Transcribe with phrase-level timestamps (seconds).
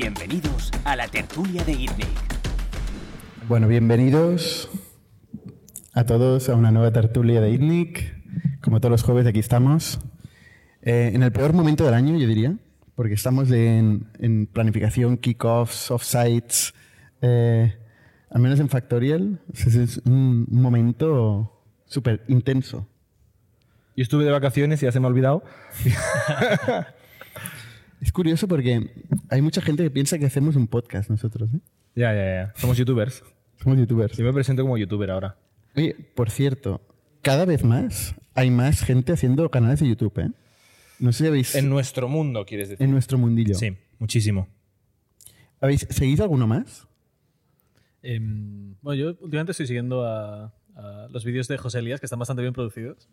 [0.00, 2.08] Bienvenidos a la tertulia de ITNIC.
[3.46, 4.70] Bueno, bienvenidos
[5.92, 8.62] a todos a una nueva tertulia de ITNIC.
[8.62, 10.00] Como todos los jueves, aquí estamos.
[10.80, 12.56] Eh, en el peor momento del año, yo diría,
[12.94, 16.72] porque estamos en, en planificación, kickoffs, offsites,
[17.20, 17.76] eh,
[18.30, 19.42] al menos en Factorial.
[19.52, 22.88] Es, es un, un momento súper intenso.
[23.94, 25.44] Yo estuve de vacaciones y ya se me ha olvidado.
[28.00, 28.90] Es curioso porque
[29.28, 31.50] hay mucha gente que piensa que hacemos un podcast nosotros.
[31.54, 31.58] ¿eh?
[31.94, 32.52] Ya, ya, ya.
[32.56, 33.22] Somos youtubers.
[33.62, 34.16] Somos youtubers.
[34.16, 35.36] Yo me presento como youtuber ahora.
[35.76, 36.80] Oye, por cierto,
[37.22, 40.30] cada vez más hay más gente haciendo canales de YouTube, ¿eh?
[40.98, 41.54] No sé si habéis...
[41.54, 42.84] En nuestro mundo, quieres decir.
[42.84, 43.54] en nuestro mundillo.
[43.54, 44.48] Sí, muchísimo.
[45.60, 46.86] ¿Habéis, ¿Seguís alguno más?
[48.02, 52.18] Em, bueno, yo últimamente estoy siguiendo a, a los vídeos de José Elías, que están
[52.18, 53.08] bastante bien producidos.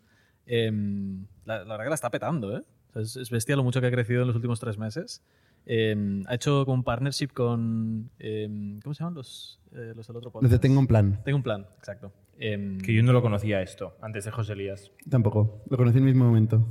[0.46, 2.62] Em, la, la verdad que la está petando, ¿eh?
[2.94, 5.22] Es, es bestia lo mucho que ha crecido en los últimos tres meses.
[5.66, 8.10] Em, ha hecho como un partnership con...
[8.18, 10.52] em, ¿Cómo se llaman los, eh, los del otro Los podcast?
[10.52, 11.20] de Tengo un plan.
[11.24, 12.12] Tengo un plan, exacto.
[12.38, 14.90] Em, Que yo no lo conocía esto, antes de José Elías.
[15.10, 15.62] Tampoco.
[15.68, 16.66] Lo conocí en el mismo momento.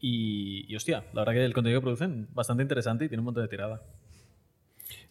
[0.00, 3.26] y, y hostia, la verdad que el contenido que producen bastante interesante y tiene un
[3.26, 3.82] montón de tirada.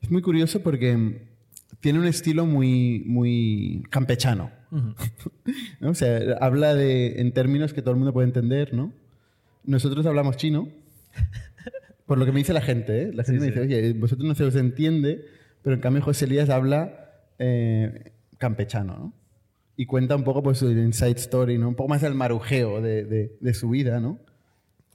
[0.02, 1.28] Es muy curioso porque
[1.80, 4.52] tiene un estilo muy, muy campechano.
[5.80, 5.90] ¿no?
[5.90, 8.94] O sea, habla de, en términos que todo el mundo puede entender, ¿no?
[9.66, 10.70] Nosotros hablamos chino,
[12.06, 13.12] por lo que me dice la gente, ¿eh?
[13.14, 15.26] La gente me dice, oye, vosotros no se os entiende,
[15.62, 19.14] pero en cambio José Elías habla eh, campechano, ¿no?
[19.78, 21.68] Y cuenta un poco pues, su inside story, ¿no?
[21.68, 24.20] Un poco más el marujeo de, de- de su vida, ¿no?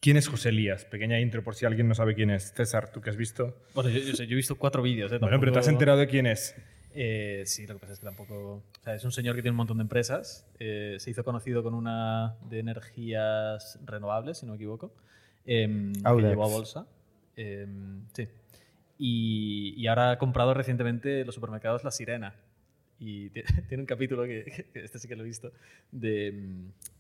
[0.01, 0.87] ¿Quién es José Elías?
[0.87, 2.55] Pequeña intro por si alguien no sabe quién es.
[2.55, 3.59] César, tú que has visto.
[3.75, 5.13] Bueno, yo, yo sé, yo he visto cuatro vídeos.
[5.13, 5.19] ¿eh?
[5.19, 6.55] Bueno, pero te has enterado de quién es.
[6.95, 8.63] Eh, sí, lo que pasa es que tampoco.
[8.81, 10.47] O sea, es un señor que tiene un montón de empresas.
[10.59, 14.93] eh, se hizo conocido con una de energías renovables, si no me equivoco.
[15.47, 16.87] em, que llevó a bolsa.
[17.37, 18.29] Em, sí.
[18.99, 22.35] Y, y ahora ha comprado recientemente los supermercados La Sirena.
[22.99, 25.53] Y ti- tiene un capítulo que, que este sí que lo he visto,
[25.93, 26.29] de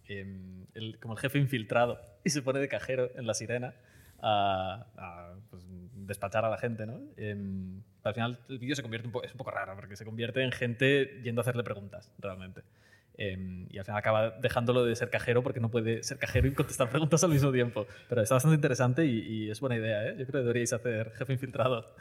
[0.08, 3.74] em, el- como el jefe infiltrado y se pone de cajero en La Sirena
[4.22, 5.62] a, a, pues,
[5.94, 7.00] despachar a la gente, ¿no?
[8.02, 10.42] Al final el vídeo se convierte un poco, es un poco raro porque se convierte
[10.42, 12.62] en gente yendo a hacerle preguntas, realmente.
[13.18, 16.54] Em, y al final acaba dejándolo de ser cajero porque no puede ser cajero y
[16.54, 17.86] contestar preguntas al mismo tiempo.
[18.08, 20.10] Pero está bastante interesante y, y es buena idea, ¿eh?
[20.18, 21.94] Yo creo que deberíais hacer jefe infiltrado.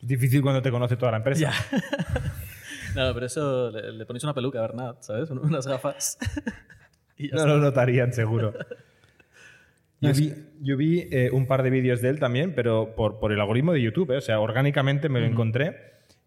[0.00, 1.40] Es difícil cuando te conoce toda la empresa.
[1.40, 1.52] Ya.
[2.94, 5.28] no, pero eso le, le ponéis una peluca, Bernat, ¿sabes?
[5.30, 6.18] Un- Unas gafas.
[7.18, 7.52] y ya No está.
[7.54, 8.54] lo notarían, seguro.
[10.00, 13.32] Yo vi, yo vi, eh, un par de vídeos de él también, pero por, por
[13.32, 14.16] el algoritmo de YouTube, ¿eh?
[14.16, 15.76] o sea, orgánicamente me lo encontré.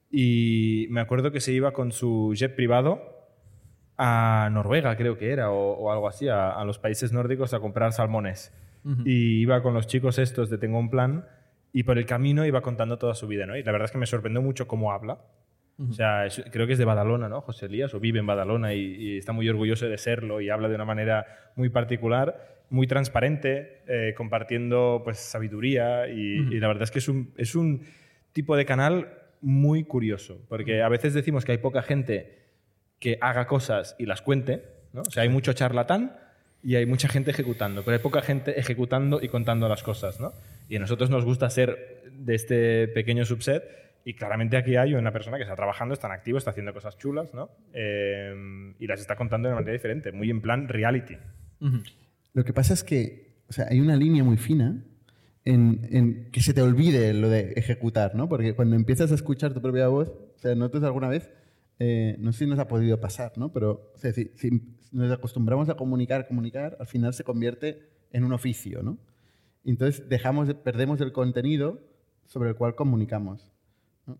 [0.09, 3.02] Y me acuerdo que se iba con su jet privado
[3.97, 7.59] a Noruega, creo que era, o, o algo así, a, a los países nórdicos a
[7.59, 8.53] comprar salmones.
[9.06, 11.26] Y iba con los chicos estos de Tengo un plan
[11.74, 13.58] y por el camino iba contando toda su vida, ¿no?
[13.58, 15.20] Y la verdad es que me sorprendió mucho cómo habla.
[15.90, 17.42] O sea, es- creo que es de Badalona, ¿no?
[17.42, 20.70] José Elías, o vive en Badalona y, y está muy orgulloso de serlo y habla
[20.70, 21.26] de una manera
[21.58, 27.07] muy particular, muy transparente, eh, compartiendo pues sabiduría y, y la verdad es que es
[27.07, 27.83] un, es un
[28.33, 32.38] tipo de canal muy curioso, porque a veces decimos que hay poca gente
[33.00, 34.63] que haga cosas y las cuente,
[34.94, 35.01] ¿no?
[35.01, 36.17] O sea, hay mucho charlatán
[36.63, 40.34] y hay mucha gente ejecutando, pero hay poca gente ejecutando y contando las cosas, ¿no?
[40.67, 43.63] Y a nosotros nos gusta ser de este pequeño subset
[44.03, 46.97] y claramente aquí hay una persona que está trabajando, está en activo, está haciendo cosas
[46.97, 47.49] chulas, ¿no?
[47.73, 51.17] Eh, y las está contando de una manera diferente, muy en plan reality.
[51.59, 51.84] Ujú.
[52.38, 54.86] Lo que pasa es que o sea, hay una línea muy fina
[55.44, 58.30] en, en que se te olvide lo de ejecutar, ¿no?
[58.30, 61.31] Porque cuando empiezas a escuchar tu propia voz, o sea, nosotros alguna vez,
[61.80, 63.52] eh, no sé si nos ha podido pasar, ¿no?
[63.52, 64.30] Pero o sea, si,
[64.92, 69.00] nos acostumbramos a comunicar, comunicar, al final se convierte en un oficio, ¿no?
[69.66, 71.81] Entonces dejamos, de- perdemos el contenido
[72.28, 73.52] sobre el cual comunicamos.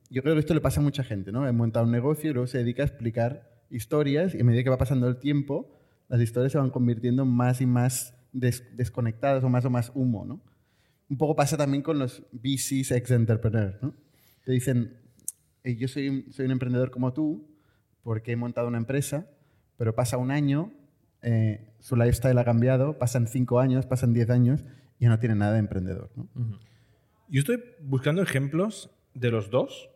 [0.09, 1.47] Yo creo que esto le pasa a mucha gente, ¿no?
[1.47, 4.72] He montado un negocio y luego se dedica a explicar historias y a medida que
[4.72, 5.76] va pasando el tiempo,
[6.09, 10.25] las historias se van convirtiendo más y más des- desconectadas o más o más humo,
[10.25, 10.41] ¿no?
[11.09, 13.94] Un poco pasa también con los VCs ex-entrepreneurs, ¿no?
[14.45, 14.98] Te dicen,
[15.63, 17.48] "Eh, yo soy soy un emprendedor como tú
[18.04, 19.27] porque he montado una empresa,
[19.77, 20.71] pero pasa un año,
[21.21, 24.63] eh, su lifestyle ha cambiado, pasan cinco años, pasan diez años
[25.00, 26.30] y ya no tiene nada de emprendedor, ¿no?
[27.30, 29.89] Yo estoy buscando ejemplos de los dos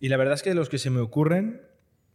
[0.00, 1.62] y la verdad es que los que se me ocurren,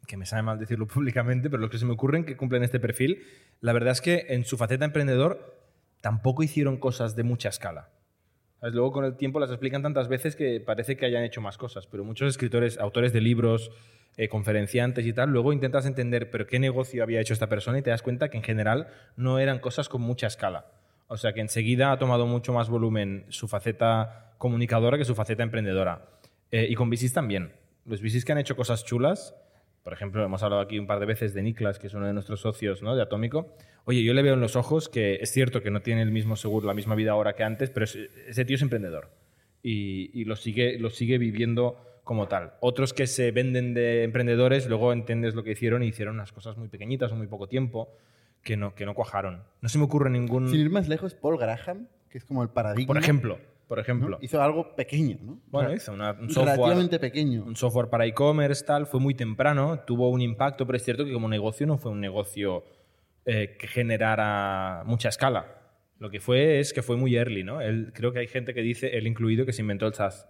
[0.07, 2.79] que me sabe mal decirlo públicamente, pero los que se me ocurren que cumplen este
[2.79, 3.23] perfil,
[3.61, 5.63] la verdad es que en su faceta emprendedor
[6.01, 7.89] tampoco hicieron cosas de mucha escala.
[8.59, 8.75] ¿Sabes?
[8.75, 11.87] Luego con el tiempo las explican tantas veces que parece que hayan hecho más cosas,
[11.87, 13.71] pero muchos escritores, autores de libros,
[14.15, 17.81] eh, conferenciantes y tal, luego intentas entender pero qué negocio había hecho esta persona y
[17.81, 20.67] te das cuenta que en general no eran cosas con mucha escala.
[21.07, 25.43] O sea que enseguida ha tomado mucho más volumen su faceta comunicadora que su faceta
[25.43, 26.05] emprendedora.
[26.51, 27.53] Eh, y con VCs también.
[27.85, 29.35] Los VCs que han hecho cosas chulas,
[29.83, 32.13] por ejemplo, hemos hablado aquí un par de veces de Niklas, que es uno de
[32.13, 32.95] nuestros socios ¿no?
[32.95, 33.53] de Atómico.
[33.85, 36.35] Oye, yo le veo en los ojos que es cierto que no tiene el mismo
[36.35, 37.95] seguro, la misma vida ahora que antes, pero es-
[38.27, 39.09] ese tío es emprendedor
[39.61, 42.53] y, y lo, sigue, lo sigue viviendo como tal.
[42.61, 46.57] Otros que se venden de emprendedores, luego entiendes lo que hicieron y hicieron unas cosas
[46.57, 47.89] muy pequeñitas o muy poco tiempo
[48.43, 49.43] que no, que no cuajaron.
[49.61, 50.49] No se me ocurre ningún...
[50.49, 52.87] Sin ir más lejos, Paul Graham, que es como el paradigma.
[52.87, 53.37] Por ejemplo,
[53.75, 53.81] por ¿no?
[53.81, 54.17] ejemplo.
[54.21, 55.41] Hizo algo pequeño, ¿no?
[55.47, 57.43] Bueno, O sea, hizo una- un software, Relativamente pequeño.
[57.43, 61.13] un software para e-commerce, tal, fue muy temprano, tuvo un impacto, pero es cierto que
[61.13, 62.63] como negocio no fue un negocio
[63.25, 65.59] eh, que generara mucha escala.
[65.99, 67.61] Lo que fue es que fue muy early, ¿no?
[67.61, 70.27] Él- creo que hay gente que dice, él incluido, que se inventó el SaaS.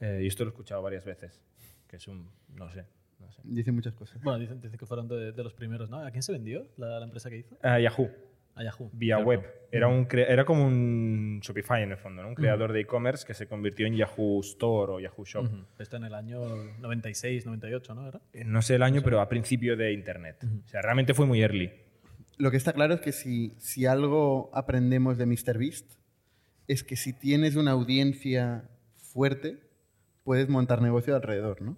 [0.00, 1.40] Eh, y esto lo he escuchado varias veces.
[1.88, 2.84] Que es un, no sé,
[3.18, 3.40] no sé.
[3.44, 4.20] Dice muchas cosas.
[4.22, 5.98] Bueno, dicen, dicen que fueron de, de los primeros, ¿no?
[6.04, 7.56] ¿A quién se vendió la, la empresa que hizo?
[7.62, 8.10] Ah, Yahoo,
[8.54, 8.90] A Yahoo.
[8.92, 9.28] vía Claro.
[9.28, 9.42] web.
[9.70, 12.28] Era, un era como un Shopify en el fondo, ¿no?
[12.28, 15.44] Un creador de e-commerce que se convirtió en Yahoo Store o Yahoo Shop.
[15.46, 15.64] Ujú.
[15.78, 16.40] Esto en el año
[16.80, 18.06] 96, 98, ¿no?
[18.08, 18.20] ¿Era?
[18.34, 20.44] Eh, No sé el año, pero a principio de Internet.
[20.44, 21.72] O sea, realmente fue muy early.
[22.36, 25.94] Lo que está claro es que si, si algo aprendemos de MrBeast
[26.68, 29.58] es que si tienes una audiencia fuerte,
[30.24, 31.76] puedes montar negocio alrededor, ¿no?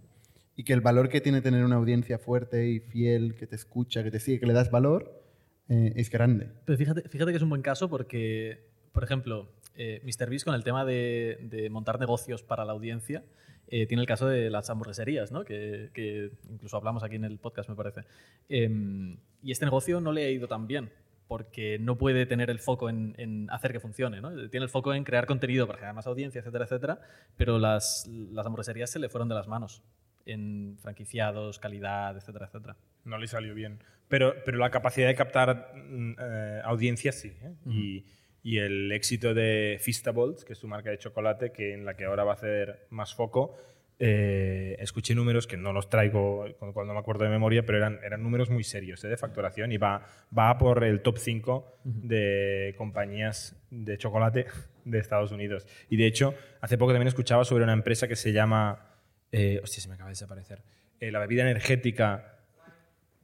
[0.56, 4.02] Y que el valor que tiene tener una audiencia fuerte y fiel, que te escucha,
[4.04, 5.23] que te sigue, que le das valor,
[5.68, 6.50] eh, es grande.
[6.64, 10.84] Pero fíjate, que es un buen caso porque, por ejemplo, eh, MrBeast con el tema
[10.84, 13.24] de, montar negocios para la audiencia,
[13.68, 15.44] eh, tiene el caso de las hamburgueserías, ¿no?
[15.44, 18.02] que, incluso hablamos aquí en el podcast, me parece.
[18.48, 20.90] Em, y este negocio no le ha ido tan bien
[21.26, 24.20] porque no puede tener el foco en, en hacer que funcione.
[24.20, 24.50] ¿no?
[24.50, 27.00] Tiene el foco en crear contenido para generar más audiencia, etcétera, etcétera,
[27.36, 29.82] pero las, las hamburgueserías se le fueron de las manos
[30.26, 32.76] en franquiciados, calidad, etcétera, etcétera.
[33.04, 33.78] No le salió bien.
[34.08, 37.32] Pero, pero la capacidad de captar mm, eh, audiencias sí.
[37.42, 37.54] ¿eh?
[37.66, 38.04] y,
[38.42, 42.04] y el éxito de Feastables, que es su marca de chocolate, que en la que
[42.04, 43.56] ahora va a hacer más foco,
[43.98, 48.00] eh, escuché números que no los traigo cu- cuando me acuerdo de memoria, pero eran,
[48.02, 49.08] eran números muy serios ¿eh?
[49.08, 50.04] de facturación y va,
[50.36, 54.46] va por el top 5 de compañías de chocolate
[54.84, 55.66] de Estados Unidos.
[55.88, 58.90] Y de hecho, hace poco también escuchaba sobre una empresa que se llama...
[59.36, 60.62] Eh, hostia, se me acaba de desaparecer.
[61.00, 62.38] Eh, la bebida energética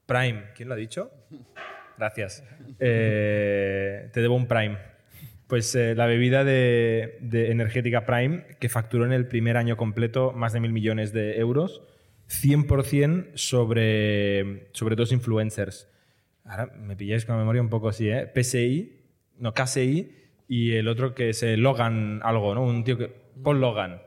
[0.06, 0.46] Prime.
[0.56, 1.12] ¿Quién lo ha dicho?
[1.96, 2.42] Gracias.
[2.80, 4.76] Eh, te debo un Prime.
[5.46, 10.32] Pues eh, la bebida de, de energética Prime, que facturó en el primer año completo
[10.32, 11.80] más de mil millones de euros,
[12.28, 15.88] 100% sobre, sobre dos influencers.
[16.44, 18.28] Ahora me pilláis con la memoria un poco así, ¿eh?
[18.34, 19.00] PSI,
[19.38, 20.10] no, KSI,
[20.48, 22.64] y el otro que es Logan algo, ¿no?
[22.64, 23.12] Un tío que...
[23.44, 24.02] Paul Logan.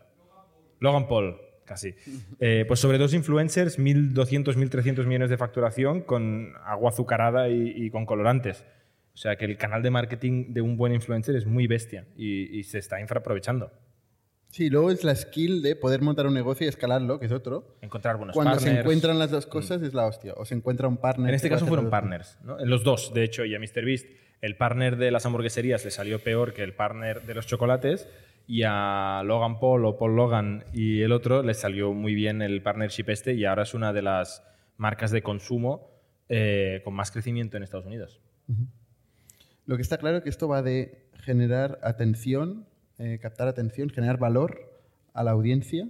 [0.79, 1.95] Logan Paul, casi.
[2.39, 7.89] Eh, pues sobre dos influencers, 1.200, 1.300 millones de facturación con agua azucarada y, y
[7.89, 8.65] con colorantes.
[9.13, 12.57] O sea que el canal de marketing de un buen influencer es muy bestia y,
[12.57, 13.71] y se está infraaprovechando.
[14.49, 17.75] Sí, luego es la skill de poder montar un negocio y escalarlo, que es otro.
[17.81, 18.71] Encontrar buenos Cuando partners.
[18.75, 20.33] se encuentran las dos cosas es la hostia.
[20.37, 21.29] O se encuentra un partner.
[21.29, 22.59] En este caso fueron partners, ¿no?
[22.59, 24.05] En los dos, de hecho, y a MrBeast,
[24.41, 28.07] el partner de las hamburgueserías le salió peor que el partner de los chocolates,
[28.47, 32.61] y a Logan Paul o Paul Logan y el otro le salió muy bien el
[32.61, 34.43] partnership este, y ahora es una de las
[34.77, 35.89] marcas de consumo
[36.29, 38.21] eh, con más crecimiento en Estados Unidos.
[39.65, 42.67] Lo que está claro es que esto va de generar atención,
[42.97, 44.81] eh, captar atención, generar valor
[45.13, 45.89] a la audiencia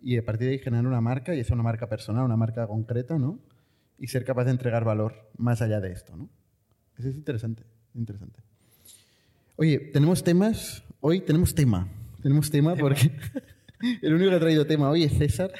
[0.00, 2.66] y a partir de ahí generar una marca, y es una marca personal, una marca
[2.66, 3.38] concreta, ¿no?
[3.98, 6.30] Y ser capaz de entregar valor más allá de esto, ¿no?
[6.96, 8.40] Eso es interesante, interesante.
[9.56, 11.88] Oye, tenemos temas, hoy tenemos tema,
[12.22, 13.10] tenemos tema, porque
[14.02, 15.52] el único que ha traído tema hoy es César,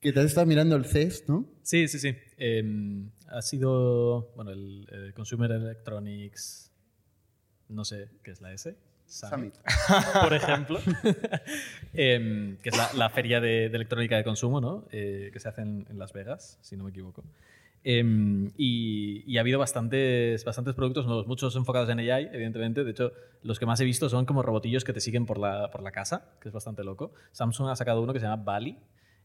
[0.00, 1.46] que te has estado mirando el CES, ¿no?
[1.62, 2.16] Sí, sí, sí.
[2.36, 6.70] Em, ha sido, bueno, el, el Consumer Electronics,
[7.68, 8.76] no sé qué es la S.
[9.06, 9.54] Summit.
[10.22, 10.78] por ejemplo,
[11.94, 14.86] Em, que es la, la feria de, de electrónica de consumo, ¿no?
[14.92, 17.24] Eh, que se hace en, en Las Vegas, si no me equivoco.
[17.84, 22.84] Em, y, y ha habido bastantes, bastantes productos nuevos, muchos enfocados en AI, evidentemente.
[22.84, 25.70] De hecho, los que más he visto son como robotillos que te siguen por la,
[25.70, 27.12] por la casa, que es bastante loco.
[27.32, 28.78] Samsung ha sacado uno que se llama Bali,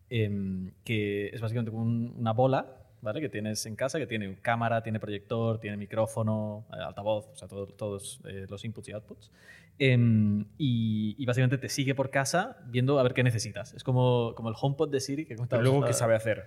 [0.10, 3.20] em, que es básicamente como un- una bola ¿vale?
[3.20, 7.48] que tienes en casa, que tiene cámara, tiene proyector, tiene micrófono, eh, altavoz, o sea,
[7.50, 9.32] todo- todos eh, los inputs y outputs.
[9.78, 13.74] Em, y, y básicamente te sigue por casa viendo a ver qué necesitas.
[13.74, 16.44] Es como, como el HomePod de Siri que Pero luego, ¿qué sabe hacer?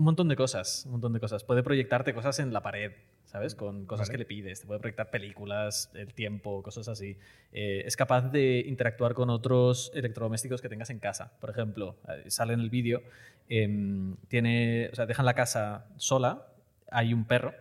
[0.00, 1.44] Un montón de cosas, un montón de cosas.
[1.44, 2.92] Puede proyectarte cosas en la pared,
[3.26, 3.54] ¿sabes?
[3.54, 4.12] Con cosas Vale.
[4.12, 4.62] que le pides.
[4.62, 7.18] Te puede proyectar películas, el tiempo, cosas así.
[7.52, 11.38] Eh, es capaz de interactuar con otros electrodomésticos que tengas en casa.
[11.38, 13.02] Por ejemplo, eh, sale en el vídeo,
[13.50, 16.46] em, tiene, o sea, dejan la casa sola,
[16.90, 17.52] hay un perro,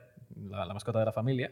[0.50, 1.51] la, la mascota de la familia,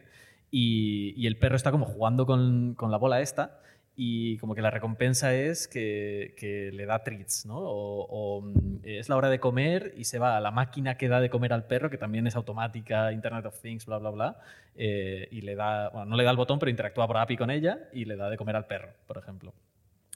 [0.50, 3.60] y, y el perro está como jugando con, con la bola esta
[4.00, 7.56] y como que la recompensa es que, que le da treats, ¿no?
[7.58, 11.20] O, mm, es la hora de comer y se va a la máquina que da
[11.20, 14.40] de comer al perro, que también es automática, Internet of Things, bla, bla, bla,
[14.76, 17.50] eh, y le da, bueno, no le da el botón, pero interactúa por API con
[17.50, 19.52] ella y le da de comer al perro, por ejemplo.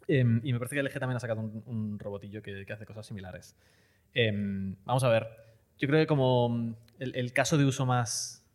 [0.06, 2.86] Em, y me parece que LG también ha sacado un, un robotillo que, que hace
[2.86, 3.56] cosas similares.
[4.14, 5.26] Em, vamos a ver,
[5.78, 8.46] yo creo que como mm, el, el caso de uso más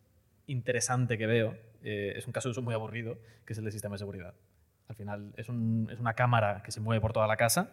[0.46, 3.72] interesante que veo eh, es un caso de uso muy aburrido, que es el de
[3.72, 4.32] sistema de seguridad.
[4.88, 7.70] Al final es, un- es una cámara que se mueve por toda la casa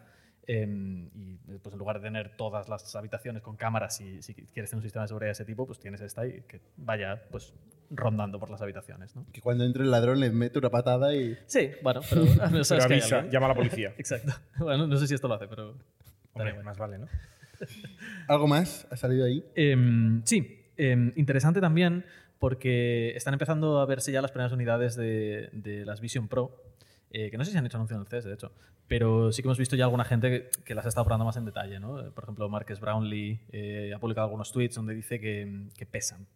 [0.48, 4.69] eh, y pues en lugar de tener todas las habitaciones con cámaras, si, si quieres
[4.69, 7.53] tener un sistema de seguridad de ese tipo, pues tienes esta y que vaya pues
[7.89, 9.15] rondando por las habitaciones.
[9.15, 9.25] ¿no?
[9.31, 11.38] Que cuando entre el ladrón le mete una patada y...
[11.48, 13.93] Sí, bueno, pero hay avisa, llama a la policía.
[13.98, 14.34] Exacto.
[14.60, 15.69] Bueno, no sé si esto lo hace, pero...
[16.34, 16.63] Hombre, bueno.
[16.63, 17.07] más vale, ¿no?
[18.27, 19.43] ¿Algo más ha salido ahí?
[19.55, 22.05] Em, sí, em, interesante también
[22.39, 26.62] porque están empezando a verse ya las primeras unidades de, de las Vision Pro,
[27.12, 28.51] eh, que no sé si han hecho anuncio en el CES, de hecho,
[28.88, 31.38] pero sí que hemos visto ya alguna gente que, que las ha estado probando más
[31.38, 31.79] en detalle.
[31.79, 32.00] ¿no?
[32.00, 36.27] Eh, Por ejemplo, Marques Brownlee eh, ha publicado algunos tweets donde dice que, que pesan.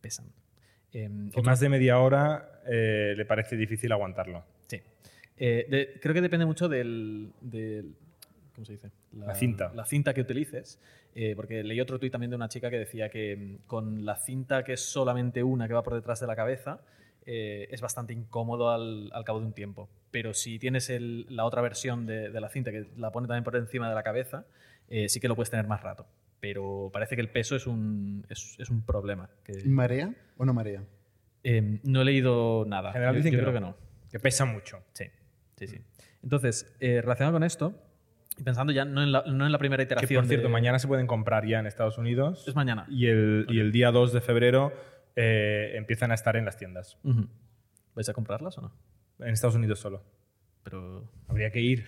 [0.00, 0.26] Pesan.
[0.92, 4.44] Em, Que más de media hora eh, le parece difícil aguantarlo.
[4.66, 4.80] Sí.
[5.36, 7.94] Eh, de- creo que depende mucho del, del-
[8.54, 8.90] ¿Cómo se dice?
[9.12, 9.72] La cinta.
[9.74, 10.78] La cinta que utilices.
[11.14, 14.16] eh, porque leí otro tuit también de una chica que decía que mm, con la
[14.16, 16.80] cinta que es solamente una que va por detrás de la cabeza,
[17.26, 19.88] eh, es bastante incómodo al, al cabo de un tiempo.
[20.10, 23.44] Pero si tienes el- la otra versión de, de la cinta que la pone también
[23.44, 24.44] por encima de la cabeza,
[24.88, 26.06] eh, sí que lo puedes tener más rato.
[26.40, 29.28] Pero parece que el peso es un, es, es un problema.
[29.44, 30.82] que- ¿Marea o no marea?
[31.44, 32.88] eh, no he leído nada.
[32.88, 33.74] En general Yo- dicen yo que creo no.
[33.74, 34.10] que no.
[34.10, 34.82] Que pesa mucho.
[34.92, 35.04] Sí,
[35.56, 35.78] sí, sí.
[36.22, 37.74] Entonces, eh, relacionado con esto,
[38.36, 40.22] y pensando ya no en la, no en la primera Que iteración.
[40.22, 42.46] por cierto, de- mañana se pueden comprar ya en Estados Unidos.
[42.48, 42.86] Es mañana.
[42.90, 44.72] Y el, y el día 2 de febrero
[45.16, 46.98] eh, empiezan a estar en las tiendas.
[47.94, 48.72] ¿Vais a comprarlas o no?
[49.20, 50.02] En Estados Unidos solo.
[50.62, 51.86] Pero Habría que ir.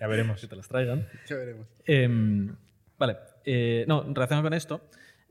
[0.00, 0.40] Ya veremos.
[0.40, 1.08] que te las traigan.
[1.28, 1.66] Ya veremos.
[1.84, 2.56] Em,
[2.98, 3.16] vale.
[3.44, 4.80] eh, no, relacionado con esto,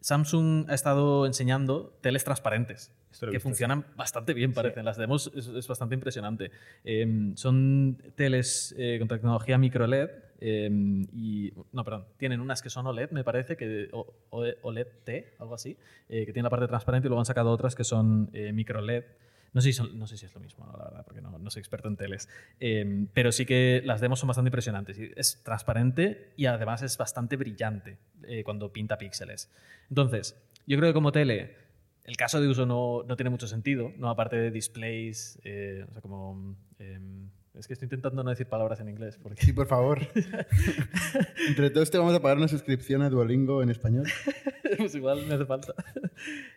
[0.01, 2.93] Samsung ha estado enseñando teles transparentes
[3.31, 4.85] que funcionan bastante bien, parecen.
[4.85, 6.51] Las demos es, es bastante impresionante.
[6.83, 10.09] Em, son teles eh, con tecnología micro LED
[10.41, 14.87] em, y no, perdón, tienen unas que son OLED, me parece que o- o- OLED
[15.03, 15.75] T, algo así,
[16.07, 18.81] eh, que tienen la parte transparente y luego han sacado otras que son eh, micro
[18.81, 19.03] LED.
[19.51, 20.77] No sé, si son- no sé si es lo mismo, ¿no?
[20.77, 22.29] la verdad, porque no, no soy experto en teles.
[22.59, 24.97] Em, pero sí que las demos son bastante impresionantes.
[25.15, 27.97] Es transparente y además es bastante brillante
[28.27, 29.49] eh, cuando pinta píxeles.
[29.89, 31.55] Entonces, yo creo que como tele,
[32.03, 34.09] el caso de uso no, no tiene mucho sentido, ¿no?
[34.09, 36.55] aparte de displays, eh, o sea, como...
[36.79, 37.29] em,
[37.59, 39.19] es que estoy intentando no decir palabras en inglés.
[39.21, 39.41] Porque...
[39.43, 39.99] Sí, por favor.
[41.47, 44.05] Entre todos te vamos a pagar una suscripción a Duolingo en español.
[44.77, 45.73] pues igual me hace falta.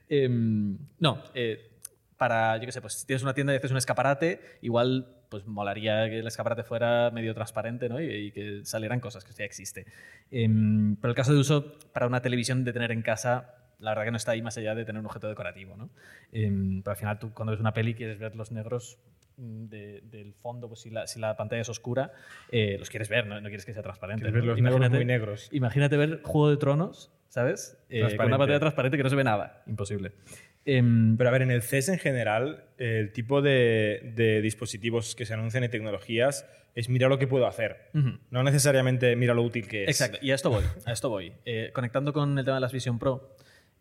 [0.09, 1.73] Em, no, eh,
[2.17, 5.47] para, yo qué sé, pues si tienes una tienda y haces un escaparate, igual pues
[5.47, 8.01] molaría que el escaparate fuera medio transparente ¿no?
[8.01, 9.87] y, y que salieran cosas, que ya existe.
[10.31, 14.05] Em, pero el caso de uso para una televisión de tener en casa, la verdad
[14.05, 15.77] que no está ahí más allá de tener un objeto decorativo.
[15.77, 15.91] ¿no?
[16.33, 18.99] Em, pero al final tú cuando ves una peli quieres ver los negros
[19.37, 22.13] mm, de- del fondo, pues si la, si la pantalla es oscura,
[22.51, 24.23] eh, los quieres ver, no, no quieres que sea transparente.
[24.23, 24.51] Quieres ver ¿no?
[24.53, 25.49] los negros Imagínate- muy negros.
[25.53, 27.79] Imagínate ver Juego de Tronos, ¿sabes?
[27.89, 29.63] Eh, con una pantalla transparente que no se ve nada.
[29.67, 30.13] Imposible.
[30.65, 35.27] Em, Pero a ver, en el CES en general, el tipo de, de dispositivos que
[35.27, 36.47] se anuncian y tecnologías
[36.77, 37.91] es mira lo que puedo hacer.
[38.31, 39.89] No necesariamente mira lo útil que es.
[39.89, 40.63] Exacto, y a esto voy.
[40.87, 41.33] A esto voy.
[41.45, 43.35] Eh, conectando con el tema de las Vision Pro,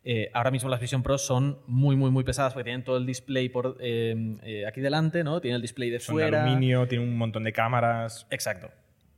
[0.04, 3.06] eh, ahora mismo las Vision Pro son muy, muy, muy pesadas porque tienen todo el
[3.06, 5.40] display por eh, eh, aquí delante, ¿no?
[5.42, 6.44] Tienen el display de Son de fuera.
[6.44, 8.26] aluminio, tienen un montón de cámaras.
[8.32, 8.72] Exacto.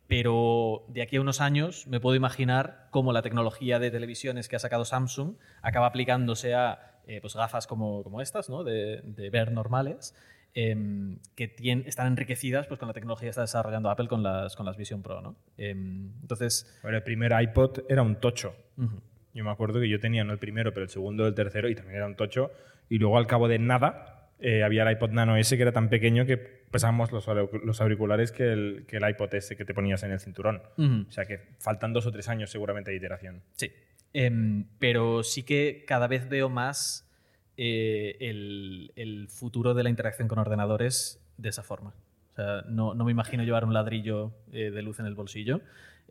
[0.08, 4.56] Pero de aquí a unos años me puedo imaginar cómo la tecnología de televisiones que
[4.56, 6.90] ha sacado Samsung acaba aplicándose a
[7.22, 8.64] pues gafas como, como estas, ¿no?
[8.64, 10.16] de, de ver normales,
[10.54, 14.56] em, que tien- están enriquecidas pues, con la tecnología que está desarrollando Apple con las,
[14.56, 15.22] con las Vision Pro.
[15.22, 15.36] ¿no?
[15.58, 18.56] Em, entonces, Bueno, el primer iPod era un tocho.
[19.34, 21.76] Yo me acuerdo que yo tenía no el primero, pero el segundo, el tercero, y
[21.76, 22.52] también era un tocho.
[22.90, 25.90] Y luego, al cabo de nada, eh, había el iPod Nano S, que era tan
[25.90, 27.28] pequeño que pesábamos los,
[27.64, 30.62] los auriculares que el, que el iPod S que te ponías en el cinturón.
[30.78, 31.06] ujú.
[31.08, 33.44] O sea que faltan dos o tres años seguramente de iteración.
[33.54, 33.72] Sí.
[34.12, 37.10] Em, pero sí que cada vez veo más
[37.58, 41.94] eh, el, el futuro de la interacción con ordenadores de esa forma.
[42.34, 45.62] O sea, no, no me imagino llevar un ladrillo eh, de luz en el bolsillo.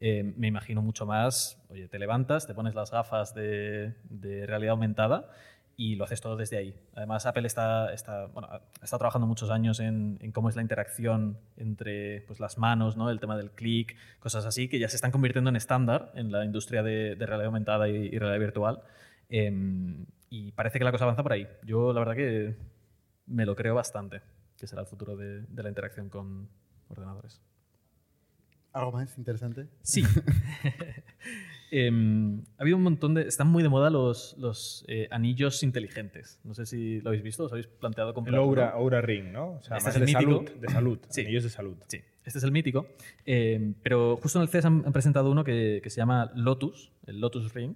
[0.05, 4.73] Eh, me imagino mucho más, oye, te levantas, te pones las gafas de, de realidad
[4.73, 5.31] aumentada
[5.77, 6.75] y lo haces todo desde ahí.
[6.97, 8.49] Además, Apple está, está, bueno,
[8.83, 13.11] estado trabajando muchos años en, en cómo es la interacción entre pues, las manos, ¿no?
[13.11, 16.45] el tema del clic, cosas así, que ya se están convirtiendo en estándar en la
[16.45, 18.83] industria de, de realidad aumentada y, y realidad virtual.
[19.29, 21.47] Em, y parece que la cosa avanza por ahí.
[21.63, 22.57] Yo, la verdad, que
[23.27, 24.21] me lo creo bastante,
[24.59, 26.49] que será el futuro de, de la interacción con
[26.89, 27.41] ordenadores.
[28.73, 29.67] ¿Algo más interesante?
[29.83, 30.03] Sí.
[31.75, 33.23] Em, ha habido un montón de...
[33.23, 36.39] Están muy de moda los, los eh, anillos inteligentes.
[36.45, 38.43] No sé si lo habéis visto, os habéis planteado El comprarlo.
[38.43, 39.53] Aura, Aura Ring, ¿no?
[39.53, 40.21] O sea, Este es el de mítico.
[40.21, 40.51] salud.
[40.61, 40.99] De salud.
[41.09, 41.21] Sí.
[41.23, 41.77] Anillos de salud.
[41.89, 42.87] Sí, este es el mítico.
[43.25, 46.93] Eh, pero justo en el CES han, han presentado uno que, que se llama Lotus,
[47.07, 47.75] el Lotus Ring,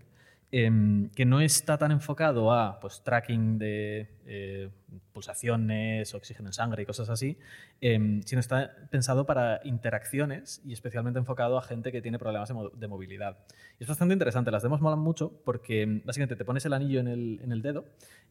[0.52, 4.68] em, que no está tan enfocado a pues, tracking de eh,
[5.12, 7.38] pulsaciones, oxígeno en sangre y cosas así,
[7.80, 12.54] em, sino está pensado para interacciones y especialmente enfocado a gente que tiene problemas de,
[12.74, 13.38] de movilidad.
[13.78, 17.00] Y es bastante interesante, las demos molan mucho porque em, básicamente te pones el anillo
[17.00, 17.84] en el, dedo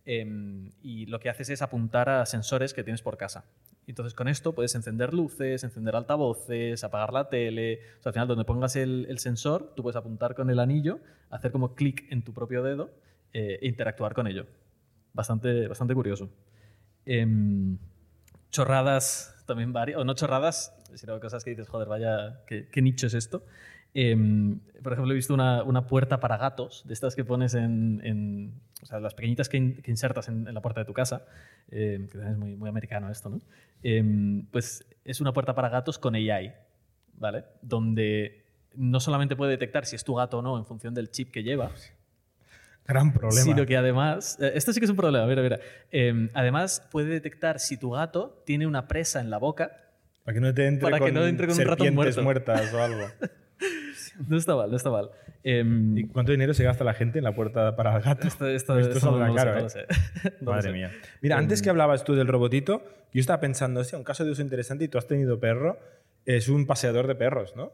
[0.05, 3.45] em, y lo que haces es apuntar a sensores que tienes por casa.
[3.87, 7.81] Entonces con esto puedes encender luces, encender altavoces, apagar la tele.
[7.99, 10.99] O sea, al final donde pongas el, el sensor, tú puedes apuntar con el anillo,
[11.29, 12.89] hacer como clic en tu propio dedo
[13.37, 14.45] eh, e interactuar con ello.
[15.13, 16.29] Bastante, bastante curioso.
[17.05, 17.77] Em,
[18.51, 23.13] chorradas también varias, o no chorradas, sino cosas que dices, joder, vaya, ¿qué, nicho es
[23.13, 23.43] esto?
[23.93, 28.01] Em, por ejemplo, he visto una, una puerta para gatos, de estas que pones en,
[28.03, 31.25] en- o sea, las pequeñitas que, in- que insertas en, la puerta de tu casa,
[31.71, 33.41] em, que es muy, muy americano esto, ¿no?
[34.51, 36.53] Pues es una puerta para gatos con AI,
[37.17, 37.45] ¿vale?
[37.61, 38.43] Donde
[38.75, 41.43] no solamente puede detectar si es tu gato o no en función del chip que
[41.43, 41.71] lleva,
[42.87, 43.41] Gran problema.
[43.43, 45.59] Sino que además, eh, esto sí que es un problema, mira, mira.
[45.91, 49.71] Eh, además puede detectar si tu gato tiene una presa en la boca.
[50.23, 52.73] Para que no te entre Para que con, no entre con un ratón serpientes muertas
[52.73, 53.05] o algo.
[54.29, 55.09] No está mal, no está mal.
[55.43, 55.63] Eh,
[55.95, 58.27] ¿Y cuánto dinero se gasta la gente en la puerta para gatos?
[58.27, 60.33] esto, esto, Esto esto no, saldrá no sé, caro, ¿eh?
[60.39, 60.91] No lo Madre mía.
[61.21, 64.41] Mira, antes que hablabas tú del robotito, yo estaba pensando, hostia, un caso de uso
[64.41, 65.79] interesante y tú has tenido perro,
[66.25, 67.73] es un paseador de perros, ¿no?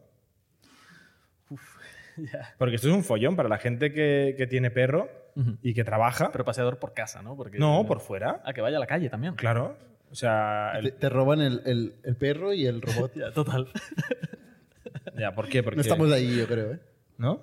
[2.58, 5.08] Porque esto es un follón para la gente que, que tiene perro
[5.62, 6.30] y que trabaja.
[6.32, 7.36] Pero paseador por casa, ¿no?
[7.36, 8.42] Porque, no, por fuera.
[8.44, 9.34] A que vaya a la calle también.
[9.34, 9.76] Claro.
[10.10, 13.12] O sea, el- Te, te roban el, el- el perro y el robot.
[13.16, 13.68] Ya, total.
[15.18, 15.62] ya, ¿por qué?
[15.62, 16.78] Porque, No estamos ahí, yo creo, ¿eh?
[17.18, 17.40] ¿No?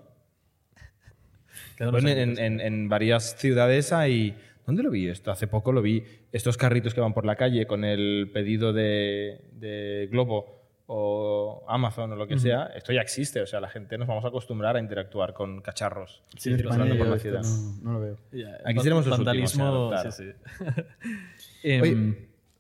[1.80, 4.38] Bueno, en, en- en varias ciudades hay...
[4.66, 5.32] ¿Dónde lo vi esto?
[5.32, 6.04] Hace poco lo vi.
[6.32, 10.59] Estos carritos que van por la calle con el pedido de, de Globo
[10.92, 12.66] o Amazon o lo que sea.
[12.76, 13.42] Esto ya existe.
[13.42, 16.24] O sea, la gente nos vamos a acostumbrar a interactuar con cacharros.
[16.36, 17.42] Sí, en España por la ciudad.
[17.44, 18.18] no, no lo veo.
[18.32, 20.12] Ya, Aquí seremos los vandalismo, adoptar.
[20.12, 20.66] sí, sí.
[21.64, 21.96] Em, Oye,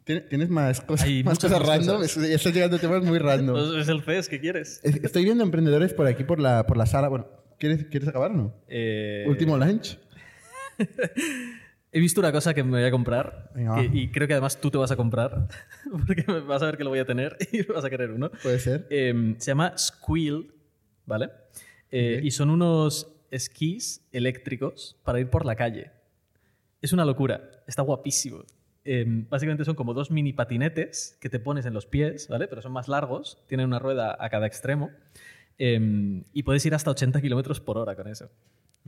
[0.05, 2.01] ¿tien- ¿tienes más cosas, Hay más cosas más random?
[2.01, 2.17] cosas.
[2.23, 3.79] Es- Estás llegando a temas muy random.
[3.79, 4.79] es el CES, ¿qué quieres?
[4.83, 7.07] Es- Estoy viendo emprendedores por aquí, por la, por la sala.
[7.07, 8.53] Bueno, ¿quieres, ¿quieres acabar o no?
[8.67, 9.97] Eh, Último lunch.
[11.91, 13.95] He visto una cosa que me voy a comprar Venga, que- va.
[13.95, 15.47] y creo que además tú te vas a comprar
[16.07, 18.29] porque vas a ver que lo voy a tener y vas a querer uno.
[18.43, 18.85] Puede ser.
[18.89, 20.45] Eh, se llama Squeal,
[21.05, 21.29] ¿vale?
[21.91, 22.19] Eh.
[22.23, 25.91] Y son unos esquís eléctricos para ir por la calle.
[26.81, 28.43] Es una locura, está guapísimo.
[28.85, 32.47] Eh, básicamente son como dos mini patinetes que te pones en los pies, ¿vale?
[32.47, 34.89] Pero son más largos, tienen una rueda a cada extremo
[35.57, 38.29] eh, y puedes ir hasta 80 kilómetros por hora con eso.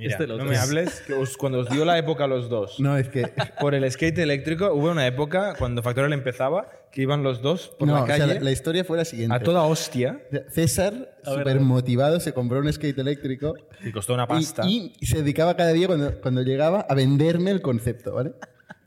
[0.01, 2.49] Mira, Este no me es- hables, que os- cuando os dio la época a los
[2.49, 3.27] dos, No, es que.
[3.59, 7.87] por el skate eléctrico, hubo una época cuando Factorial empezaba que iban los dos por
[7.87, 9.33] no, la o sea, calle la, la historia fue la siguiente.
[9.35, 14.27] a toda hostia César, súper motivado, se compró un skate eléctrico y costó una y,
[14.27, 14.63] pasta.
[14.67, 18.33] y se dedicaba cada día cuando, cuando llegaba a venderme el concepto, ¿vale?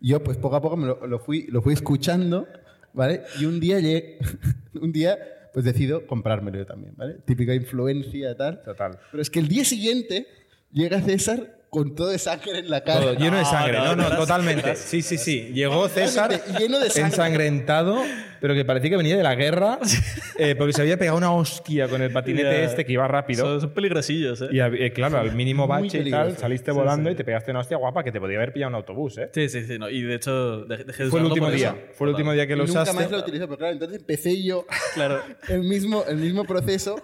[0.00, 2.46] Yo, pues poco a poco me lo, lo fui, lo fui escuchando,
[2.92, 3.22] ¿vale?
[3.40, 4.18] Y un día, llegué-
[4.74, 5.16] un día
[5.54, 7.14] pues decido comprármelo yo también, ¿vale?
[7.24, 8.60] Típica influencia y tal.
[8.62, 8.98] Total.
[9.12, 10.26] Pero es que el día siguiente
[10.74, 13.00] llega César con todo de sangre en la cara.
[13.00, 13.78] Todo lleno de sangre.
[13.78, 14.76] no, No, no, verás, totalmente.
[14.76, 15.50] Sí, sí, sí.
[15.52, 17.08] Llegó César Lleno de sangre.
[17.10, 18.00] ensangrentado,
[18.40, 19.80] pero que parecía que venía de la guerra
[20.38, 22.62] eh, porque se había pegado una hostia con el patinete Ya.
[22.62, 23.44] este que iba rápido.
[23.44, 24.48] Son, son peligrosillos, ¿eh?
[24.52, 27.14] Y eh, claro, al mínimo bache y tal, saliste Sí, volando sí.
[27.14, 29.30] y te pegaste una hostia guapa que te podía haber pillado un autobús, ¿eh?
[29.34, 29.76] Sí, sí, sí.
[29.76, 29.90] No.
[29.90, 31.70] Y de hecho, de- dejé de Fue el último día.
[31.70, 31.94] eso.
[31.94, 33.02] Fue el último día que Y lo nunca usaste.
[33.02, 35.20] más lo utilicé, pero claro, entonces empecé yo Claro.
[35.48, 37.02] el mismo, el mismo proceso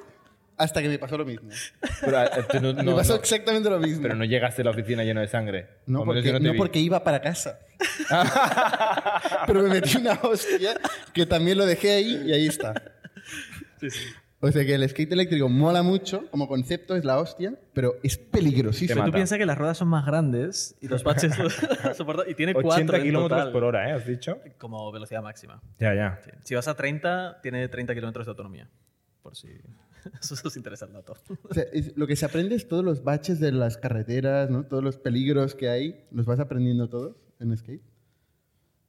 [0.61, 1.49] hasta que me pasó lo mismo.
[2.01, 4.03] Pero, eh, tú no, me no- pasó no- exactamente lo mismo.
[4.03, 5.67] pero no llegaste a la oficina lleno de sangre.
[5.87, 6.59] No, menos porque, yo te no vi.
[6.59, 7.59] porque iba para casa.
[9.47, 10.75] Pero me metí una hostia
[11.13, 12.75] que también lo dejé ahí y ahí está.
[13.81, 14.05] Sí, sí.
[14.43, 18.17] O sea que el skate eléctrico mola mucho, como concepto es la hostia, pero es
[18.17, 18.89] peligrosísimo.
[18.95, 19.17] Pero tú mata.
[19.17, 21.55] piensas que las ruedas son más grandes y los baches los
[21.95, 22.25] soportan.
[22.31, 23.93] Y tiene 80 4 en kilómetros total, por hora, ¿eh?
[23.93, 24.39] ¿Has dicho?
[24.57, 25.61] Como velocidad máxima.
[25.79, 26.19] Ya, ya.
[26.25, 26.31] Sí.
[26.43, 28.69] Si vas a 30, tiene 30 kilómetros de autonomía.
[29.23, 29.49] Por si
[30.23, 31.15] eso os interesa el dato.
[31.49, 34.65] O sea, es- lo que se aprende es todos los baches de las carreteras, ¿no?
[34.65, 37.83] todos los peligros que hay, los vas aprendiendo todos en skate.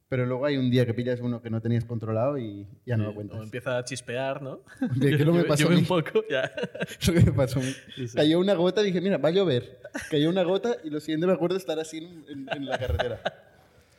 [0.08, 3.04] Pero luego hay un día que pillas uno que no tenías controlado y ya no
[3.04, 3.40] lo O cuentas.
[3.42, 4.60] empieza a chispear, ¿no?
[4.96, 5.76] ¿De qué no me pasó a mí?
[5.76, 6.52] un poco, ya.
[7.00, 7.72] Eso que me pasó a mí.
[7.96, 8.16] Sí, sí.
[8.16, 9.80] Cayó una gota y dije, mira, va a llover.
[10.10, 13.22] Cayó una gota y lo siguiente me acuerdo estar así en, en- en la carretera.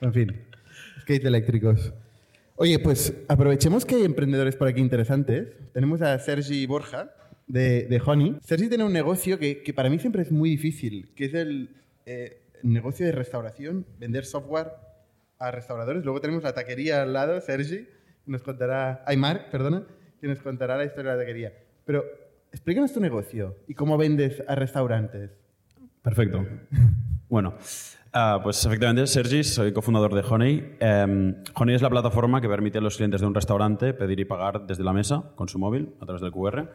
[0.02, 0.40] En fin.
[1.02, 1.94] Skates eléctricos.
[2.56, 5.48] Oye, pues aprovechemos que hay emprendedores por aquí interesantes.
[5.74, 7.12] Tenemos a Sergi Borja
[7.48, 8.38] de, de Honey.
[8.44, 11.76] Sergi tiene un negocio que, que para mí siempre es muy difícil, que es el
[12.06, 14.72] eh, negocio de restauración, vender software
[15.40, 16.04] a restauradores.
[16.04, 17.88] Luego tenemos la taquería al lado, Sergi,
[18.24, 19.88] que nos contará, ay Mark, perdona,
[20.22, 21.54] que nos contará la historia de la taquería.
[21.86, 22.06] Pero
[22.52, 25.32] explícanos tu negocio y cómo vendes a restaurantes.
[26.02, 26.46] Perfecto.
[27.30, 27.56] Bueno,
[28.14, 30.78] ah, pues efectivamente, Sergi, soy cofundador de Honey.
[30.80, 34.26] Em, Honey es la plataforma que permite a los clientes de un restaurante pedir y
[34.26, 36.70] pagar desde la mesa con su móvil a través del QR.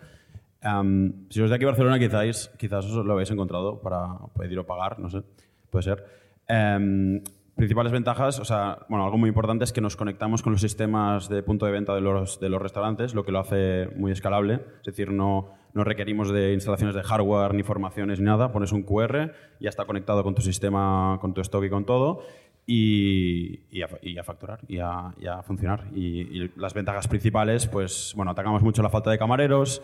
[0.60, 4.58] Em, si os de aquí a Barcelona, quizás, quizás os lo habéis encontrado para pedir
[4.58, 5.22] o pagar, no sé,
[5.70, 6.04] puede ser.
[6.48, 7.22] Em,
[7.54, 11.28] principales ventajas, o sea, bueno, algo muy importante es que nos conectamos con los sistemas
[11.28, 14.60] de punto de venta de los, de los restaurantes, lo que lo hace muy escalable.
[14.78, 18.52] Es decir, no, no requerimos de instalaciones de hardware, ni formaciones, ni nada.
[18.52, 22.22] Pones un QR, ya está conectado con tu sistema, con tu stock y con todo.
[22.70, 23.88] Y, a,
[24.22, 25.86] facturar, y a, funcionar.
[25.94, 29.80] Y, y las ventajas principales, pues, bueno, atacamos mucho la falta de camareros,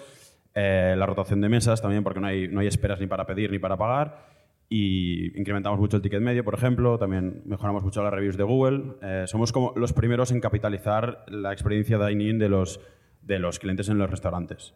[0.55, 3.51] eh, la rotación de mesas también, porque no hay, no hay esperas ni para pedir
[3.51, 4.35] ni para pagar.
[4.69, 6.99] Y incrementamos mucho el ticket medio, por ejemplo.
[6.99, 8.97] También mejoramos mucho las reviews de Google.
[9.03, 12.81] Eh, somos como los primeros en capitalizar la experiencia de dining de los,
[13.23, 14.75] de los clientes en los restaurantes.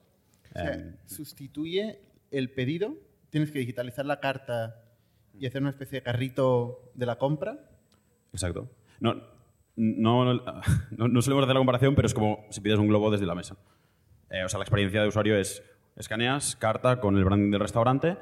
[0.54, 1.98] O sea, Eh, sustituye
[2.30, 2.94] el pedido,
[3.30, 4.82] tienes que digitalizar la carta
[5.38, 7.58] y hacer una especie de carrito de la compra.
[8.32, 8.68] exacto.
[9.00, 9.14] No,
[9.76, 13.26] no, no, no solemos hacer la comparación, pero es como si pides un globo desde
[13.26, 13.56] la mesa.
[14.30, 15.62] Eh, o sea, la experiencia de usuario es
[15.96, 18.16] escaneas carta con el branding del restaurante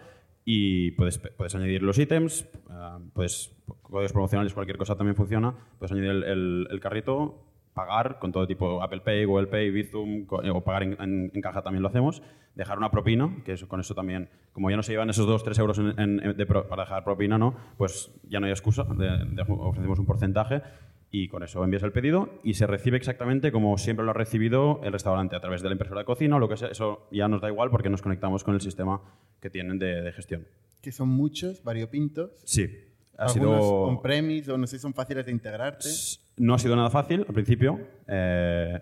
[0.44, 5.54] y puedes, puedes añadir los ítems, ah, puedes, códigos promocionales, cualquier cosa también funciona.
[5.78, 7.42] Puedes añadir el, el- el carrito,
[7.76, 11.40] pagar con todo tipo, Apple Pay, Google Pay, Bizum, co- o pagar en, en- en
[11.42, 12.22] caja también lo hacemos.
[12.54, 15.58] Dejar una propina, que eso- con eso también, como ya no se llevan esos 2-3
[15.58, 17.54] euros en- de pro- para dejar propina, ¿no?
[17.76, 20.62] pues ya no hay excusa, de- de- ofrecemos un porcentaje
[21.10, 24.80] y con eso envías el pedido y se recibe exactamente como siempre lo ha recibido
[24.82, 26.68] el restaurante, a través de la impresora de cocina o lo que sea.
[26.68, 29.02] Eso ya nos da igual porque nos conectamos con el sistema
[29.40, 30.46] que tienen de, de gestión.
[30.82, 32.30] que son muchos, variopintos.
[32.44, 32.68] Sí,
[33.18, 33.80] ha Algunos sido...
[33.84, 35.88] on-premise o no sé si son fáciles de integrarte.
[36.36, 37.80] No ha sido nada fácil al principio.
[38.06, 38.78] Eh,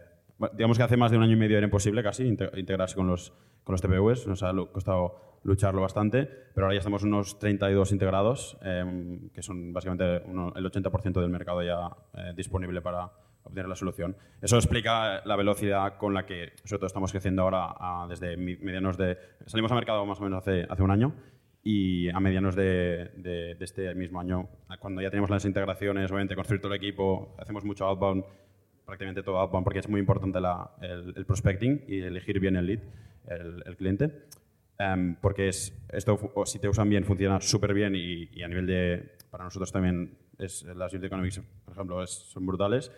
[0.54, 3.06] digamos que hace más de un año y medio era imposible casi inte- integrarse con
[3.06, 4.26] los, con los TPVs.
[4.26, 9.72] Nos ha costado lucharlo bastante, pero ahora ya estamos unos 32 integrados, eh, que son
[9.72, 13.10] básicamente uno- el 80% del mercado ya eh, disponible para
[13.44, 14.16] obtener la solución.
[14.40, 18.96] Eso explica la velocidad con la que sobre todo estamos creciendo ahora a- desde medianos
[18.96, 19.18] de...
[19.46, 21.12] Salimos al mercado más o menos hace, hace un año
[21.64, 24.48] y a medianos de, de- de este mismo año,
[24.78, 28.22] cuando ya tenemos las integraciones, obviamente construir todo el equipo, hacemos mucho outbound,
[28.84, 32.66] prácticamente todo outbound, porque es muy importante la- el, el prospecting y elegir bien el
[32.66, 32.80] lead,
[33.28, 34.26] el, el cliente.
[34.78, 38.66] Em, porque es, esto, si te usan bien, funciona súper bien y, y a nivel
[38.66, 42.92] de, para nosotros también, es, las unit economics, por ejemplo, es- son brutales.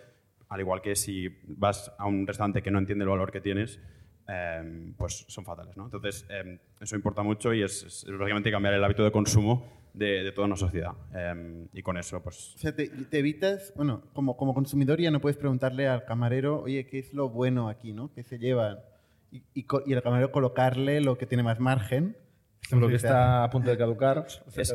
[0.49, 3.79] Al igual que si vas a un restaurante que no entiende el valor que tienes,
[4.29, 5.77] em, pues son fatales.
[5.77, 5.85] ¿no?
[5.85, 10.23] Entonces, em, eso importa mucho y es, es básicamente cambiar el hábito de consumo de,
[10.25, 10.93] de toda una sociedad.
[11.15, 15.11] Em, y con eso, pues O sea, te, te evitas, bueno, como, como consumidor ya
[15.11, 18.13] no puedes preguntarle al camarero, oye, ¿qué es lo bueno aquí, no?
[18.13, 18.79] ¿Qué se llevan?
[19.31, 22.17] Y, y, y al camarero colocarle lo que tiene más margen.
[22.71, 24.27] Lo que está a punto de caducar.
[24.57, 24.75] Es-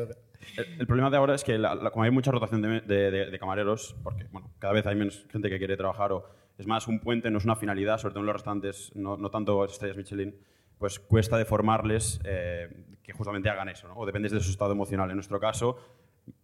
[0.56, 3.10] el, el problema de ahora es que la- la- como hay mucha rotación de, de-
[3.12, 6.24] de- de camareros, porque bueno, cada vez hay menos gente que quiere trabajar, o
[6.62, 9.30] es más un puente, no es una finalidad, sobre todo en los restaurantes, no, no
[9.30, 10.34] tanto estrellas Michelin,
[10.78, 12.68] pues cuesta deformarles eh,
[13.02, 13.94] que justamente hagan eso, ¿no?
[13.96, 15.10] o dependes de su estado emocional.
[15.10, 15.76] En nuestro caso,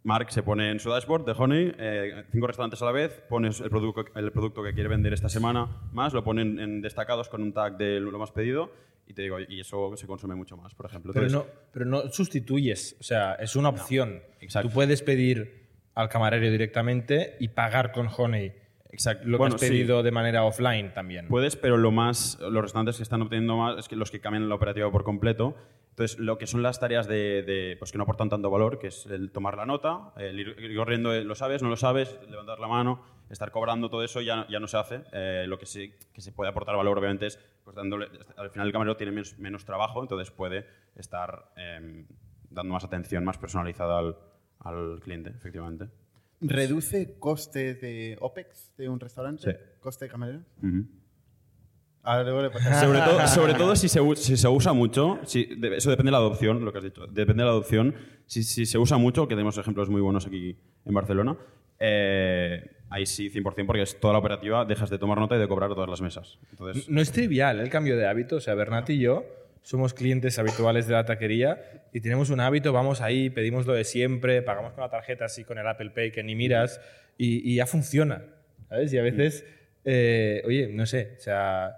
[0.02, 3.60] Mark se pone en su dashboard de Honey, eh, cinco restaurantes a la vez, pones
[3.60, 7.42] el producto, el producto que quiere vender esta semana más, lo ponen en destacados con
[7.42, 8.72] un tag de lo más pedido
[9.06, 11.12] y te digo, y eso se consume mucho más, por ejemplo.
[11.12, 14.20] Pero Entonces, no, pero no sustituyes, o sea, es una opción.
[14.40, 14.68] exacto.
[14.68, 18.52] Tú puedes pedir al camarero directamente y pagar con Honey
[18.90, 19.28] Exacto.
[19.28, 19.68] lo que has sí.
[19.68, 21.28] pedido de manera offline también.
[21.28, 24.48] Puedes, pero lo más, los restaurantes que están obteniendo más es que los que cambian
[24.48, 25.56] la operativa por completo.
[25.90, 28.86] Entonces, lo que son las tareas de, de, pues que no aportan tanto valor, que
[28.86, 32.16] es el tomar la nota, el ir, ir corriendo, eh, lo sabes, no lo sabes,
[32.30, 35.00] levantar la mano, estar cobrando todo eso ya, ya no se hace.
[35.12, 38.68] Eh, lo que sí que se puede aportar valor, obviamente, es pues dándole, al final
[38.68, 42.06] el camarero tiene menos, menos trabajo, entonces puede estar eh,
[42.48, 44.16] dando más atención, más personalizada al,
[44.60, 45.88] al cliente, efectivamente.
[46.40, 49.42] ¿Reduce costes de OPEX de un restaurante?
[49.52, 49.58] Sí.
[49.80, 50.40] ¿Coste de camarero?
[52.80, 56.12] Sobre todo, sobre todo si, se, si se usa mucho, si- de- eso depende de
[56.12, 57.94] la adopción, lo que has dicho, depende de la adopción.
[58.26, 61.36] Si, si se usa mucho, que tenemos ejemplos muy buenos aquí en Barcelona,
[61.80, 65.48] eh, ahí sí, 100%, porque es toda la operativa, dejas de tomar nota y de
[65.48, 66.38] cobrar a todas las mesas.
[66.50, 68.36] Entonces, No es trivial el cambio de hábito.
[68.36, 69.24] O sea, Bernat y yo
[69.62, 73.84] somos clientes habituales de la taquería y tenemos un hábito, vamos ahí, pedimos lo de
[73.84, 76.80] siempre, pagamos con la tarjeta así con el Apple Pay que ni miras
[77.16, 78.22] y, y ya funciona.
[78.68, 78.92] ¿Sabes?
[78.92, 79.44] Y a veces,
[79.84, 81.72] eh, oye, no sé, o sea,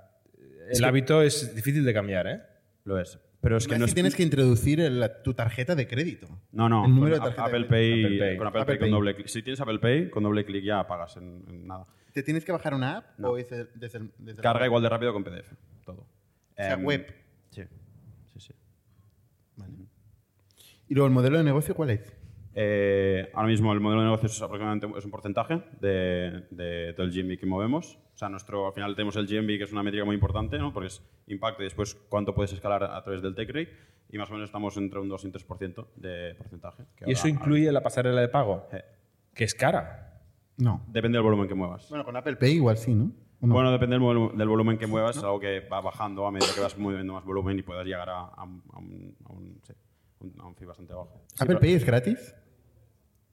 [0.72, 2.40] el hábito es difícil de cambiar, ¿eh?
[2.84, 3.18] Lo es.
[3.40, 3.94] Pero es que no es...
[3.94, 6.28] tienes que introducir el- tu tarjeta de crédito.
[6.52, 6.84] No, no.
[6.84, 8.36] El número con de tarjeta Apple de Pay, Apple Pay.
[8.36, 8.90] Con Apple, Apple Pay, Pay.
[8.90, 9.26] con doble clic.
[9.28, 11.86] Si tienes Apple Pay, con doble clic ya pagas en, en nada.
[12.12, 13.30] ¿Te tienes que bajar una app No.
[13.30, 15.52] o es desde desde el- Carga igual de rápido con PDF.
[15.86, 16.00] Todo.
[16.02, 16.06] O
[16.56, 17.06] sea, Em, web.
[19.66, 20.76] Sí.
[20.88, 22.16] ¿Y luego el modelo de negocio cuál es?
[22.54, 27.10] Eh, ahora mismo el modelo de negocio es aproximadamente es un porcentaje de, de- del
[27.12, 27.98] GMV que movemos.
[28.14, 30.72] O sea, nuestro, al final tenemos el GMV, que es una métrica muy importante, ¿no?
[30.72, 33.70] porque es impacto y después cuánto puedes escalar a través del take rate.
[34.12, 36.82] Y más o menos estamos entre un 2 y un 3% de porcentaje.
[36.96, 38.82] que Y eso ahora- incluye la pasarela de pago, Eh,
[39.32, 40.20] que es cara.
[40.58, 40.84] No.
[40.88, 41.88] depende del volumen que muevas.
[41.88, 43.12] Bueno, con Apple Pay igual sí, ¿no?
[43.42, 43.54] ¿O no?
[43.54, 46.48] Bueno, depende del, volu- del volumen que muevas, es algo que va bajando a medida
[46.54, 49.60] que vas moviendo más volumen y puedas llegar a, a un, a un, a un-
[49.66, 49.72] sí,
[50.20, 51.24] un- a un fee bastante bajo.
[51.38, 52.34] ¿Apple Pay es gratis?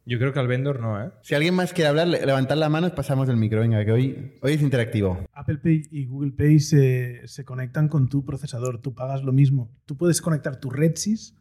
[0.05, 1.11] Yo creo que al vendor no, ¿eh?
[1.21, 3.59] Si alguien más quiere hablar, le- levantad la mano y pasamos el micro.
[3.59, 5.17] Venga, que hoy, hoy es interactivo.
[5.33, 8.79] Apple Pay y Google Pay se, se conectan con tu procesador.
[8.81, 9.69] Tú pagas lo mismo.
[9.85, 11.35] Tú puedes conectar tu RedSys,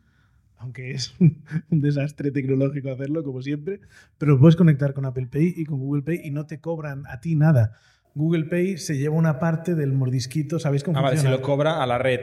[0.57, 3.83] aunque es un, un desastre tecnológico hacerlo, como siempre,
[4.19, 7.21] pero puedes conectar con Apple Pay y con Google Pay y no te cobran a
[7.21, 7.77] ti nada.
[8.17, 10.59] Google Pay se lleva una parte del mordisquito.
[10.59, 11.37] ¿Sabéis cómo Ah, vale, se funciona?
[11.37, 12.21] lo cobra a la red.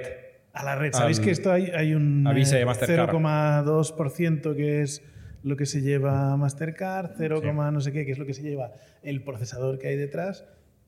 [0.51, 0.91] A la red.
[0.91, 3.09] ¿Sabéis Al- que esto hay, hay un a Visa y eh, a Mastercard.
[3.11, 5.01] 0,2% que es
[5.43, 8.71] lo que se lleva Mastercard, 0, no sé qué, que es lo que se lleva
[9.03, 10.45] el procesador que hay detrás,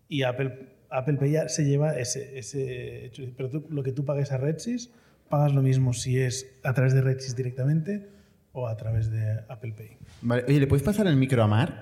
[0.07, 2.37] y Apple, Apple Pay ya se lleva ese...
[2.39, 3.23] ese hecho.
[3.35, 4.91] pero tú, lo que tú pagues a RedSys,
[5.29, 8.07] pagas lo mismo si es a través de RedSys directamente
[8.53, 9.97] o a través de Apple Pay.
[10.21, 11.73] Vale, Oye, ¿le puedes pasar el micro a Marc?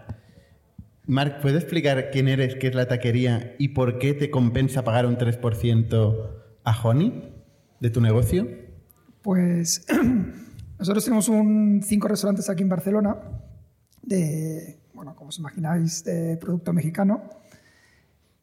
[1.05, 5.05] Marc, ¿puedes explicar quién eres, qué es la taquería y por qué te compensa pagar
[5.05, 6.29] un 3%
[6.63, 7.33] a Honey
[7.79, 8.47] de tu negocio?
[9.21, 9.85] Pues
[10.79, 13.17] nosotros tenemos un, cinco restaurantes aquí en Barcelona
[14.01, 17.21] de, bueno, como os imagináis, de producto mexicano.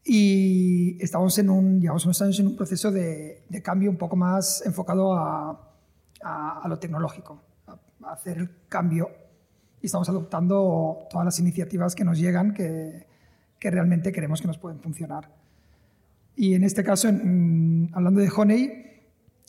[0.05, 4.17] Y estamos en un, llevamos unos años en un proceso de, de cambio un poco
[4.17, 5.75] más enfocado a,
[6.23, 9.09] a- lo tecnológico, a, a hacer el cambio.
[9.83, 13.07] Y estamos adoptando todas las iniciativas que nos llegan que,
[13.59, 15.31] que realmente queremos que nos pueden funcionar.
[16.37, 18.91] Y en este caso, hablando de Honey,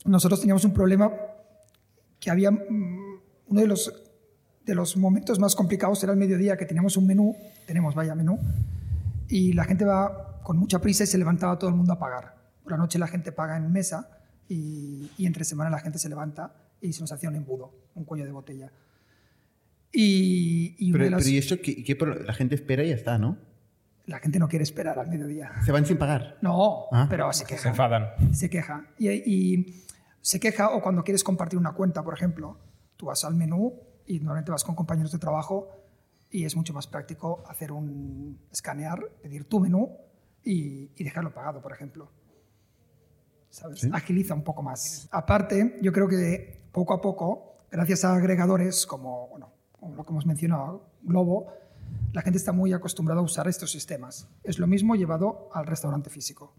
[0.06, 1.12] nosotros teníamos un problema
[2.20, 3.94] que había mm, uno de los,
[4.66, 8.40] de los momentos más complicados era el mediodía, que teníamos un menú, tenemos vaya menú,
[9.30, 12.36] y la gente va con mucha prisa y se levantaba todo el mundo a pagar.
[12.64, 14.10] Por la noche la gente paga en mesa
[14.50, 18.04] y, y entre semana la gente se levanta y se nos hacía un embudo, un
[18.04, 18.72] cuello de botella.
[19.94, 23.18] Y, y Pero, de las- pero ¿y eso qué, la gente espera y ya está,
[23.18, 23.38] ¿no?
[24.08, 25.52] la gente no quiere esperar al mediodía.
[25.64, 26.38] Se van sin pagar.
[26.42, 27.08] No, Ah.
[27.10, 27.70] pero se Se queja.
[27.70, 28.10] enfadan.
[28.34, 28.86] se queja.
[28.98, 29.84] Y, y
[30.20, 32.58] se queja o cuando quieres compartir una cuenta, por ejemplo,
[32.98, 33.74] tú vas al menú
[34.06, 35.70] y normalmente vas con compañeros de trabajo
[36.30, 39.96] y es mucho más práctico hacer un escanear, pedir tu menú
[40.44, 42.12] y, y dejarlo pagado, por ejemplo.
[43.50, 43.88] ¿Sabes?
[43.94, 45.08] Agiliza un poco más.
[45.12, 50.12] Aparte, yo creo que poco a poco, gracias a agregadores como, bueno, como lo que
[50.12, 51.48] hemos mencionado, Globo,
[52.14, 54.30] la gente está muy acostumbrada a usar estos sistemas.
[54.44, 56.54] Es lo mismo llevado al restaurante físico.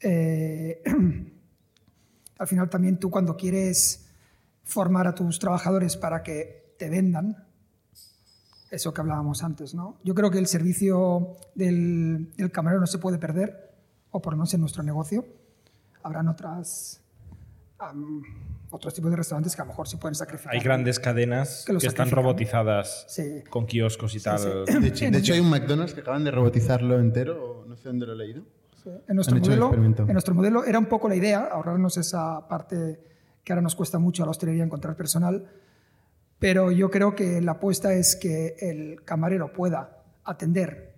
[0.00, 0.82] Eh,
[2.38, 4.08] al final también tú cuando quieres
[4.64, 7.44] formar a tus trabajadores para que te vendan,
[8.70, 9.98] eso que hablábamos antes, ¿no?
[10.02, 13.74] Yo creo que el servicio del, del camarero no se puede perder,
[14.10, 15.26] o por lo menos en nuestro negocio.
[16.02, 17.02] Habrán otras,
[17.78, 18.22] am,
[18.70, 20.54] otros tipos de restaurantes que a lo mejor se pueden sacrificar.
[20.54, 23.42] Hay grandes cadenas Que que, están robotizadas Sí.
[23.50, 24.38] con kioscos y tal.
[24.38, 24.78] sí.
[24.80, 28.06] De hecho, de hecho, hay un McDonald's que acaban de robotizarlo entero, no sé dónde
[28.06, 28.42] lo he leído.
[29.08, 33.00] En nuestro, modelo, en nuestro modelo era un poco la idea, ahorrarnos esa parte
[33.42, 35.44] que ahora nos cuesta mucho a la hostelería encontrar personal,
[36.38, 40.94] pero yo creo que la apuesta es que el camarero pueda atender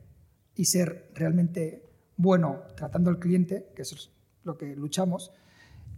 [0.55, 1.83] y ser realmente
[2.17, 4.11] bueno tratando al cliente, que eso es
[4.45, 5.33] lo que luchamos,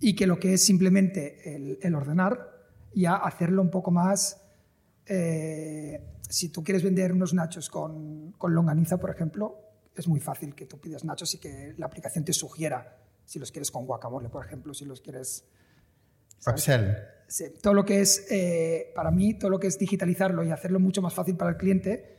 [0.00, 2.50] y que lo que es simplemente el, el ordenar,
[2.94, 4.40] ya hacerlo un poco más...
[5.06, 9.58] eh, si tú quieres vender unos nachos con, con longaniza, por ejemplo,
[9.96, 13.50] es muy fácil que tú pidas nachos y que la aplicación te sugiera si los
[13.50, 15.44] quieres con guacamole, por ejemplo, si los quieres...
[17.26, 20.80] Sí, todo lo que es, eh, para mí, todo lo que es digitalizarlo y hacerlo
[20.80, 22.16] mucho más fácil para el cliente,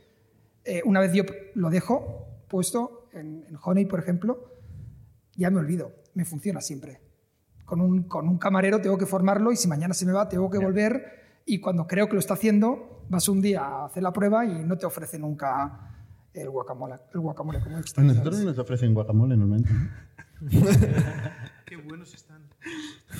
[0.64, 4.52] eh, una vez yo lo dejo puesto en, en Honey, por ejemplo,
[5.36, 7.00] ya me olvido, me funciona siempre.
[7.72, 10.50] Con un, con un camarero tengo que formarlo y si mañana se me va tengo
[10.50, 14.12] que volver y cuando creo que lo está haciendo vas un día a hacer la
[14.12, 15.90] prueba y no te ofrece nunca
[16.34, 18.02] el guacamole, el guacamole como extra.
[18.02, 18.46] A nosotros ¿sabes?
[18.46, 19.72] nos ofrecen guacamole normalmente.
[19.72, 20.50] ¿no?
[21.64, 22.42] Qué buenos están.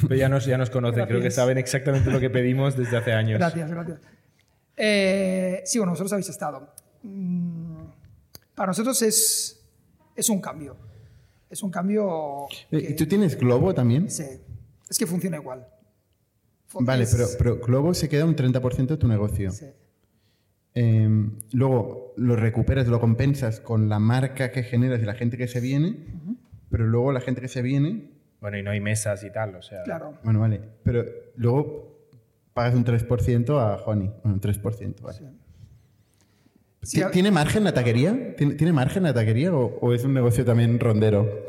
[0.03, 1.35] Pero ya nos, ya nos conocen, creo que Gracias.
[1.37, 3.38] saben exactamente lo que pedimos desde hace años.
[3.38, 4.01] Gracias, gracias.
[4.77, 6.75] Eh, sí, bueno, vosotros habéis estado.
[7.05, 7.85] Mm,
[8.55, 9.65] Para nosotros es,
[10.15, 10.91] es un cambio.
[11.53, 12.47] Es un cambio.
[12.71, 14.11] Eh, que- ¿Tú tienes Globo también?
[14.11, 14.25] sí,
[14.91, 15.67] es que funciona igual.
[16.67, 19.51] Fun- Vale, pero, pero Globo se queda un 30% de tu negocio.
[19.51, 19.67] sí.
[20.75, 21.07] Eh,
[21.53, 25.61] luego lo recuperas, lo compensas con la marca que generas y la gente que se
[25.61, 26.07] viene,
[26.71, 28.11] pero luego la gente que se viene,
[28.41, 29.83] Bueno, y no hay mesas y tal, o sea.
[29.83, 30.15] Claro.
[30.25, 31.05] bueno, vale, pero
[31.37, 32.09] luego
[32.55, 35.19] pagas un 3% a Honey, bueno, un 3%, vale.
[35.19, 35.41] Sí, ¿Ti- a-
[37.12, 38.35] ¿Tiene margen la taquería?
[38.37, 41.47] ¿Tiene, tiene margen la taquería o, o es un negocio también rondero?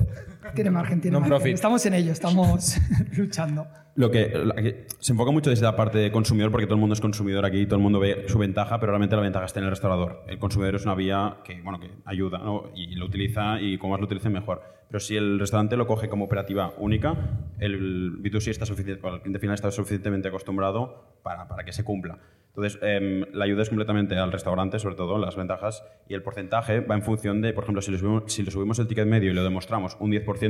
[0.55, 1.29] Tiene margen, tiene margen.
[1.29, 1.53] Non-profit.
[1.55, 2.77] Estamos en ello, estamos
[3.17, 3.67] luchando.
[3.95, 7.01] Lo que, se enfoca mucho desde la parte de consumidor, porque todo el mundo es
[7.01, 9.69] consumidor aquí, todo el mundo ve su ventaja, pero realmente la ventaja está en el
[9.69, 10.23] restaurador.
[10.27, 12.71] El consumidor es una vía que, bueno, que ayuda ¿no?
[12.75, 14.63] y lo utiliza y como más lo utilice mejor.
[14.87, 17.15] Pero si el restaurante lo coge como operativa única,
[17.59, 22.19] el B2C está suficiente, el cliente final está suficientemente acostumbrado para, para que se cumpla.
[22.55, 26.81] Entonces, em, la ayuda es completamente al restaurante, sobre todo las ventajas, y el porcentaje
[26.81, 29.31] va en función de, por ejemplo, si le subimos, si le subimos el ticket medio
[29.31, 30.42] y lo demostramos un 10%,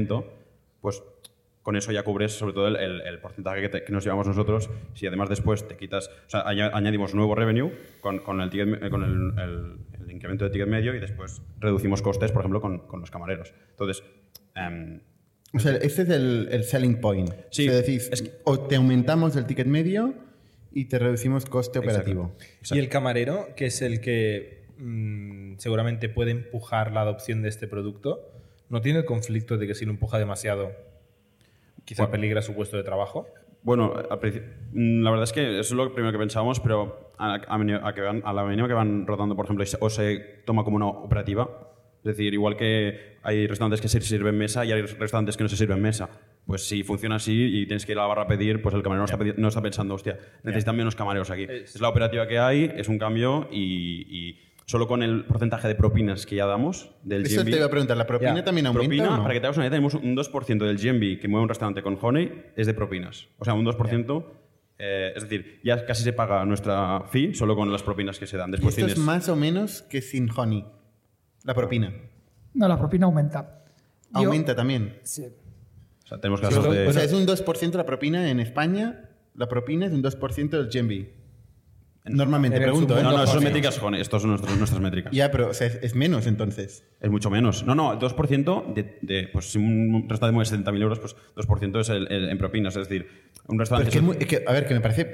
[0.82, 1.02] pues
[1.62, 4.28] con eso ya cubres sobre todo el, el- el porcentaje que, te- que nos llevamos
[4.28, 4.70] nosotros.
[4.96, 8.68] Si además después te quitas, o sea, aña- añadimos nuevo revenue con, con el, ticket
[8.68, 12.42] me- eh, con el, el- el incremento de ticket medio y después reducimos costes, por
[12.42, 13.54] ejemplo, con, con los camareros.
[13.72, 14.04] Entonces,
[14.56, 15.00] em,
[15.54, 17.32] O sea, este es el, el selling point.
[17.52, 20.16] Sí, O sea, decís, es que- o te aumentamos el ticket medio
[20.74, 22.36] y te reducimos coste operativo.
[22.76, 27.68] Y el camarero, que es el que mm, seguramente puede empujar la adopción de este
[27.70, 28.33] producto,
[28.70, 30.72] no tiene el conflicto de que si lo empuja demasiado,
[31.86, 33.28] quizá peligra su puesto de trabajo.
[33.62, 33.94] Bueno,
[34.74, 37.80] mm, la verdad es que eso es lo primero que pensábamos, pero a, a meni-
[37.82, 40.76] a que van- a la mínima que van rotando, por ejemplo, o se toma como
[40.76, 45.38] una operativa, es decir, igual que hay restaurantes que se sirven mesa y hay restaurantes
[45.38, 46.10] que no se sirven mesa.
[46.46, 48.84] Pues si funciona así y tienes que ir a la barra a pedir, pues el
[48.84, 51.44] camarero no, está, pedi- no está pensando, hostia, necesitan menos camareros aquí.
[51.50, 55.76] Es, la operativa que hay, es un cambio y, y solo con el porcentaje de
[55.76, 58.44] propinas que ya damos del Eso te iba a preguntar, ¿la propina Ya.
[58.44, 59.22] también aumenta Propina, o no?
[59.24, 61.82] para que te hagas una idea, tenemos un 2% del GMV que mueve un restaurante
[61.82, 63.28] con Honey es de propinas.
[63.40, 64.26] O sea, un 2%,
[64.80, 68.38] eh, es decir, ya casi se paga nuestra fee solo con las propinas que se
[68.38, 68.50] dan.
[68.50, 70.66] Y Después esto es más o menos que sin Honey.
[71.44, 71.94] La propina.
[72.54, 73.64] No, la propina aumenta.
[74.14, 74.98] Yo- Aumenta también.
[75.04, 75.26] Sí.
[76.04, 76.88] O sea, tenemos casos de...
[76.88, 79.10] o sea, es un 2% la propina en España.
[79.36, 81.23] La propina es un 2% del GMV.
[82.06, 83.00] Normalmente, pregunto.
[83.00, 83.04] ¿eh?
[83.04, 83.80] no, no, eso son métricas.
[84.00, 85.14] Estos son nuestros- nuestras métricas.
[85.14, 86.86] Ya, pero o sea, es, es menos entonces.
[87.00, 87.64] Es mucho menos.
[87.66, 91.90] No, no, 2% de, de pues si un restaurante mueve 70.000 euros, pues 2% es
[91.90, 92.76] el, el- en propinas.
[92.76, 93.08] Es decir,
[93.48, 93.90] un restaurante...
[93.90, 95.12] es que, es muy- es que, a ver, que me parece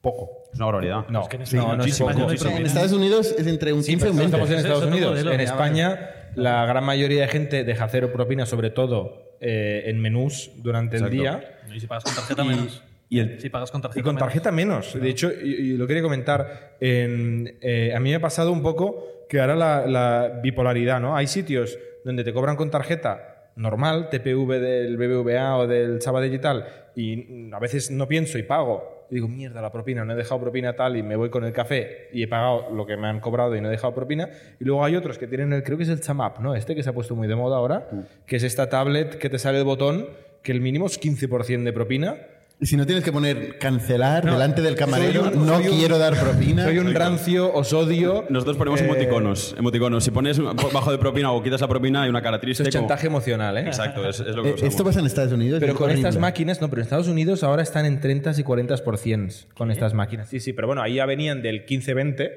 [0.00, 0.44] poco.
[0.52, 1.08] es una barbaridad.
[1.08, 2.30] No, que en no, no, es poco.
[2.30, 4.24] En Estados Unidos es entre un 15 y un Pero 20.
[4.26, 5.20] estamos en es Estados Unidos.
[5.34, 5.98] En España,
[6.36, 11.10] la gran mayoría de gente deja cero propina, sobre todo eh, en menús durante el
[11.10, 11.58] día.
[11.74, 12.84] Y si pagas con tarjeta, menos.
[13.16, 15.00] Y el- si pagas con tarjeta, Y con tarjeta menos.
[15.00, 18.62] De hecho, y, y lo quería comentar, en, eh, a mí me ha pasado un
[18.62, 21.16] poco que ahora la, la bipolaridad, ¿no?
[21.16, 26.38] Hay sitios donde te cobran con tarjeta normal, TPV del BBVA o del Sabadell y
[26.38, 29.06] tal, y a veces no pienso y pago.
[29.10, 31.52] Y digo, mierda, la propina, no he dejado propina tal y me voy con el
[31.52, 34.30] café y he pagado lo que me han cobrado y no he dejado propina.
[34.58, 36.54] Y luego hay otros que tienen el, creo que es el Chamap, ¿no?
[36.54, 37.88] Este que se ha puesto muy de moda ahora,
[38.24, 40.06] que es esta tablet que te sale el botón,
[40.42, 42.16] que el mínimo es 15% de propina.
[42.62, 45.98] Y si no tienes que poner cancelar No, delante del camarero, un- no un- quiero
[45.98, 46.62] dar propina.
[46.64, 48.24] Soy un rancio, os odio.
[48.30, 50.04] Nosotros ponemos Eh, emoticonos, emoticonos.
[50.04, 52.62] Si pones bajo de propina o quitas la propina hay una cara triste.
[52.62, 53.62] Eso es como- chantaje emocional, ¿eh?
[53.62, 54.54] Exacto, es, es lo que Eh.
[54.62, 55.58] Esto pasa en Estados Unidos.
[55.58, 56.08] Pero es con horrible.
[56.08, 59.92] estas máquinas, no, pero en Estados Unidos ahora están en 30 y 40% con estas
[59.92, 60.28] máquinas.
[60.28, 62.30] Sí, sí, pero bueno, ahí ya venían del 15-20.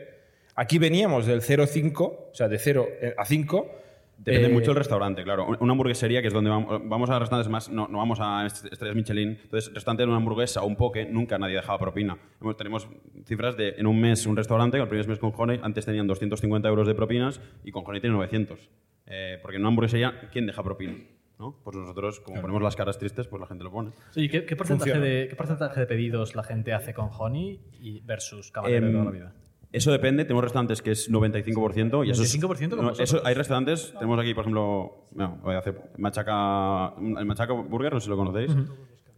[0.55, 3.69] Aquí veníamos del 0-5, o sea, de 0 a 5.
[4.17, 5.47] Depende Eh, mucho del restaurante, claro.
[5.59, 8.65] Una hamburguesería, que es donde vamos, vamos a restaurantes más, no, no vamos a est-
[8.71, 9.37] estrellas Michelin.
[9.43, 12.17] Entonces, restaurante de una hamburguesa o un poke, nunca nadie dejaba propina.
[12.57, 12.87] Tenemos
[13.25, 16.67] cifras de, en un mes, un restaurante, el primer mes con Honey, antes tenían 250
[16.69, 18.69] euros de propinas y con Honey tienen 900.
[19.07, 20.95] Eh, porque en una hamburguesería, ¿quién deja propina?
[21.37, 21.59] ¿No?
[21.65, 23.91] Pues nosotros, como ponemos las caras tristes, pues la gente lo pone.
[24.11, 27.99] Sí, ¿qué, qué porcentaje de, ¿Qué porcentaje de pedidos la gente hace con Honey y
[28.05, 29.33] versus camarero de Em, toda la vida?
[29.75, 30.23] Eso depende.
[30.23, 34.19] Tenemos restaurantes que es 95% y eso es- 95% con no, eso- Hay restaurantes, tenemos
[34.19, 38.17] aquí, por ejemplo, no, voy a hacer Machaca, el Machaca Burger, no sé si lo
[38.17, 38.55] conocéis,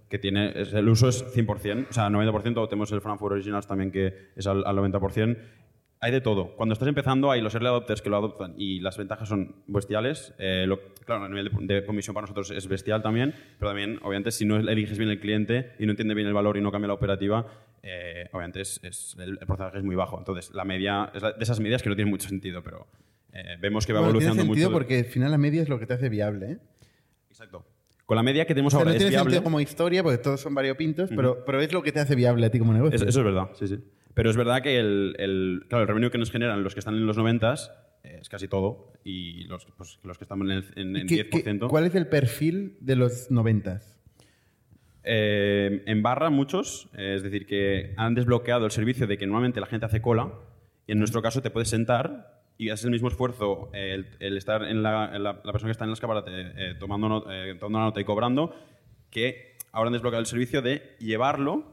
[0.09, 3.67] que tiene, es- el uso es 100%, o sea, 90%, o tenemos el Frankfurt Originals
[3.67, 5.37] también que es al, al 90%.
[5.99, 6.55] Hay de todo.
[6.55, 10.31] Cuando estás empezando hay los early adopters que lo adoptan y las ventajas son bestiales.
[10.37, 13.97] Eh, lo- claro, a nivel de, de comisión para nosotros es bestial también, pero también,
[14.03, 16.71] obviamente, si no eliges bien el cliente y no entiende bien el valor y no
[16.71, 17.47] cambia la operativa,
[17.83, 20.17] eh, obviamente es, es- el, el porcentaje es muy bajo.
[20.17, 22.87] Entonces, la media es la- de esas medias que no tienen mucho sentido, pero
[23.33, 24.77] eh, vemos que va Bueno, tiene evolucionando sentido mucho.
[24.79, 26.51] porque al final la media es lo que te hace viable.
[26.53, 26.57] ¿eh?
[27.29, 27.65] Exacto.
[28.05, 29.31] Con la media que tenemos O sea, ahora no es tiene viable.
[29.31, 32.45] sentido como historia porque todos son variopintos, pero, pero es lo que te hace viable
[32.45, 32.95] a ti como negocio.
[32.95, 33.79] Es- eso es verdad, sí, sí.
[34.13, 36.95] Pero es verdad que el, el, claro, el revenue que nos generan los que están
[36.95, 37.53] en los 90
[38.03, 41.43] es casi todo y los, pues, los que están en el en, en ¿Qué- qué-
[41.43, 41.67] 10%.
[41.67, 43.96] ¿Cuál es el perfil de los noventas?
[45.09, 49.61] Eh, en barra muchos, eh, es decir, que han desbloqueado el servicio de que normalmente
[49.61, 50.33] la gente hace cola
[50.85, 54.63] y en nuestro caso te puedes sentar y haces el mismo esfuerzo eh, el, estar
[54.63, 58.01] en la, la- persona que está en el escaparate tomando, no- eh, tomando una nota
[58.01, 58.53] y cobrando
[59.09, 61.63] que ahora han desbloqueado el servicio de llevarlo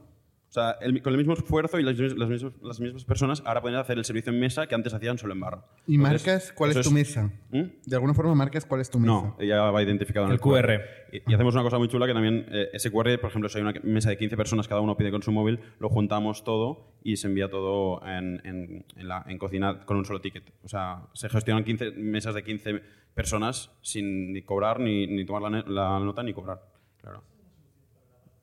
[0.55, 3.61] sea, el- con el mismo esfuerzo y las, mis- las mismas, las mismas personas ahora
[3.61, 5.65] pueden hacer el servicio en mesa que antes hacían solo en barra.
[5.87, 7.29] ¿Y Entonces, marcas cuál es tu mesa?
[7.51, 7.63] ¿Mm?
[7.85, 9.11] De alguna forma marcas cuál es tu mesa.
[9.13, 10.65] No, ya va identificado en El el, QR.
[10.65, 10.81] QR.
[11.11, 13.57] Y, y hacemos una cosa muy chula que también eh, ese QR, por ejemplo, si
[13.57, 16.93] hay una mesa de 15 personas, cada uno pide con su móvil, lo juntamos todo
[17.03, 20.43] y se envía todo en, en- en la, en cocina con un solo ticket.
[20.63, 22.81] O sea, se gestionan 15 mesas de 15
[23.13, 26.61] personas sin ni cobrar, ni, ni tomar la, la nota, ni cobrar.
[27.01, 27.23] Claro.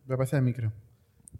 [0.07, 0.73] Voy a pasar el micro.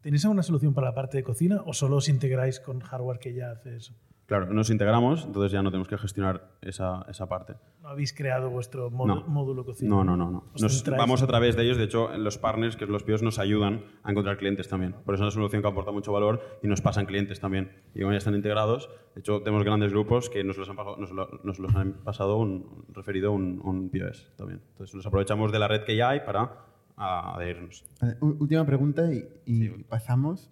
[0.03, 3.35] ¿Tenéis alguna solución para la parte de cocina o solo os integráis con hardware que
[3.35, 3.95] ya hace eso?
[4.27, 7.55] Claro, nos integramos, entonces ya no tenemos que gestionar esa, esa parte.
[7.83, 9.25] ¿No habéis creado vuestro módu- No.
[9.27, 9.91] módulo cocina?
[9.91, 10.31] No, no, no.
[10.31, 10.45] no.
[10.55, 11.77] Os Nos- vamos a través de ellos.
[11.77, 14.95] De hecho, los partners, que los PIOs, nos ayudan a encontrar clientes también.
[15.05, 17.73] Por eso es una solución que aporta mucho valor y nos pasan clientes también.
[17.95, 20.97] Y como ya están integrados, de hecho, tenemos grandes grupos que nos los han, pasado-
[20.97, 24.63] nos lo- nos los han pasado, un, referido un, un POS también.
[24.71, 27.85] Entonces, nos aprovechamos de la red que ya hay para ah, adherirnos.
[28.21, 30.51] Última pregunta y, y pasamos.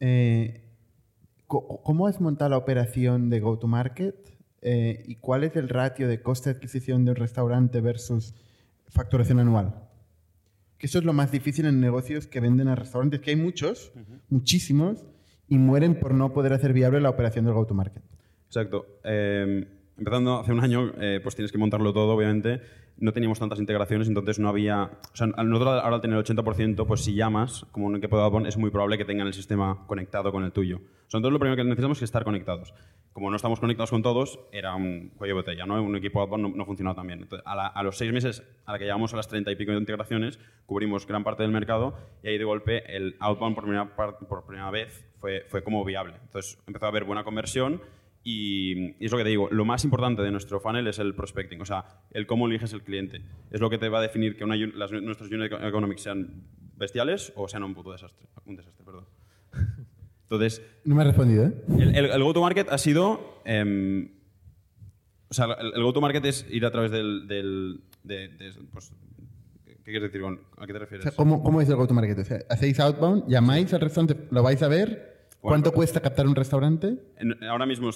[0.00, 0.64] Eh,
[1.46, 4.14] ¿Cómo has montado la operación de go-to-market
[4.60, 8.34] eh, y cuál es el ratio de coste de adquisición de un restaurante versus
[8.88, 9.88] facturación anual?
[10.76, 13.92] Que eso es lo más difícil en negocios que venden a restaurantes, que hay muchos,
[14.28, 15.06] muchísimos,
[15.48, 18.02] y mueren por no poder hacer viable la operación del go-to-market.
[18.46, 19.00] Exacto.
[19.04, 19.66] Eh,
[19.98, 22.60] empezando hace un año, eh, pues tienes que montarlo todo, obviamente.
[23.00, 24.90] No teníamos tantas integraciones, entonces no había...
[25.12, 28.46] O sea, nosotros ahora al tener el 80%, pues si llamas, como equipo de outbound,
[28.48, 30.78] es muy probable que tengan el sistema conectado con el tuyo.
[30.78, 32.74] O sea, entonces lo primero que necesitamos es estar conectados.
[33.12, 35.80] Como no estamos conectados con todos, era un cuello de botella, ¿no?
[35.82, 37.22] Un equipo outbound no, no funcionaba tan bien.
[37.22, 39.56] Entonces, a, la- a los seis meses, a la que llegamos a las 30 y
[39.56, 41.94] pico de integraciones, cubrimos gran parte del mercado
[42.24, 46.14] y ahí de golpe el outbound por primera, por primera vez fue, fue como viable.
[46.22, 47.80] Entonces empezó a haber buena conversión
[48.30, 51.14] y, y es lo que te digo, lo más importante de nuestro funnel es el
[51.14, 53.22] prospecting, o sea, el cómo eliges el cliente.
[53.50, 56.42] Es lo que te va a definir que una un- las- nuestros unit economics sean
[56.76, 58.26] bestiales o sean un puto desastre.
[58.44, 59.04] Un desastre, perdón.
[60.24, 61.52] Entonces, No me has respondido, ¿eh?
[61.78, 63.40] el, el- el go-to-market ha sido...
[63.46, 64.10] em,
[65.30, 67.26] o sea, el, el go-to-market es ir a través del...
[67.28, 68.92] del- de- de- pues,
[69.64, 70.38] ¿Qué quieres decir con...?
[70.58, 71.02] ¿A qué te O refieres?
[71.04, 72.18] sea, ¿cómo, ¿Cómo es el go-to-market?
[72.18, 73.26] O sea, ¿Hacéis outbound?
[73.28, 74.26] ¿Llamáis al restaurante?
[74.30, 75.28] ¿Lo vais a ver?
[75.40, 75.76] ¿Cuánto Bueno.
[75.76, 76.98] cuesta captar un restaurante?
[77.16, 77.88] En- ahora mismo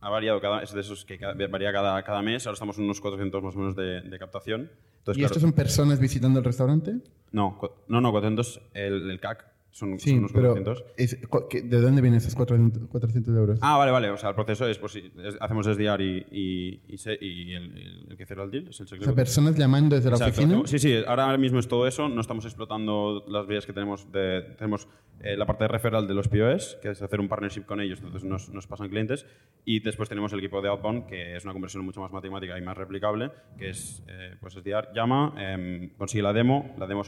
[0.00, 2.46] ha variado cada, es de esos que cada- varía cada, cada mes.
[2.46, 4.70] Ahora estamos en unos 400 más o menos de, de captación.
[4.98, 6.96] Entonces, ¿Y claro, estos son personas visitando el restaurante?
[7.32, 9.46] no, no, no, 400 el, el CAC
[9.76, 10.84] son, son Sí, unos pero 400.
[10.96, 13.58] es- cu- ¿qué- ¿de dónde vienen esos 400, 400 euros?
[13.60, 14.08] Ah, vale, vale.
[14.10, 18.14] O sea, el proceso es, pues es- hacemos SDR y, y, y, se- y el,
[18.16, 19.14] que cerró el deal es el o sea, secreto.
[19.14, 20.40] personas llamando desde la Exacto.
[20.42, 20.62] oficina.
[20.66, 22.08] Sí, sí, ahora mismo es todo eso.
[22.08, 24.10] No estamos explotando las vías que tenemos.
[24.10, 24.88] De, tenemos
[25.20, 27.98] eh, la parte de referral de los POS, que es hacer un partnership con ellos,
[28.00, 29.26] entonces nos, nos pasan clientes.
[29.66, 32.62] Y después tenemos el equipo de outbound, que es una conversión mucho más matemática y
[32.62, 36.74] más replicable, que es, eh, pues, SDR, llama, em, consigue la demo.
[36.78, 37.02] La demo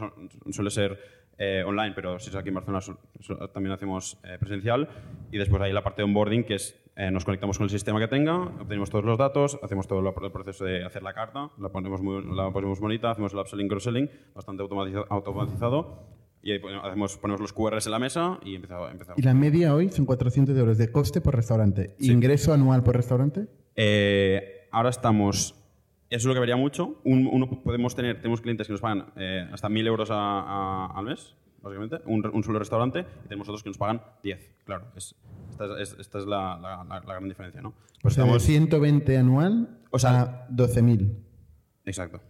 [0.50, 0.98] suele ser
[1.38, 2.80] eh, online, pero si es aquí en Barcelona
[3.52, 4.88] también hacemos eh, presencial.
[5.30, 8.00] Y después hay la parte de onboarding, que es eh, nos conectamos con el sistema
[8.00, 11.50] que tenga, obtenemos todos los datos, hacemos todo lo- el proceso de hacer la carta,
[11.58, 16.16] la ponemos, muy, la ponemos bonita, hacemos el upselling, cross-selling, bastante automatiza- automatizado.
[16.42, 18.90] Y ahí pone- hacemos, ponemos los QRs en la mesa y empezamos.
[19.16, 21.94] Y la media hoy son 400 euros de coste por restaurante.
[22.00, 23.46] ¿Ingreso anual por restaurante?
[23.76, 25.54] Eh, ahora estamos.
[26.10, 27.00] Eso es lo que varía mucho.
[27.04, 30.86] Un- uno podemos tener, tenemos clientes que nos pagan eh, hasta 1.000 euros a- a-
[30.98, 34.54] al mes, básicamente, un, un solo restaurante, y tenemos otros que nos pagan 10.
[34.64, 35.14] Claro, es,
[35.50, 37.68] esta es, esta es la, la- la- la gran diferencia, ¿no?
[37.70, 41.14] O Pues de estamos- 120 anual O sea- a 12.000.
[41.84, 42.20] Exacto.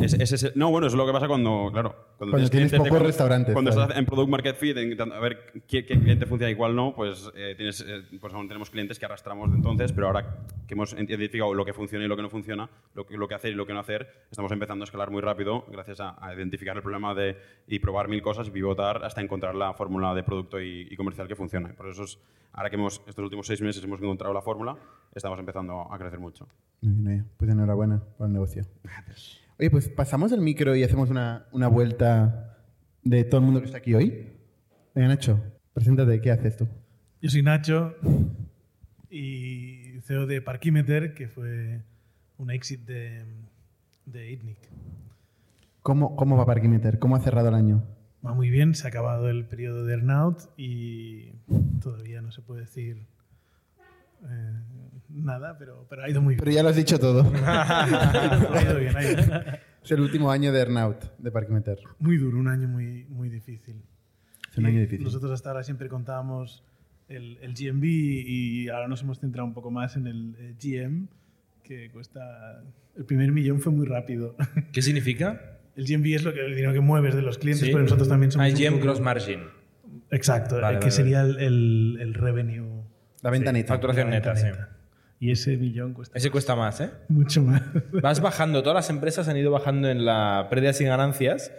[0.00, 2.78] Es- es ese- no, bueno, es lo que pasa cuando, claro, Cuando tienes clientes de
[2.78, 3.82] pocos cuando- restaurantes, Cuando claro.
[3.82, 6.94] estás en Product Market Fit, intentando a ver qué, qué cliente funciona y cuál no,
[6.94, 10.36] pues, eh, tienes, eh, pues aún tenemos clientes que arrastramos de entonces, pero ahora
[10.68, 13.34] que hemos identificado lo que funciona y lo que no funciona, lo que, lo que
[13.34, 16.32] hacer y lo que no hacer, estamos empezando a escalar muy rápido gracias a, a
[16.34, 20.22] identificar el problema de, y probar mil cosas y pivotar hasta encontrar la fórmula de
[20.22, 21.70] producto y, y comercial que funcione.
[21.74, 22.18] Por eso, es-
[22.52, 24.76] ahora que hemos, estos últimos seis meses hemos encontrado la fórmula,
[25.12, 26.46] estamos empezando a crecer mucho.
[26.82, 27.30] Muy bien, oye.
[27.36, 28.62] Pues enhorabuena por el negocio.
[29.62, 32.58] Oye, pues pasamos el micro y hacemos una, una vuelta
[33.04, 34.26] de todo el mundo que está aquí hoy.
[34.92, 35.40] Venga, Nacho,
[35.72, 36.66] preséntate, ¿qué haces tú?
[37.20, 37.94] Yo soy Nacho
[39.08, 41.80] y CEO de Parkimeter, que fue
[42.38, 43.24] un exit de,
[44.04, 44.58] de ITNIC.
[45.80, 46.98] ¿Cómo, cómo va Parkimeter?
[46.98, 47.84] ¿Cómo ha cerrado el año?
[48.26, 48.74] va muy bien.
[48.74, 51.34] Se ha acabado el periodo de earnout y
[51.80, 53.06] todavía no se puede decir
[54.24, 54.60] eh,
[55.12, 56.38] nada, pero, pero ha ido muy bien.
[56.40, 57.30] Pero ya lo has dicho todo.
[57.44, 59.30] Ha ido bien, ha ido bien.
[59.82, 61.78] es el último año de Earnout de Parkimeter.
[61.98, 63.82] Muy duro, un año muy, muy difícil.
[64.50, 65.04] Es un Y año difícil.
[65.04, 66.64] Nosotros hasta ahora siempre contábamos
[67.08, 71.08] el, el GMB y ahora nos hemos centrado un poco más en el eh, GM,
[71.62, 72.62] que cuesta...
[72.96, 74.36] El primer millón fue muy rápido.
[74.72, 75.58] ¿Qué significa?
[75.76, 77.72] El GMB es lo que, el dinero que mueves de los clientes, Sí.
[77.72, 78.50] pero nosotros también somos...
[78.50, 79.40] un IGM poco- Gross Margin.
[80.10, 82.82] Exacto, Vale, eh, que vale, sería el, el, el revenue.
[83.22, 83.68] La venta Sí, neta.
[83.74, 84.71] Facturación la venta neta, sí.
[85.22, 86.90] Y ese millón cuesta Ese cuesta más, ¿eh?
[87.08, 87.62] mucho más.
[88.02, 91.52] Vas bajando, todas las empresas han ido bajando en la pérdidas y ganancias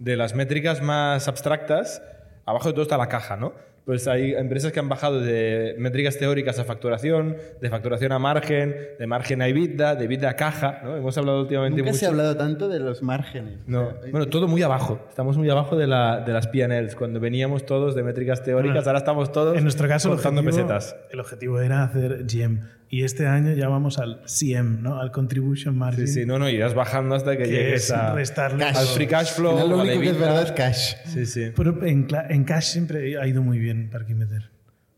[0.00, 2.02] de las métricas más abstractas.
[2.44, 3.52] Abajo de todo está la caja, ¿no?
[3.84, 8.74] Pues hay empresas que han bajado de métricas teóricas a facturación, de facturación a margen,
[8.98, 10.96] de margen a EBITDA, de EBITDA a caja, ¿no?
[10.96, 12.00] Hemos hablado últimamente Nunca mucho.
[12.00, 13.58] se ha hablado tanto de los márgenes.
[13.66, 15.04] No, O sea, bueno, todo muy abajo.
[15.10, 16.96] Estamos muy abajo de, la, de las P&Ls.
[16.96, 20.44] Cuando veníamos todos de métricas teóricas, Bueno, ahora estamos todos En nuestro caso, el objetivo,
[20.44, 20.96] pesetas.
[21.10, 22.60] el objetivo era hacer GM.
[22.88, 25.00] Y este año ya vamos al CM, ¿no?
[25.00, 26.06] Al Contribution Margin.
[26.06, 29.06] Sí, sí, no, no, irás bajando hasta que, que llegues es a, restarle al free
[29.06, 29.68] cash flow.
[29.68, 30.94] lo único que es verdad es cash.
[31.06, 31.52] Sí, sí.
[31.56, 34.50] Pero en, cash siempre ha ido muy bien Parkimeter.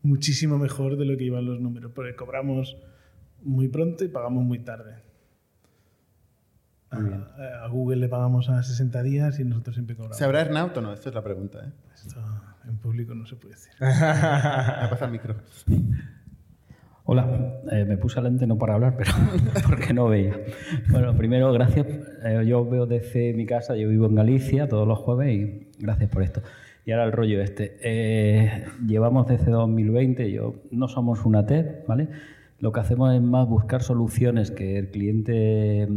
[0.03, 1.91] Muchísimo mejor de lo que iban los números.
[1.95, 2.77] Porque cobramos
[3.41, 5.03] muy pronto y pagamos muy tarde.
[6.89, 10.17] A, a Google le pagamos a 60 días y nosotros siempre cobramos.
[10.17, 10.93] ¿Se habrá Earnout o no?
[10.93, 11.59] Esta es la pregunta.
[11.65, 11.71] ¿eh?
[11.93, 12.21] Esto
[12.67, 13.73] en público no se puede decir.
[13.79, 15.35] Me pasa el micro.
[17.09, 19.11] Hola, eh, me puse lente no para hablar, pero
[19.69, 20.37] porque no veía.
[20.89, 21.87] Bueno, primero, gracias.
[22.25, 26.09] Eh, yo veo desde mi casa, yo vivo en Galicia todos los jueves y gracias
[26.09, 26.41] por esto.
[26.85, 27.77] Y ahora el rollo este.
[27.81, 32.09] Eh, llevamos desde 2020, yo no somos una TED, ¿vale?
[32.59, 35.87] Lo que hacemos es más buscar soluciones que el cliente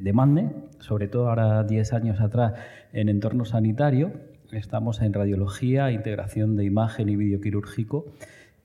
[0.00, 2.54] demande, sobre todo ahora 10 años atrás
[2.94, 4.10] en entorno sanitario.
[4.52, 8.06] Estamos en radiología, integración de imagen y vídeo quirúrgico.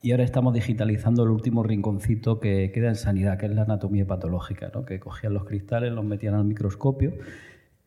[0.06, 4.06] Y ahora estamos digitalizando el último rinconcito que queda en sanidad, que es la anatomía
[4.06, 4.86] patológica, ¿no?
[4.86, 7.16] que cogían los cristales, los metían al microscopio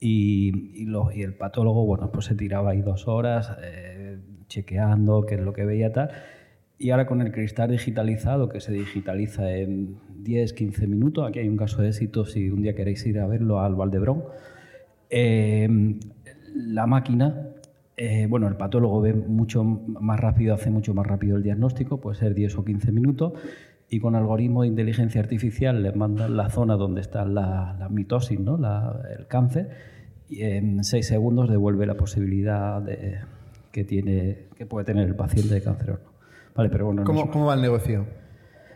[0.01, 5.37] y, y y el patólogo bueno, pues se tiraba ahí dos horas eh, chequeando qué
[5.37, 6.11] es lo que veía tal.
[6.77, 11.49] Y ahora con el cristal digitalizado, que se digitaliza en 10, 15 minutos, aquí hay
[11.49, 14.25] un caso de éxito si un día queréis ir a verlo al Valdebrón,
[15.09, 15.69] eh,
[16.53, 17.53] la máquina,
[17.99, 22.17] eh, bueno, el patólogo ve mucho más rápido, hace mucho más rápido el diagnóstico, puede
[22.17, 23.33] ser 10 o 15 minutos,
[23.91, 28.39] y con algoritmo de inteligencia artificial le mandan la zona donde está la, la mitosis,
[28.39, 28.57] ¿no?
[28.57, 29.71] La- el cáncer,
[30.29, 33.19] y en 6 segundos devuelve la posibilidad de,
[33.73, 36.11] que, tiene, que puede tener el paciente de cáncer o no.
[36.55, 38.05] Vale, pero bueno, no ¿Cómo, va el negocio?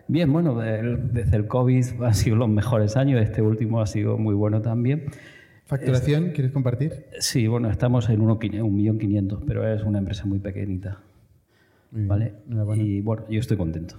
[0.09, 4.19] Bien, bueno, el- desde el COVID han sido los mejores años, este último ha sido
[4.19, 5.05] muy bueno también.
[5.73, 6.31] ¿Facturación?
[6.33, 7.07] ¿Quieres compartir?
[7.19, 10.99] Sí, bueno, estamos en 1.500.000, pero es una empresa muy pequeñita.
[11.91, 12.35] Muy bien, ¿Vale?
[12.83, 13.97] Y bueno, yo estoy contento.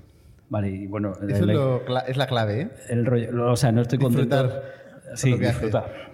[0.49, 1.49] Vale, y bueno, Eso
[2.07, 2.69] es, la clave, ¿eh?
[2.89, 4.43] el rollo, lo- o sea, no estoy contento.
[4.43, 4.83] Disfrutar
[5.15, 5.35] Sí.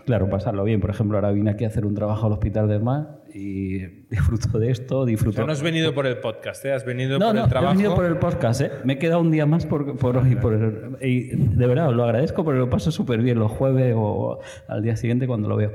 [0.05, 0.79] Claro, pasarlo bien.
[0.79, 4.57] Por ejemplo, ahora vine aquí a hacer un trabajo al Hospital de Mar y disfruto
[4.59, 5.45] de esto, disfruto.
[5.45, 6.73] No has venido por el podcast, ¿eh?
[6.73, 7.73] has venido No, por no, el trabajo.
[7.73, 8.71] he venido por el podcast, ¿eh?
[8.83, 10.35] Me he quedado un día más por, por hoy.
[10.35, 14.39] Por el- y de verdad, lo agradezco porque lo paso súper bien los jueves o
[14.67, 15.71] al día siguiente cuando lo veo.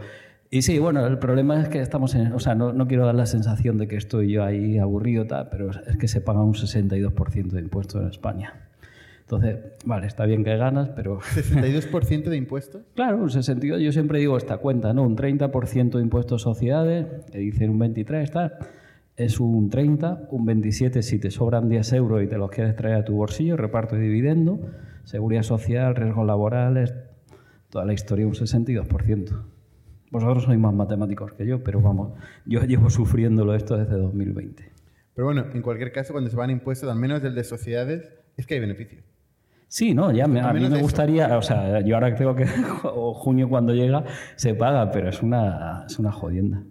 [0.51, 2.33] Y sí, bueno, el problema es que estamos en...
[2.33, 5.49] O sea, no, no quiero dar la sensación de que estoy yo ahí aburrido, tal,
[5.51, 8.64] pero es que se paga un 62% de impuestos en España.
[9.25, 11.19] Entonces, vale, está bien que ganas, pero...
[11.21, 12.83] ¿62% de impuestos?
[12.95, 15.03] Claro, un 62, yo siempre digo esta cuenta, ¿no?
[15.03, 18.53] Un 30% de impuestos sociedades, te dicen un 23, tal,
[19.17, 22.97] es un 30, un 27 si te sobran 10 euros y te los quieres traer
[22.97, 24.61] a tu bolsillo, reparto y dividendo,
[25.05, 26.95] seguridad social, riesgos laborales,
[27.71, 29.43] toda la historia un 62%.
[30.11, 32.13] Vosotros sois más matemáticos que yo, pero vamos,
[32.45, 34.71] yo llevo sufriéndolo esto desde 2020.
[35.15, 38.47] Pero bueno, en cualquier caso, cuando se van impuestos, al menos del de sociedades, es
[38.47, 39.03] que hay beneficio.
[39.77, 40.79] Sí, no, ya me- a mí me eso.
[40.79, 42.47] gustaría, o sea, yo ahora creo que
[42.85, 44.05] o junio cuando llega
[44.37, 46.63] se paga, pero es una, es una jodienda.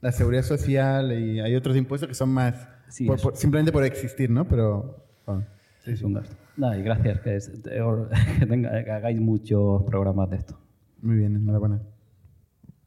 [0.00, 2.68] La seguridad social y hay otros impuestos que son más...
[2.88, 3.30] Sí, por- eso.
[3.30, 4.46] por- simplemente por existir, ¿no?
[4.46, 5.04] Pero...
[5.26, 5.44] bueno.
[5.86, 6.36] es un gasto.
[6.56, 7.48] Nada, y gracias, que, es-
[8.38, 10.56] que tenga- que hagáis muchos programas de esto.
[11.00, 11.82] Muy bien, enhorabuena.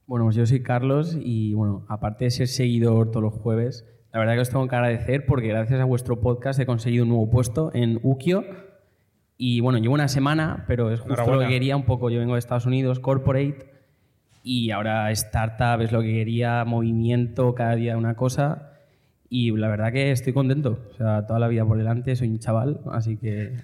[0.08, 4.20] Bueno, pues yo soy Carlos y bueno, aparte de ser seguidor todos los jueves, la
[4.20, 7.30] verdad que os tengo que agradecer porque gracias a vuestro podcast he conseguido un nuevo
[7.30, 8.46] puesto en Ukio
[9.38, 12.10] y bueno, llevo una semana, pero es justo lo que quería un poco.
[12.10, 13.70] Yo vengo de Estados Unidos, corporate,
[14.44, 18.72] y ahora startup es lo que quería, movimiento, cada día una cosa.
[19.30, 20.80] Y la verdad que estoy contento.
[20.92, 23.56] O sea, toda la vida por delante, soy un chaval, así que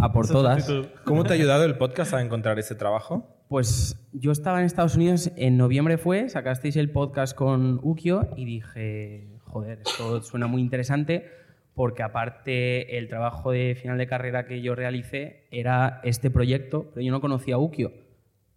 [0.00, 0.70] a por todas.
[1.04, 3.36] ¿Cómo te ha ayudado el podcast a encontrar ese trabajo?
[3.48, 8.44] pues yo estaba en Estados Unidos, en noviembre fue, sacasteis el podcast con Ukio y
[8.44, 11.30] dije, joder, esto suena muy interesante
[11.76, 17.04] porque aparte el trabajo de final de carrera que yo realicé era este proyecto, pero
[17.04, 17.92] yo no conocía Ukio.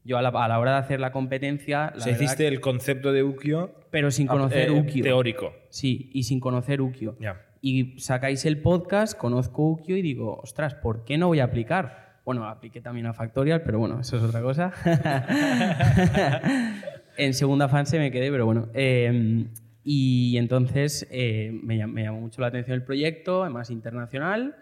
[0.06, 1.92] Yo a la, a la hora de hacer la competencia...
[1.98, 5.04] La verdad hiciste el concepto de Ukio pero sin conocer eh, Ukio.
[5.04, 5.54] teórico.
[5.68, 7.18] Sí, y sin conocer Ukio.
[7.20, 7.46] Ya.
[7.62, 12.22] Y sacáis el podcast, conozco Ukio y digo, ostras, ¿por qué no voy a aplicar?
[12.24, 14.72] Bueno, apliqué también a Factorial, pero bueno, eso es otra cosa.
[17.18, 18.70] en segunda fase me quedé, pero bueno.
[18.74, 19.46] Eh,
[19.84, 24.56] y entonces eh, me, me llamó mucho la atención el proyecto, además internacional.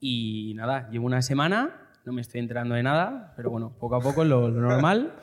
[0.00, 4.00] Y nada, llevo una semana, no me estoy enterando de nada, pero bueno, poco a
[4.00, 5.14] poco lo, lo normal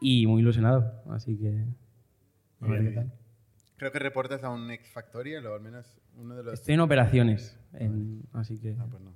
[0.00, 0.92] y muy ilusionado.
[1.10, 1.64] Así que.
[2.60, 3.12] a ver qué tal.
[3.76, 5.86] Creo que reportas a un ex Factorial o al menos
[6.16, 6.54] uno de los...
[6.54, 8.74] Estoy en operaciones, en- así que.
[8.76, 9.12] Ah, pues no.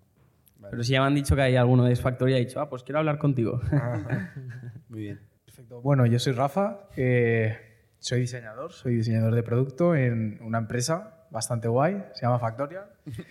[0.60, 0.70] Vale.
[0.70, 2.84] Pero si ya me han dicho que hay alguno de Factoría, he dicho, ah, pues
[2.84, 3.60] quiero hablar contigo.
[4.88, 5.20] Muy bien.
[5.44, 5.80] Perfecto.
[5.82, 7.58] Bueno, yo soy Rafa, eh,
[8.02, 12.86] soy diseñador, soy diseñador de producto en una empresa bastante guay, se llama Factorial.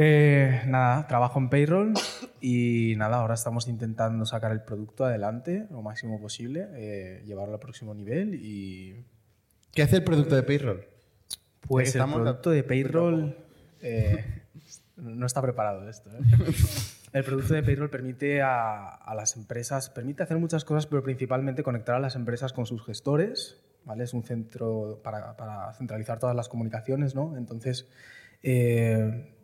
[0.00, 1.92] Eh, nada, trabajo en payroll
[2.40, 7.60] y nada, ahora estamos intentando sacar el producto adelante lo máximo posible, eh, llevarlo al
[7.60, 9.04] próximo nivel y
[9.72, 10.86] ¿Qué hace el producto de Payroll?
[11.62, 13.36] pues el producto de payroll
[13.80, 14.42] eh,
[14.96, 16.10] no está preparado esto.
[17.12, 21.62] El producto de payroll permite a, a las empresas, permite hacer muchas cosas, pero principalmente
[21.62, 23.60] conectar a las empresas con sus gestores.
[23.84, 24.04] ¿vale?
[24.04, 27.14] Es un centro para, para centralizar todas las comunicaciones.
[27.14, 27.36] ¿no?
[27.36, 27.88] Entonces,
[28.42, 29.34] eh,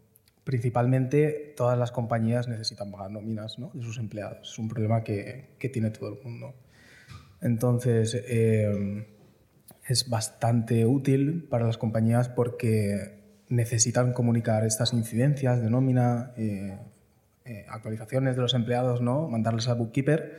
[0.44, 3.70] principalmente todas las compañías necesitan pagar nóminas ¿no?
[3.74, 4.52] de sus empleados.
[4.52, 6.54] Es un problema que, que tiene todo el mundo.
[7.40, 9.06] Entonces, eh,
[9.86, 16.78] es bastante útil para las compañías porque necesitan comunicar estas incidencias de nómina, eh,
[17.44, 19.28] eh, actualizaciones de los empleados, ¿no?
[19.28, 20.38] mandarlas al bookkeeper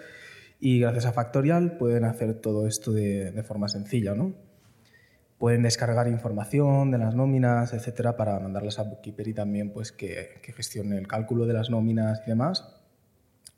[0.60, 4.16] y gracias a Factorial pueden hacer todo esto de, forma sencilla.
[4.16, 4.34] ¿no?
[5.38, 10.40] Pueden descargar información de las nóminas, etcétera, para mandarlas al bookkeeper y también pues, que,
[10.42, 12.76] que gestione el cálculo de las nóminas y demás.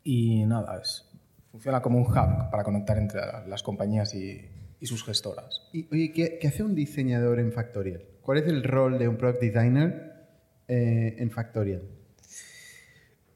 [0.03, 1.09] Y nada, es,
[1.49, 4.49] funciona como un hub para conectar entre las compañías y,
[4.81, 5.69] sus gestoras.
[5.71, 8.03] Y, oye, ¿qué, qué hace un diseñador en Factorial?
[8.21, 10.27] ¿Cuál es el rol de un product designer
[10.67, 11.96] eh, en Factorial?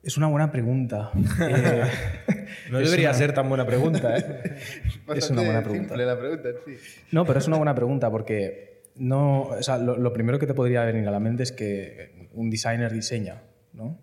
[0.03, 1.11] Es una buena pregunta.
[1.41, 4.55] Eh, No debería una- ser tan buena pregunta, ¿eh?
[5.15, 5.87] Es una buena pregunta.
[5.89, 6.73] simple la pregunta, sí.
[7.11, 10.53] No, pero es una buena pregunta porque no, o sea, lo, lo primero que te
[10.53, 13.41] podría venir a la mente es que un designer diseña,
[13.73, 13.99] ¿no?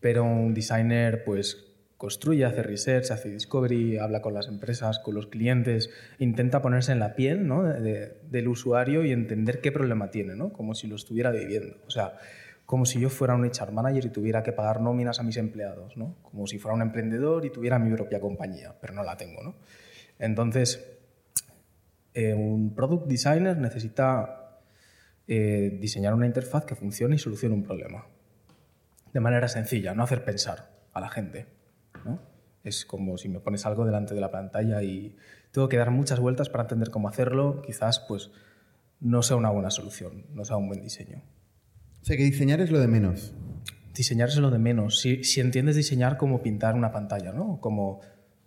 [0.00, 5.28] Pero un designer pues construye, hace research, hace discovery, habla con las empresas, con los
[5.28, 7.62] clientes, intenta ponerse en la piel ¿no?
[7.62, 10.52] de- de- del usuario y entender qué problema tiene, ¿no?
[10.52, 11.76] como si lo estuviera viviendo.
[11.86, 12.14] O sea,
[12.72, 15.94] como si yo fuera un HR manager y tuviera que pagar nóminas a mis empleados,
[15.98, 16.16] ¿no?
[16.22, 19.42] como si fuera un emprendedor y tuviera mi propia compañía, pero no la tengo.
[19.42, 19.56] ¿no?
[20.18, 20.82] Entonces,
[22.14, 24.58] eh, un product designer necesita
[25.28, 28.06] eh, diseñar una interfaz que funcione y solucione un problema.
[29.12, 31.48] De manera sencilla, no hacer pensar a la gente.
[32.06, 32.20] ¿no?
[32.64, 35.14] Es como si me pones algo delante de la pantalla y
[35.50, 37.60] tengo que dar muchas vueltas para entender cómo hacerlo.
[37.60, 38.30] Quizás pues,
[38.98, 41.20] no sea una buena solución, no sea un buen diseño.
[42.02, 43.32] O sea, que diseñar es lo de menos.
[43.94, 44.98] Diseñar es lo de menos.
[45.00, 47.60] Si, si entiendes diseñar como pintar una pantalla, ¿no?
[47.60, 48.00] como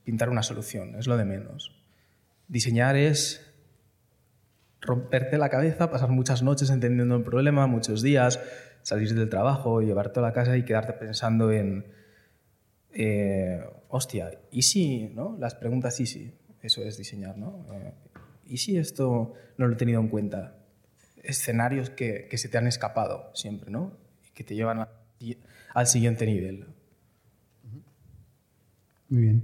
[0.03, 1.75] pintar una solución, es lo de menos.
[2.47, 3.53] Diseñar es
[4.81, 8.39] romperte la cabeza, pasar muchas noches entendiendo el problema, muchos días,
[8.81, 11.85] salir del trabajo, llevarte a la casa y quedarte pensando en,
[12.93, 15.37] eh, hostia, ¿y si, no?
[15.39, 16.33] Las preguntas ¿y si?
[16.61, 17.65] Eso es diseñar, ¿no?
[17.73, 17.93] Eh,
[18.45, 20.54] ¿Y si esto no lo he tenido en cuenta?
[21.28, 23.93] Escenarios que, que se te han escapado siempre, ¿no?
[24.28, 24.89] Y que te llevan a-
[25.73, 26.65] al siguiente nivel.
[29.09, 29.43] Muy bien.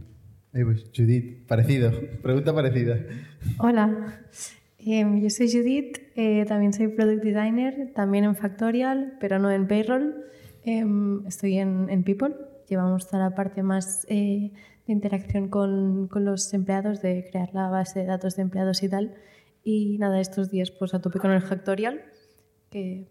[0.53, 1.91] Ahí pues, Judith, parecido.
[2.21, 2.97] Pregunta parecida.
[3.57, 4.19] Hola,
[4.83, 9.67] Em, yo soy Judith, eh, también soy Product Designer, también en Factorial, pero no en
[9.67, 10.25] Payroll.
[10.63, 12.33] Em, estoy en, en People,
[12.67, 14.51] llevamos toda la parte más eh,
[14.87, 18.89] de interacción con, con los empleados, de crear la base de datos de empleados y
[18.89, 19.13] tal.
[19.63, 22.01] Y nada, estos días pues a tope con el Factorial,
[22.69, 23.07] que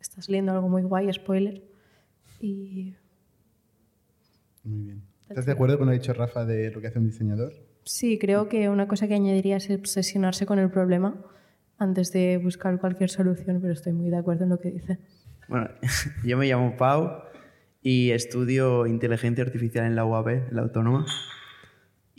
[0.00, 1.62] está saliendo algo muy guay, spoiler.
[2.40, 2.94] Y
[4.64, 5.02] Muy bien.
[5.28, 7.54] ¿Estás de acuerdo con lo que ha dicho Rafa de lo que hace un diseñador?
[7.84, 11.24] Sí, creo que una cosa que añadiría es obsesionarse con el problema
[11.78, 14.98] antes de buscar cualquier solución, pero estoy muy de acuerdo en lo que dice.
[15.48, 15.70] Bueno,
[16.24, 17.22] yo me llamo Pau
[17.82, 21.06] y estudio inteligencia artificial en la UAB, en la Autónoma.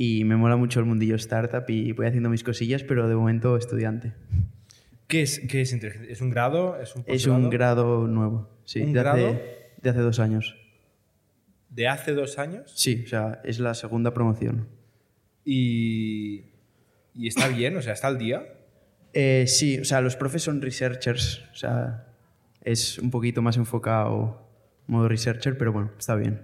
[0.05, 3.55] Y me mola mucho el mundillo startup y voy haciendo mis cosillas, pero de momento
[3.55, 4.11] estudiante.
[5.07, 5.71] ¿Qué es, qué es?
[5.71, 6.77] ¿Es un grado?
[6.77, 9.27] ¿Es un Es un grado nuevo, sí, ¿Un de, grado?
[9.29, 10.57] Hace, de hace dos años.
[11.69, 12.73] ¿De hace dos años?
[12.75, 14.67] Sí, o sea, es la segunda promoción.
[15.45, 16.47] Y,
[17.13, 18.43] y está bien, o sea, está al día.
[19.13, 22.07] Eh, sí, o sea, los profes son researchers, o sea,
[22.61, 24.49] es un poquito más enfocado
[24.87, 26.41] modo researcher, pero bueno, está bien.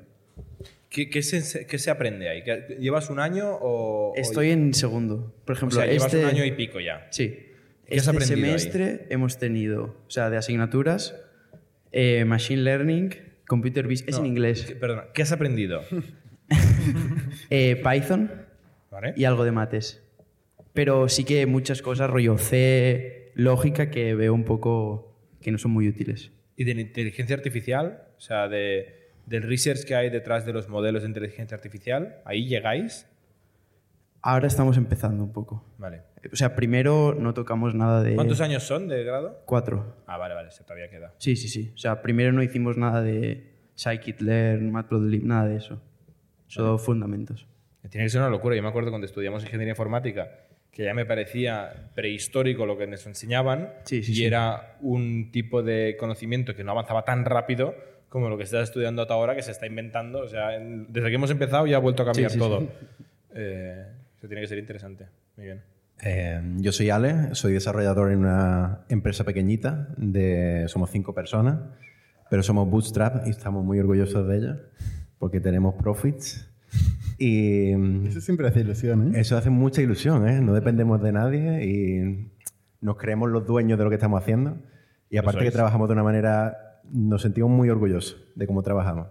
[0.89, 2.43] ¿Qué, qué se, qué se aprende ahí?
[2.43, 4.13] ¿Que- ¿Llevas un año o...?
[4.15, 5.35] Estoy en segundo.
[5.45, 7.07] Por O ejemplo, sea, llevas este, un año y pico ya.
[7.11, 7.45] Sí.
[7.85, 8.59] ¿Qué has este aprendido ahí?
[8.59, 11.15] semestre hemos tenido, o sea, de asignaturas,
[11.91, 13.15] eh, Machine Learning,
[13.47, 15.81] Computer Vision, es en No, inglés, ¿qué- Perdona, ¿qué has aprendido?
[17.49, 18.31] eh, Python
[18.91, 19.13] ¿Vale?
[19.15, 20.03] y algo de mates.
[20.73, 25.71] Pero sí que muchas cosas, rollo C, lógica, que veo un poco que no son
[25.71, 26.31] muy útiles.
[26.55, 28.03] ¿Y de inteligencia artificial?
[28.17, 28.98] O sea, de,
[29.30, 33.05] del research que hay detrás de los modelos de inteligencia artificial, ¿ahí llegáis?
[34.21, 35.63] Ahora estamos empezando un poco.
[35.77, 36.01] Vale.
[36.34, 38.15] O sea, primero no tocamos nada de...
[38.15, 39.41] ¿Cuántos años son de grado?
[39.45, 39.95] Cuatro.
[40.07, 41.13] Ah, vale, vale, se todavía queda.
[41.19, 41.71] Sí, sí, sí.
[41.73, 45.82] O sea, primero no hicimos nada de scikit-learn, matplotlib, nada de eso.
[46.47, 47.47] Solo fundamentos.
[47.89, 48.55] Tiene que ser una locura.
[48.55, 50.30] Yo me acuerdo cuando estudiamos ingeniería informática
[50.71, 54.25] que ya me parecía prehistórico lo que nos enseñaban Sí, sí, y sí.
[54.25, 57.75] era un tipo de conocimiento que no avanzaba tan rápido
[58.10, 60.20] como lo que estás estudiando hasta ahora que se está inventando.
[60.20, 62.60] O sea, en- desde que hemos empezado ya ha vuelto a cambiar Sí, sí, todo.
[62.62, 62.68] sí.
[63.36, 63.86] Eh,
[64.18, 65.05] eso tiene que ser interesante.
[65.38, 65.62] Muy bien.
[66.01, 71.60] Eh, yo soy Ale, soy desarrollador en una empresa pequeñita, de, somos cinco personas,
[72.30, 74.55] pero somos bootstrap y estamos muy orgullosos de ello
[75.18, 76.49] porque tenemos profits.
[77.18, 77.72] Y
[78.07, 79.20] Eso siempre hace ilusión, ¿eh?
[79.20, 80.39] eso hace mucha ilusión, ¿eh?
[80.39, 82.32] No dependemos de nadie y
[82.80, 84.57] nos creemos los dueños de lo que estamos haciendo.
[85.10, 89.07] Y aparte que trabajamos de una manera, nos sentimos muy orgullosos de cómo trabajamos.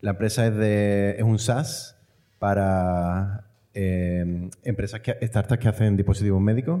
[0.00, 1.96] La empresa es, de, es un SaaS
[2.38, 3.44] para
[3.74, 6.80] eh, empresas, que, startups que hacen dispositivos médicos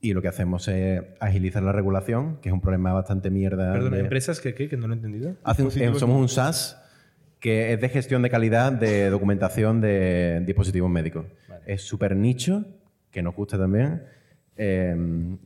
[0.00, 3.72] y lo que hacemos es agilizar la regulación, que es un problema bastante mierda.
[3.72, 4.68] Perdona, de- ¿empresas que qué?
[4.68, 5.34] Que no lo he entendido.
[5.44, 6.80] Hacen- eh, somos un SaaS
[7.40, 11.26] que es de gestión de calidad de documentación de dispositivos médicos.
[11.66, 12.64] Es súper nicho,
[13.10, 14.02] que nos gusta también,
[14.56, 14.96] eh,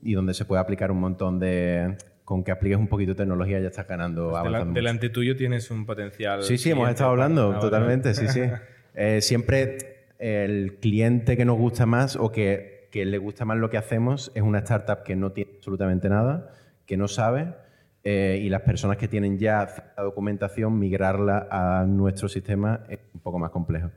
[0.02, 1.96] y donde se puede aplicar un montón de...
[2.24, 5.70] Con que apliques un poquito de tecnología ya estás ganando, Pues delan- delante tuyo tienes
[5.70, 6.42] un potencial.
[6.42, 8.42] Sí, sí, hemos estado hablando, totalmente, sí, sí.
[8.94, 9.78] Eh, siempre
[10.18, 14.32] el cliente que nos gusta más o que, que le gusta más lo que hacemos
[14.34, 16.52] es una startup que no tiene absolutamente nada,
[16.86, 17.54] que no sabe,
[18.02, 23.20] eh, y las personas que tienen ya cierta documentación, migrarla a nuestro sistema es un
[23.20, 23.90] poco más complejo.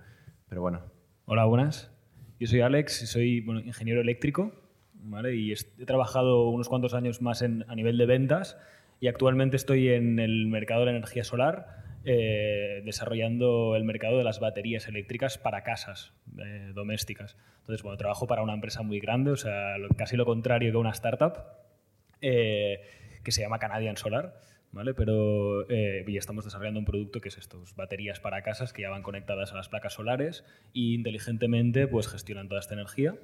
[0.48, 0.82] Pero bueno,
[1.26, 1.90] Hola, buenas.
[2.40, 4.52] Yo soy Alex y soy bueno, ingeniero eléctrico
[5.04, 5.36] ¿vale?
[5.36, 8.58] y he trabajado unos cuantos años más en- a nivel de ventas
[9.00, 14.24] y actualmente estoy en el mercado de la energía solar eh, desarrollando el mercado de
[14.26, 17.38] las baterías eléctricas para casas eh, domésticas.
[17.62, 20.92] Entonces, bueno, trabajo para una empresa muy grande, o sea, casi lo contrario que una
[20.92, 21.34] startup
[22.20, 22.82] eh,
[23.24, 24.36] que se llama Canadian Solar,
[24.74, 24.94] ¿vale?
[24.94, 29.02] Pero y estamos desarrollando un producto que es estos, baterías para casas que ya van
[29.04, 30.44] conectadas a las placas solares
[30.74, 33.16] y inteligentemente pues gestionan toda esta energía.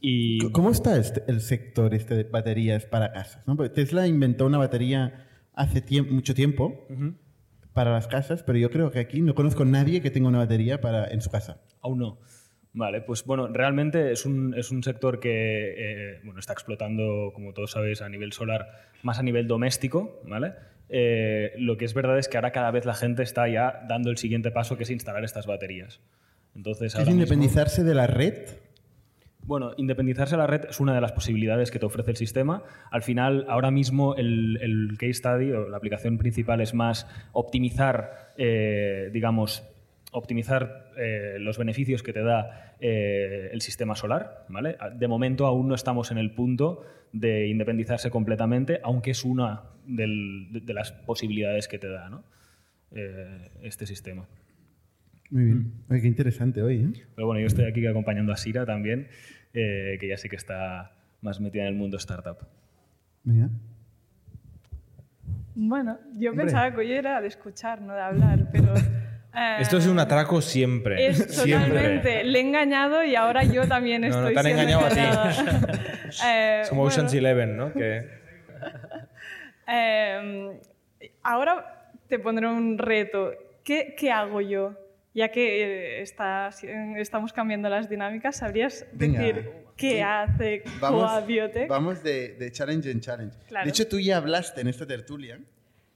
[0.00, 3.46] Y ¿Cómo está este- el sector este de baterías para casas?
[3.46, 3.56] ¿no?
[3.56, 6.86] Porque Tesla inventó una batería hace tiemp- mucho tiempo
[7.74, 10.38] para las casas, pero yo creo que aquí no conozco a nadie que tenga una
[10.38, 11.60] batería para, en su casa.
[11.82, 12.18] Aún no.
[12.72, 17.52] Vale, pues bueno, realmente es un, es un sector que eh, bueno, está explotando, como
[17.52, 18.68] todos sabéis, a nivel solar,
[19.02, 20.52] más a nivel doméstico, ¿vale?
[20.88, 24.10] Eh, lo que es verdad es que ahora cada vez la gente está ya dando
[24.10, 26.00] el siguiente paso, que es instalar estas baterías.
[26.54, 28.34] Entonces, ¿Es ahora mismo- independizarse de la red?
[29.50, 32.62] Bueno, independizarse de la red es una de las posibilidades que te ofrece el sistema.
[32.92, 38.32] Al final, ahora mismo el, el case study o la aplicación principal es más optimizar,
[38.38, 39.64] eh, digamos,
[40.12, 44.46] optimizar eh, los beneficios que te da eh, el sistema solar.
[44.48, 44.76] ¿vale?
[44.96, 50.46] De momento aún no estamos en el punto de independizarse completamente, aunque es una del-
[50.52, 52.22] de, de las posibilidades que te da ¿no?
[52.92, 54.28] Eh, este sistema.
[55.30, 55.72] Muy bien.
[55.88, 56.92] Oye, qué interesante hoy.
[57.16, 59.06] Pero bueno, yo estoy aquí acompañando a Sira también,
[59.54, 60.92] eh, que ya sí que está
[61.22, 62.38] más metida en el mundo startup.
[63.24, 63.48] Venga.
[65.54, 66.46] Bueno, yo Hombre.
[66.46, 68.74] pensaba que hoy era de escuchar, no de hablar, pero...
[68.76, 71.06] eh, Esto es un atraco siempre.
[71.08, 71.68] Es siempre.
[71.68, 72.24] totalmente.
[72.24, 74.90] Le he engañado y ahora yo también No, no, estoy te han siendo engañado a
[74.90, 75.00] ti.
[75.00, 75.86] engañada.
[76.26, 77.72] Eh, Como Ocean's Eleven, ¿no?
[77.72, 78.08] Que...
[79.68, 80.60] eh,
[81.22, 83.30] ahora te pondré un reto.
[83.62, 84.74] ¿Qué, qué hago yo?
[85.12, 86.50] Ya que eh, está-
[86.98, 89.20] estamos cambiando las dinámicas, ¿sabrías Venga.
[89.20, 90.00] decir qué Sí.
[90.00, 90.62] hace
[91.26, 91.68] Biotech?
[91.68, 93.36] vamos de, de challenge en challenge.
[93.48, 93.64] Claro.
[93.64, 95.40] De hecho, tú ya hablaste en esta tertulia.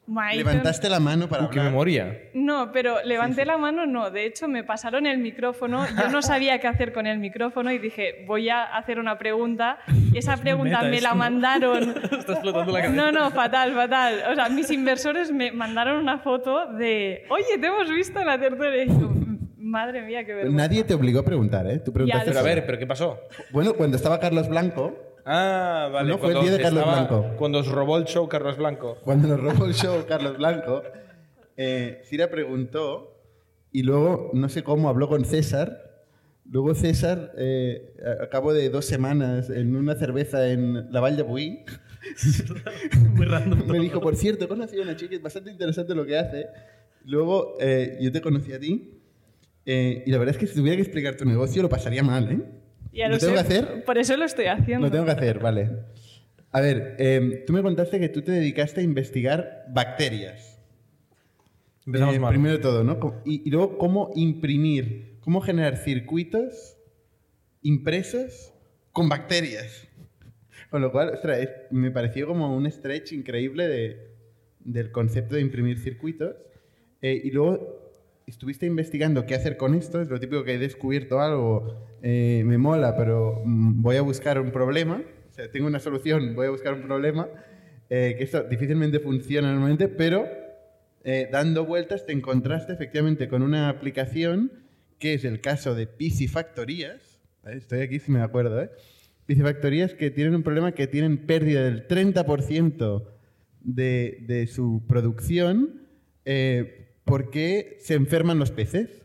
[0.06, 1.72] Levantaste la mano para Uh, qué hablar.
[1.72, 2.18] memoria.
[2.34, 4.10] No, pero levanté la mano, no.
[4.10, 5.86] De hecho, me pasaron el micrófono.
[5.98, 9.78] Yo no sabía qué hacer con el micrófono y dije, voy a hacer una pregunta.
[10.12, 11.16] Y esa pregunta meta me la ¿no?
[11.16, 11.82] mandaron.
[12.18, 12.94] Está explotando la cabeza.
[13.02, 14.22] No, no, fatal, fatal.
[14.30, 18.38] O sea, mis inversores me mandaron una foto de, oye, te hemos visto en la
[18.38, 18.84] tertulia.
[18.84, 19.10] Y yo,
[19.56, 20.56] Madre mía, qué vergüenza.
[20.68, 21.78] Nadie te obligó a preguntar, ¿eh?
[21.78, 23.18] Tú preguntaste Pero a ver, ¿pero qué pasó?
[23.50, 26.08] Bueno, cuando estaba Carlos Blanco, Ah, vale.
[26.10, 27.36] No, fue el cuando día de Carlos estaba- Blanco.
[27.38, 28.98] Cuando os robó el show Carlos Blanco.
[29.02, 30.82] cuando nos robó el show Carlos Blanco,
[31.56, 33.10] eh, Cira preguntó
[33.72, 35.80] y luego, no sé cómo, habló con César.
[36.50, 41.16] Luego César, eh, a a cabo de dos semanas en una cerveza en la Val
[41.16, 41.64] de Buí,
[43.14, 43.66] Muy random.
[43.66, 46.46] me dijo, por cierto, he conocido a una chica, es bastante interesante lo que hace.
[47.06, 49.00] Luego eh, yo te conocí a ti
[49.64, 52.30] eh, y la verdad es que si tuviera que explicar tu negocio lo pasaría mal,
[52.30, 52.40] ¿eh?
[52.94, 53.84] Ya ¿Lo lo tengo sé, que hacer?
[53.84, 54.86] Por eso lo estoy haciendo.
[54.86, 55.70] Lo tengo que hacer, vale.
[56.52, 60.60] A ver, eh, tú me contaste que tú te dedicaste a investigar bacterias.
[61.86, 62.30] Empezamos Eh, mal.
[62.32, 63.22] Primero de todo, ¿no?
[63.24, 66.76] Y, y luego, cómo imprimir, cómo generar circuitos
[67.62, 68.52] impresos
[68.92, 69.88] con bacterias.
[70.70, 74.14] Con lo cual, ostras, me pareció como un stretch increíble de-
[74.60, 76.34] del concepto de imprimir circuitos.
[77.02, 77.73] Eh, y luego
[78.26, 80.00] estuviste investigando qué hacer con esto.
[80.00, 84.40] Es lo típico que he descubierto algo, eh, me mola, pero mm, voy a buscar
[84.40, 85.02] un problema.
[85.30, 87.28] O sea, tengo una solución, voy a buscar un problema.
[87.90, 90.26] eh, que esto difícilmente funciona normalmente, pero
[91.04, 94.50] eh, dando vueltas te encontraste efectivamente con una aplicación
[94.98, 97.20] que es el caso de piscifactorías.
[97.42, 97.58] ¿vale?
[97.58, 98.70] Estoy aquí si me acuerdo, ¿eh?
[99.26, 103.04] Piscifactorías que tienen un problema que tienen pérdida del 30%
[103.60, 105.82] de, su producción
[107.04, 109.02] porque se enferman los peces.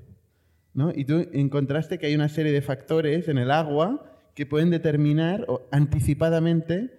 [0.74, 0.92] ¿no?
[0.96, 5.46] Y tú encontraste que hay una serie de factores en el agua que pueden determinar
[5.48, 6.92] o, anticipadamente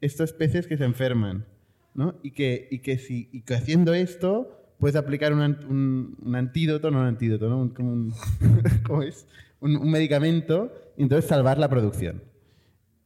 [0.00, 1.46] estos peces que se enferman.
[1.94, 2.16] ¿no?
[2.22, 6.34] Y, que, y, que si, y que haciendo esto puedes aplicar un, an- un- un
[6.36, 7.58] antídoto, no un antídoto, ¿no?
[7.60, 8.12] Un- como un,
[8.86, 9.26] ¿cómo es?
[9.60, 12.22] Un, medicamento y entonces salvar la producción.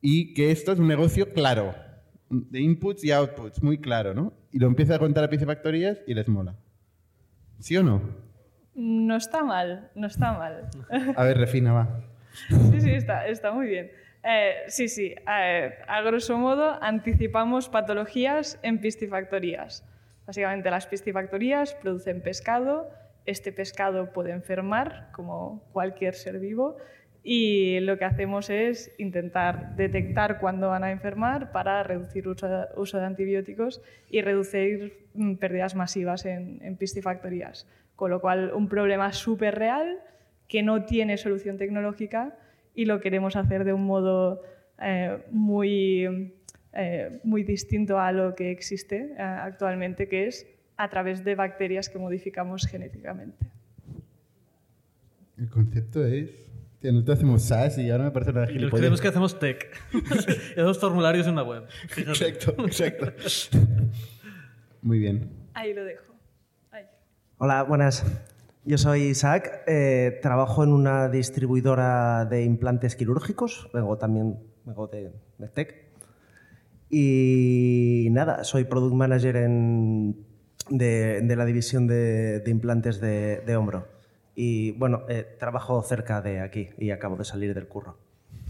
[0.01, 1.75] Y que esto es un negocio claro,
[2.31, 4.33] de inputs y outputs, muy claro, ¿no?
[4.53, 6.57] Y lo empieza a contar a piscifactorías y les mola.
[7.59, 8.01] ¿Sí o no?
[8.75, 10.69] No está mal, no está mal.
[11.17, 12.01] A ver, refina, va.
[12.71, 13.91] Sí, sí, está, está muy bien.
[14.23, 19.85] Eh, sí, sí, eh, a grosso modo anticipamos patologías en piscifactorías.
[20.27, 22.91] Básicamente las piscifactorías producen pescado,
[23.27, 26.77] este pescado puede enfermar como cualquier ser vivo
[27.31, 32.97] y lo que hacemos es intentar detectar cuándo van a enfermar para reducir uso uso
[32.97, 37.67] de antibióticos y reducir mm, pérdidas masivas en, en piscifactorías.
[37.97, 39.99] Con lo cual, un problema súper real
[40.49, 42.35] que no tiene solución tecnológica
[42.75, 44.41] y lo queremos hacer de un modo
[44.81, 46.33] eh, muy,
[46.73, 50.47] eh, muy distinto a lo que existe eh, actualmente, que es
[50.79, 53.51] a través de bacterias que modificamos genéticamente.
[55.37, 56.48] El concepto es...
[56.81, 58.79] Tío, nosotros hacemos SaaS y ahora me parece una Y los gilipollas.
[58.81, 59.67] creemos que hacemos tech.
[59.93, 61.65] y hacemos formularios en una web.
[61.89, 62.29] Fíjate.
[62.29, 63.13] Exacto, exacto.
[64.83, 65.29] Muy bien.
[65.55, 66.15] Ahí lo dejo.
[66.71, 66.85] Ahí.
[67.39, 68.05] Hola, buenas.
[68.65, 75.11] Yo soy Isaac, eh, trabajo en una distribuidora de implantes quirúrgicos, vengo también vengo de
[75.39, 75.89] MedTech.
[76.91, 80.25] Y nada, soy product manager en-
[80.71, 83.89] de, de la división de, de implantes de, de hombro.
[84.41, 87.99] Y bueno, eh, trabajo cerca de aquí y acabo de salir del curro.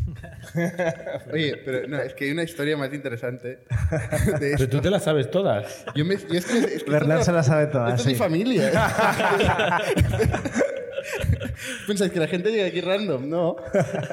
[1.32, 3.60] Oye, pero no, es que hay una historia más interesante.
[4.38, 5.86] De Pero tú te las sabes todas.
[5.94, 8.70] Yo me, yo es que, es que se la sabe todas, Esto es mi familia.
[11.86, 13.26] ¿Pensáis que la gente llega aquí random?
[13.26, 13.56] No.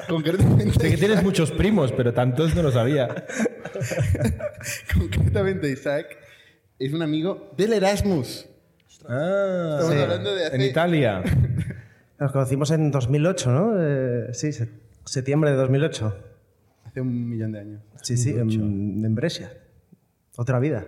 [0.08, 0.80] Concretamente.
[0.80, 3.26] Sé que tienes muchos primos, pero tantos no lo sabía.
[4.94, 6.06] Concretamente, Isaac
[6.78, 8.48] es un amigo del Erasmus.
[9.08, 11.22] Ah, Estamos hablando de hace- en Italia.
[12.18, 13.74] Nos conocimos en 2008, ¿no?
[13.78, 14.68] Eh, sí, se-
[15.04, 16.16] septiembre de 2008.
[16.84, 17.82] Hace un millón de años.
[18.02, 19.52] Sí, sí, en, en Brescia.
[20.36, 20.86] Otra vida.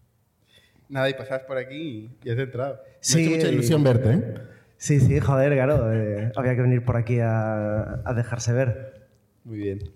[0.88, 2.74] Nada, y pasabas por aquí y, has entrado.
[2.74, 4.34] Me ha Sí, hecho mucha y- ilusión verte, ¿eh?
[4.78, 5.92] Sí, sí, joder, claro.
[5.92, 9.08] eh, había que venir por aquí a, a dejarse ver.
[9.44, 9.90] Muy bien.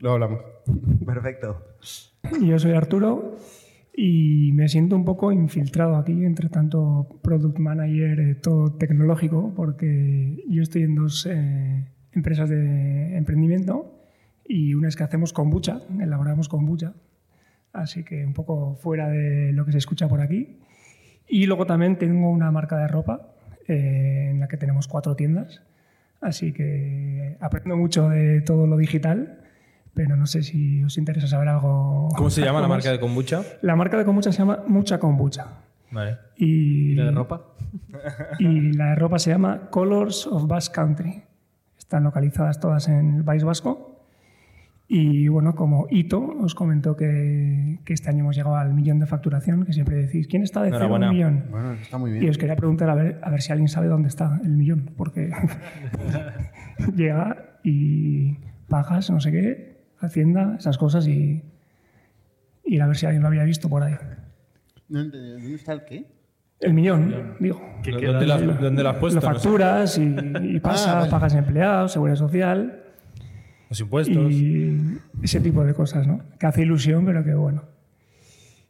[0.00, 0.40] Luego hablamos.
[1.06, 1.64] Perfecto.
[2.40, 3.36] Yo soy Arturo
[3.94, 10.42] y me siento un poco infiltrado aquí entre tanto product manager, eh, todo tecnológico, porque
[10.48, 14.02] yo estoy en dos eh, empresas de emprendimiento
[14.46, 16.94] y una es que hacemos kombucha, elaboramos kombucha,
[17.72, 20.58] así que un poco fuera de lo que se escucha por aquí.
[21.28, 23.34] Y luego también tengo una marca de ropa
[23.68, 25.62] eh, en la que tenemos cuatro tiendas,
[26.20, 29.41] así que aprendo mucho de todo lo digital.
[29.94, 32.08] Pero no sé si os interesa saber algo.
[32.16, 33.42] ¿Cómo se llama la marca de kombucha?
[33.60, 35.46] La marca de kombucha se llama Mucha Kombucha.
[35.90, 36.16] Vale.
[36.36, 37.42] Y, ¿Y la de ropa?
[38.38, 41.22] y la de ropa se llama Colors of Basque Country.
[41.78, 43.90] Están localizadas todas en el País Vasco.
[44.88, 49.06] Y bueno, como hito, os comento que, que este año hemos llegado al millón de
[49.06, 51.12] facturación, que siempre decís, ¿quién está de cero a un Enhorabuena.
[51.12, 51.50] millón?
[51.50, 52.24] Bueno, está muy bien.
[52.24, 54.90] Y os quería preguntar a ver, a ver si alguien sabe dónde está el millón,
[54.96, 55.30] porque
[56.96, 58.36] llega y
[58.68, 59.71] pagas, no sé qué,
[60.02, 61.42] Hacienda, esas cosas y,
[62.64, 63.94] y a ver si alguien lo había visto por ahí.
[64.88, 65.04] No.
[65.04, 66.06] ¿Dónde está el qué?
[66.60, 67.60] El millón, digo.
[67.82, 69.20] ¿Qué- qué- ¿Dónde has puesto?
[69.20, 69.42] Lo No sé.
[69.42, 71.10] facturas y, y pasa, Ah, vale.
[71.10, 72.82] pagas empleados, seguridad social.
[73.68, 74.30] Los impuestos.
[74.32, 76.20] Y ese tipo de cosas, ¿no?
[76.38, 77.64] Que hace ilusión, pero que bueno.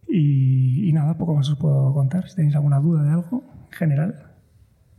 [0.09, 2.29] Y, y nada, poco más os puedo contar.
[2.29, 4.31] Si tenéis alguna duda de algo en general.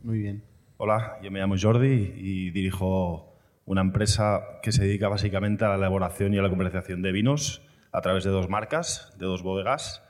[0.02, 0.42] Muy bien.
[0.76, 3.33] Hola, yo me llamo Jordi y dirijo
[3.66, 7.62] una empresa que se dedica básicamente a la elaboración y a la comercialización de vinos
[7.92, 10.02] a través de dos marcas, de dos bodegas.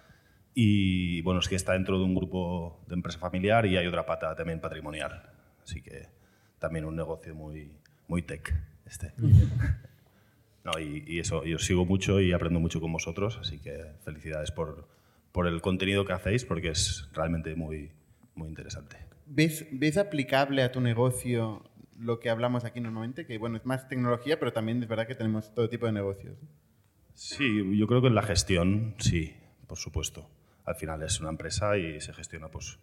[0.55, 4.07] Y bueno, es que está dentro de un grupo de empresa familiar y hay otra
[4.07, 5.23] pata también patrimonial.
[5.63, 6.09] Así que
[6.59, 7.73] también un negocio muy,
[8.09, 8.55] muy tech
[8.87, 9.13] este.
[10.65, 13.85] No, y, y eso, yo os sigo mucho y aprendo mucho con vosotros, así que
[14.03, 14.89] felicidades por,
[15.33, 17.91] por el contenido que hacéis porque es realmente muy,
[18.35, 18.97] muy interesante.
[19.27, 21.63] ¿Ves, ¿Ves aplicable a tu negocio
[21.99, 23.27] lo que hablamos aquí normalmente?
[23.27, 26.37] Que bueno, es más tecnología, pero también es verdad que tenemos todo tipo de negocios.
[27.15, 29.37] Sí, yo creo que en la gestión, sí,
[29.67, 30.29] por supuesto.
[30.65, 32.79] Al final es una empresa y se gestiona pues,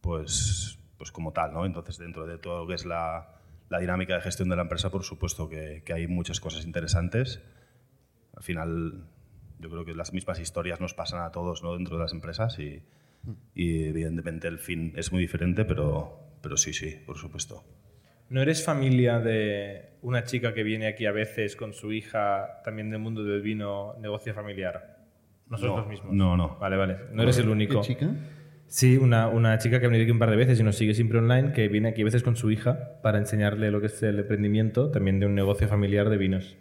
[0.00, 1.66] pues, pues como tal, ¿no?
[1.66, 3.34] Entonces, dentro de todo lo que es la,
[3.68, 7.40] la dinámica de gestión de la empresa, por supuesto que, que hay muchas cosas interesantes.
[8.36, 9.08] Al final,
[9.58, 11.74] yo creo que las mismas historias nos pasan a todos ¿no?
[11.74, 12.82] dentro de las empresas y,
[13.54, 17.64] y evidentemente el fin es muy diferente, pero, pero sí, sí, por supuesto.
[18.28, 22.90] ¿No eres familia de una chica que viene aquí a veces con su hija, también
[22.90, 24.98] del mundo del vino, negocio familiar?
[25.48, 26.12] No sois No, los mismos.
[26.12, 26.58] no, no.
[26.58, 26.96] Vale, vale.
[27.12, 27.80] No eres el único.
[27.80, 28.10] ¿Qué chica?
[28.66, 30.92] Sí, una, una chica que ha venido aquí un par de veces y nos sigue
[30.92, 34.02] siempre online, que viene aquí a veces con su hija para enseñarle lo que es
[34.02, 36.58] el emprendimiento también de un negocio familiar de vinos.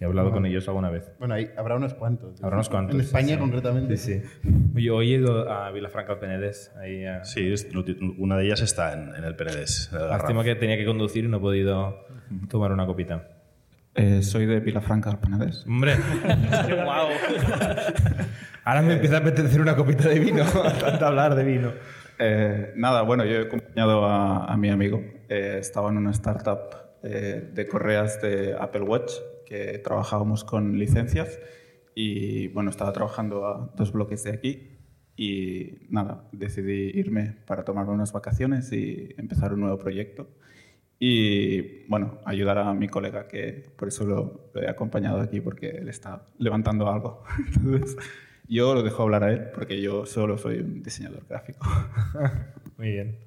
[0.00, 0.32] He hablado Ah.
[0.32, 1.12] con ellos alguna vez.
[1.18, 2.42] Bueno, ahí habrá unos cuantos.
[2.42, 2.94] Habrá unos cuantos.
[2.94, 3.96] En España, sí, concretamente.
[3.98, 4.50] Sí, sí.
[4.82, 6.72] Yo hoy he ido a Vilafranca del Penedès.
[6.80, 7.68] Ahí a- Sí, es-
[8.18, 9.92] una de ellas está en, en el Garraf.
[9.92, 12.06] Lástima que tenía que conducir y no he podido
[12.48, 13.28] tomar una copita.
[13.94, 15.66] Eh, soy de Vilafranca del Penedès.
[15.66, 15.96] Hombre,
[16.84, 17.08] wow.
[18.64, 20.44] Ahora me empieza a apetecer una copita de vino,
[20.80, 21.72] tanto hablar de vino.
[22.18, 25.02] Eh, nada, bueno, yo he acompañado a, a mi amigo.
[25.28, 26.58] Eh, estaba en una startup
[27.02, 29.12] eh, de correas de Apple Watch
[29.50, 31.40] que trabajábamos con licencias
[31.92, 34.78] y bueno, estaba trabajando a dos bloques de aquí
[35.16, 40.28] y nada, decidí irme para tomarme unas vacaciones y empezar un nuevo proyecto.
[41.00, 45.70] Y bueno, ayudar a mi colega, que por eso lo, lo he acompañado aquí, porque
[45.70, 47.24] él está levantando algo.
[47.56, 47.96] Entonces,
[48.46, 51.66] yo lo dejo hablar a él, porque yo solo soy un diseñador gráfico.
[52.78, 53.18] Muy bien.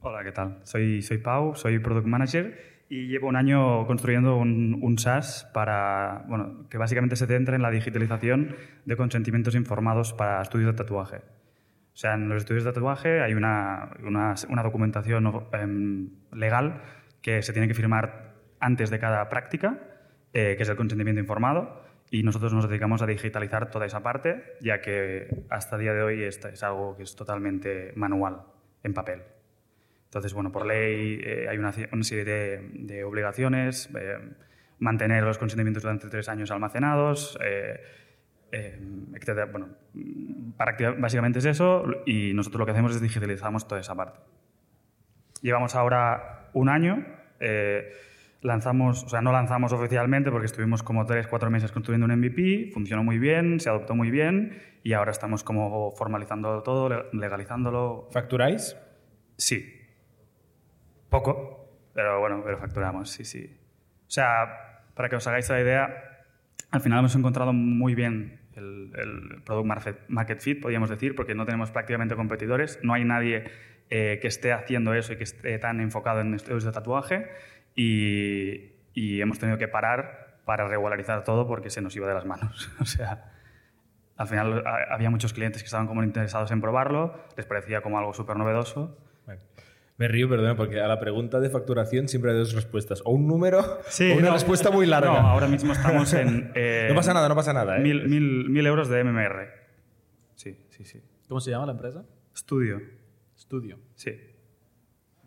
[0.00, 0.60] Hola, ¿qué tal?
[0.64, 6.24] Soy, soy Pau, soy Product Manager y llevo un año construyendo un, un SaaS para,
[6.28, 11.16] bueno, que básicamente se centra en la digitalización de consentimientos informados para estudios de tatuaje.
[11.16, 16.82] O sea, en los estudios de tatuaje hay una, una, documentación em, legal
[17.22, 19.80] que se tiene que firmar antes de cada práctica,
[20.32, 24.56] eh, que es el consentimiento informado, y nosotros nos dedicamos a digitalizar toda esa parte,
[24.60, 28.42] ya que hasta el día de hoy es algo que es totalmente manual,
[28.84, 29.22] en papel.
[30.06, 34.18] Entonces, bueno, por ley eh, hay una, una serie de, de obligaciones, eh,
[34.78, 37.80] mantener los consentimientos durante tres años almacenados, eh,
[38.52, 38.80] eh,
[39.14, 39.46] etcétera.
[39.46, 39.68] Bueno,
[40.56, 44.20] para, básicamente es eso y nosotros lo que hacemos es digitalizamos toda esa parte.
[45.42, 47.04] Llevamos ahora un año,
[48.40, 52.70] lanzamos, o sea, no lanzamos oficialmente porque estuvimos como tres, cuatro meses construyendo un MVP,
[52.72, 58.08] funcionó muy bien, se adoptó muy bien y ahora estamos como formalizando todo, legalizándolo.
[58.12, 58.76] ¿Facturáis?
[59.36, 59.75] Sí.
[61.08, 63.58] Poco, pero bueno, pero facturamos, sí, sí.
[64.06, 66.24] O sea, para que os hagáis la idea,
[66.70, 71.34] al final hemos encontrado muy bien el, el product market, market fit, podríamos decir, porque
[71.34, 73.44] no tenemos prácticamente competidores, no hay nadie
[73.88, 77.28] eh, que esté haciendo eso y que esté tan enfocado en estudios de tatuaje
[77.76, 82.24] y, y hemos tenido que parar para regularizar todo porque se nos iba de las
[82.24, 82.68] manos.
[82.80, 83.30] o sea,
[84.16, 88.12] al final había muchos clientes que estaban como interesados en probarlo, les parecía como algo
[88.12, 88.98] súper novedoso.
[89.98, 93.00] Me río, perdón, porque a la pregunta de facturación siempre hay dos respuestas.
[93.06, 95.10] O un número Sí, o una no, respuesta muy larga.
[95.22, 96.52] No, ahora mismo estamos en...
[96.54, 97.78] eh, no pasa nada, no pasa nada.
[97.78, 97.80] ¿eh?
[97.80, 99.48] Mil, mil, mil euros de MMR.
[100.34, 101.00] Sí, sí, sí.
[101.28, 102.04] ¿Cómo se llama la empresa?
[102.34, 102.80] Estudio.
[103.34, 103.78] Estudio.
[103.94, 104.12] Sí.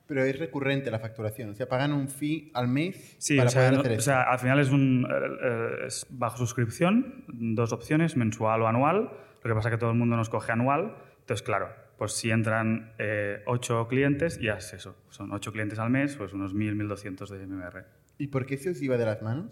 [0.06, 1.50] Pero es recurrente la facturación.
[1.50, 4.02] O sea, pagan un fee al mes Sí, para o sea, poder no- hacer o
[4.02, 9.12] sea, al final es, un, eh, es bajo suscripción, dos opciones, mensual o anual.
[9.44, 10.96] Lo que pasa es que todo el mundo nos coge anual.
[11.22, 11.70] Entonces, claro,
[12.00, 14.96] pues si entran eh, ocho clientes, ya es eso.
[15.10, 17.86] Son ocho clientes al mes, pues unos 1.000, 1.200 de MMR.
[18.18, 19.52] ¿Y por qué se os iba de las manos?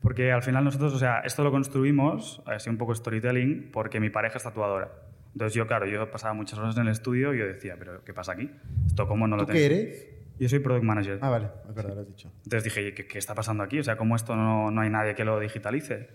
[0.00, 4.10] Porque al final nosotros, o sea, esto lo construimos, así un poco storytelling, porque mi
[4.10, 4.90] pareja es tatuadora.
[5.32, 8.12] Entonces yo, claro, yo pasaba muchas horas en el estudio y yo decía, pero ¿qué
[8.12, 8.50] pasa aquí?
[8.88, 9.58] ¿Esto cómo no lo ¿Tú tengo?
[9.58, 10.08] qué eres?
[10.40, 11.18] Yo soy product manager.
[11.22, 12.32] Ah, vale, es verdad, lo has dicho.
[12.38, 13.78] Entonces dije, ¿qué, qué está pasando aquí?
[13.78, 16.08] O sea, ¿cómo esto no, no hay nadie que lo digitalice?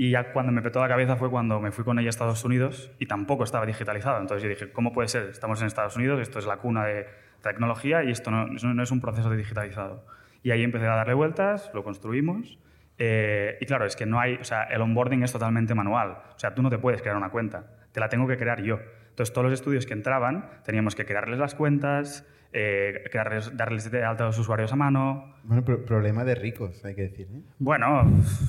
[0.00, 2.44] Y ya cuando me petó la cabeza fue cuando me fui con ella a Estados
[2.44, 4.20] Unidos y tampoco estaba digitalizado.
[4.20, 5.24] Entonces yo dije, ¿cómo puede ser?
[5.24, 7.08] Estamos en Estados Unidos, esto es la cuna de
[7.42, 10.06] tecnología y esto no, es un proceso de digitalizado.
[10.44, 12.60] Y ahí empecé a darle vueltas, lo construimos.
[12.96, 16.18] eh, y claro, es que no hay, o sea, el onboarding es totalmente manual.
[16.34, 18.78] O sea, tú no te puedes crear una cuenta, te la tengo que crear yo.
[19.18, 24.04] Entonces, todos los estudios que entraban teníamos que crearles las cuentas, eh, crearles, darles de
[24.04, 27.26] alta a los usuarios a mano, Bueno, pro- problema de ricos, hay que decir.
[27.34, 27.40] ¿eh?
[27.58, 28.08] bueno,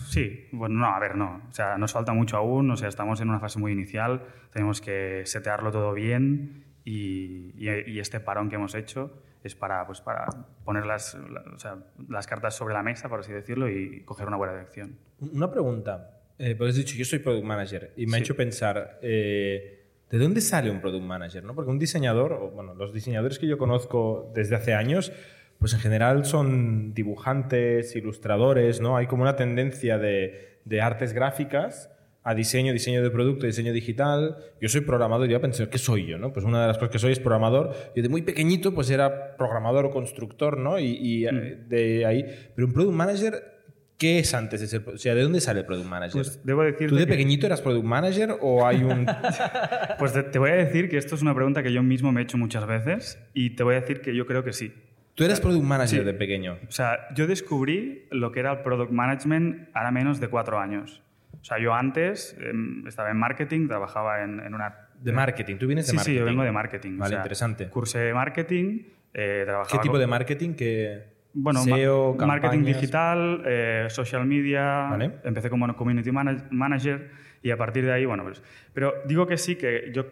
[0.10, 0.48] sí.
[0.52, 1.42] Bueno, no, a ver, no.
[1.50, 2.70] O sea, nos falta mucho aún.
[2.70, 4.22] O sea, estamos en una fase muy inicial.
[4.54, 9.88] Tenemos que setearlo todo bien y, y- y este parón que hemos hecho es para,
[9.88, 10.28] pues, para
[10.66, 11.78] poner las, la- o sea,
[12.10, 15.00] las cartas sobre la mesa, por así decirlo, y coger una buena dirección.
[15.20, 16.12] Una pregunta.
[16.38, 18.24] Eh, porque has dicho, yo soy product manager y me ha Sí.
[18.24, 19.79] hecho pensar, eh,
[20.10, 21.44] ¿de dónde sale un product manager?
[21.44, 21.56] ¿no?
[21.56, 25.12] Porque un diseñador, o, bueno, los diseñadores que yo conozco desde hace años,
[25.60, 28.96] pues en general son dibujantes, ilustradores, ¿no?
[28.98, 31.92] Hay como una tendencia de, de artes gráficas
[32.24, 34.38] a diseño, diseño de producto, diseño digital.
[34.62, 36.18] Yo soy programador y yo pensé, ¿qué soy yo?
[36.18, 36.32] ¿no?
[36.34, 37.74] Pues una de las cosas que soy es programador.
[37.96, 40.80] Yo de muy pequeñito pues era programador o constructor, ¿no?
[40.80, 42.26] Y, y, eh, de ahí...
[42.56, 43.59] Pero un product manager...
[44.00, 44.82] ¿Qué es antes de ser?
[44.88, 46.14] O sea, ¿de dónde sale el product manager?
[46.14, 49.06] Pues debo decirte ¿Tú de que- pequeñito eras product manager o hay un...?
[50.00, 52.22] Pues te, te voy a decir que esto es una pregunta que yo mismo me
[52.22, 54.74] he hecho muchas veces y te voy a decir que yo creo que sí.
[55.16, 56.06] ¿Tú eres product manager Sí.
[56.06, 56.58] de pequeño?
[56.68, 61.04] O sea, yo descubrí lo que era el product management ahora menos de cuatro años.
[61.42, 64.88] O sea, yo antes em, estaba en marketing, trabajaba en, en una...
[65.02, 66.16] De marketing, tú vienes de sí, marketing.
[66.16, 66.98] Sí, yo vengo de marketing.
[66.98, 67.68] Vale, interesante.
[67.68, 68.84] Cursé marketing,
[69.14, 70.54] eh, trabajaba ¿Qué tipo con- de marketing?
[70.54, 71.04] que
[71.34, 72.66] Bueno, ma- SEO, marketing campañas?
[72.82, 74.88] digital, eh, social media.
[74.90, 75.12] Vale.
[75.24, 77.12] Empecé como community mana- manager
[77.42, 78.42] y a partir de ahí, bueno, pues.
[78.74, 80.06] Pero digo que sí, que yo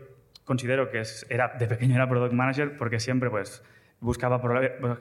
[0.46, 3.64] considero que es- era, de pequeño era product manager porque siempre, pues,
[4.00, 4.40] buscaba,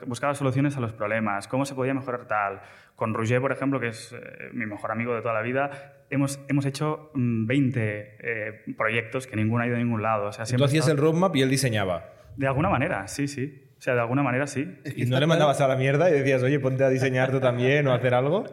[0.07, 2.61] buscaba soluciones a los problemas, cómo se podía mejorar tal.
[2.95, 5.69] Con Roger, por ejemplo, que es eh, mi mejor amigo de toda la vida,
[6.09, 10.29] hemos, hemos hecho mm, 20 eh, proyectos que ninguno ha ido a ningún lado.
[10.29, 12.09] O sea, Tú hacías el roadmap y él diseñaba.
[12.37, 13.66] De alguna manera, sí, sí.
[13.77, 14.67] O sea, de alguna manera sí.
[14.95, 17.87] ¿Y no le mandabas a la mierda y decías, oye, ponte a diseñar tú también
[17.87, 18.45] o a hacer algo?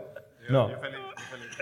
[0.50, 0.70] No.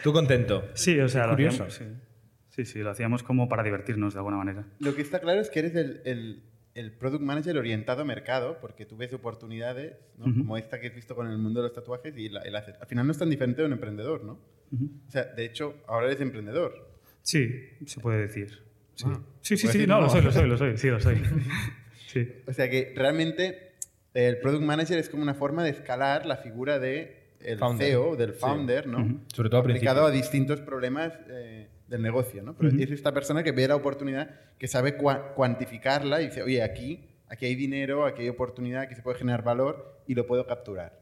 [0.03, 0.69] ¿Tú contento?
[0.75, 1.65] Sí, o sea, lo Curioso.
[1.65, 2.03] hacíamos, sí.
[2.51, 4.65] sí, sí, lo hacíamos como para divertirnos de alguna manera.
[4.81, 6.43] Lo que está claro es que eres el, el-
[6.75, 10.25] el product manager orientado a mercado, porque tú ves oportunidades, ¿no?
[10.25, 10.39] Ujú.
[10.39, 12.61] como esta que has visto con el mundo de los tatuajes, y la, y la
[12.61, 12.77] haces.
[12.81, 14.41] Al final no es tan diferente de un emprendedor, ¿no?
[14.73, 14.91] Ujú.
[15.07, 16.89] O sea, de hecho, ahora eres emprendedor.
[17.21, 17.51] Sí,
[17.87, 18.63] se puede decir.
[18.95, 19.21] Sí, Ah.
[19.43, 20.09] sí, sí, ¿Puedes sí, decir no, lo no?
[20.11, 21.17] soy, lo soy, lo soy, sí, lo soy.
[22.13, 22.33] Sí.
[22.47, 23.73] O sea que realmente
[24.15, 27.87] el product manager es como una forma de escalar la figura de el Founder.
[27.89, 28.39] CEO, del Sí.
[28.41, 28.99] founder, ¿no?
[28.99, 29.21] Ujú.
[29.35, 30.07] Sobre todo aplicado principio.
[30.07, 32.55] a distintos problemas eh, del negocio, ¿no?
[32.55, 32.81] Pero Ujú.
[32.83, 37.09] es esta persona que ve la oportunidad, que sabe cua- cuantificarla y dice, oye, aquí,
[37.29, 41.01] aquí hay dinero, aquí hay oportunidad, aquí se puede generar valor y lo puedo capturar.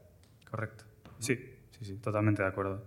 [0.49, 0.85] Correcto.
[1.19, 1.35] Sí,
[1.77, 2.83] sí, sí, totalmente de acuerdo.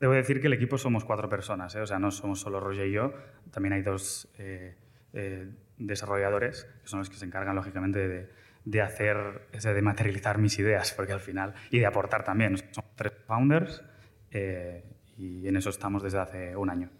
[0.00, 1.80] Debo decir que el equipo somos cuatro personas, ¿eh?
[1.80, 3.12] o sea, no somos solo Roger y yo,
[3.50, 4.74] también hay dos eh,
[5.12, 5.48] eh,
[5.86, 8.30] desarrolladores, que son los que se encargan, lógicamente, de,
[8.64, 12.56] de hacer, de materializar mis ideas, porque al final, y de aportar también.
[12.70, 13.82] Somos tres founders
[14.30, 14.84] eh,
[15.16, 16.90] y en eso estamos desde hace un año.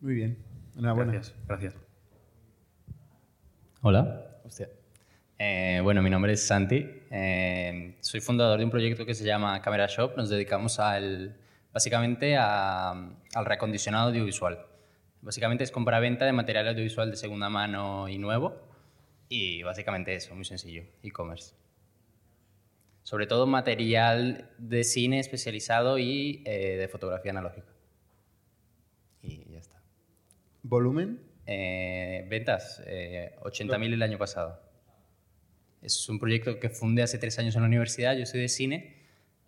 [0.00, 0.38] Muy bien.
[0.76, 1.12] Enhorabuena.
[1.12, 1.74] Gracias, gracias.
[3.82, 4.26] Hola.
[4.44, 4.68] Hostia.
[5.38, 6.86] Eh, bueno, mi nombre es Santi.
[7.10, 10.16] Eh, soy fundador de un proyecto que se llama Camera Shop.
[10.16, 11.36] Nos dedicamos al,
[11.72, 14.58] básicamente a- al reacondicionado audiovisual.
[15.22, 18.56] Básicamente es compra-venta de material audiovisual de segunda mano y nuevo.
[19.28, 21.54] Y básicamente eso, muy sencillo, e-commerce.
[23.02, 27.68] Sobre todo material de cine especializado y eh, de fotografía analógica.
[29.22, 29.82] Y ya está.
[30.62, 31.20] ¿Volumen?
[31.46, 34.60] Eh, ventas, eh, 80.000 el año pasado.
[35.82, 38.99] Es un proyecto que fundé hace tres años en la universidad, yo soy de cine.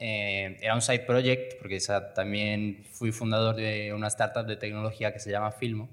[0.04, 5.12] Eh, era un side project, porque esa- también fui fundador de una startup de tecnología
[5.12, 5.88] que se llama Filmo,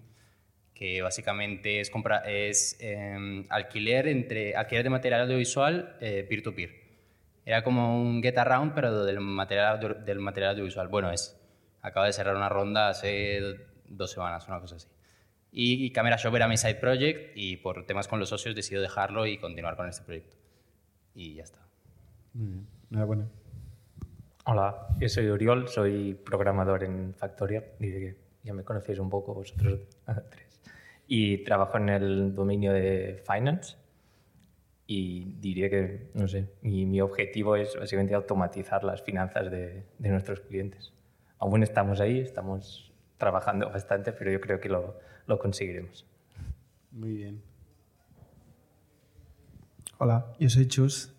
[0.74, 6.72] que básicamente es, compra, es eh, alquiler, entre, alquiler de material audiovisual eh, peer-to-peer.
[7.46, 10.88] Era como un get around, pero del material, del material audiovisual.
[10.88, 11.36] Bueno, es.
[11.82, 13.42] Acaba de cerrar una ronda hace
[13.88, 14.88] dos semanas, una cosa así.
[15.52, 19.26] Y Camera Shop era mi side project y por temas con los socios decidí dejarlo
[19.28, 20.36] y continuar con este proyecto.
[21.14, 21.60] Y ya está.
[22.34, 22.68] Muy bien.
[22.92, 23.26] Enhorabuena.
[24.52, 27.66] Hola, yo soy Oriol, soy programador en Factorial.
[27.78, 29.82] Diré que ya me conocéis un poco vosotros
[30.32, 30.60] tres.
[31.06, 33.76] Y trabajo en el dominio de Finance.
[34.88, 40.10] Y diría que, no sé, mi, mi objetivo es básicamente automatizar las finanzas de, de
[40.10, 40.94] nuestros clientes.
[41.38, 44.98] aún estamos ahí, estamos trabajando bastante, pero yo creo que lo,
[45.28, 46.08] lo conseguiremos.
[46.90, 47.44] Muy bien.
[50.00, 51.19] Hola, yo soy Chus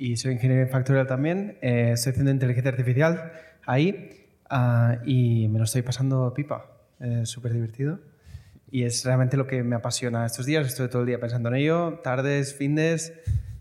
[0.00, 1.58] y soy ingeniero en Factorial también.
[1.60, 3.32] Eh, estoy haciendo inteligencia artificial
[3.66, 6.66] ahí ah, y me lo estoy pasando pipa.
[6.98, 8.00] Es súper divertido
[8.70, 10.66] y es realmente lo que me apasiona estos días.
[10.66, 13.12] Estoy todo el día pensando en ello, tardes, fines,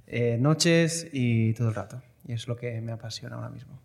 [0.07, 2.01] eh, noches y todo el rato.
[2.25, 3.77] Y es lo que me apasiona ahora mismo.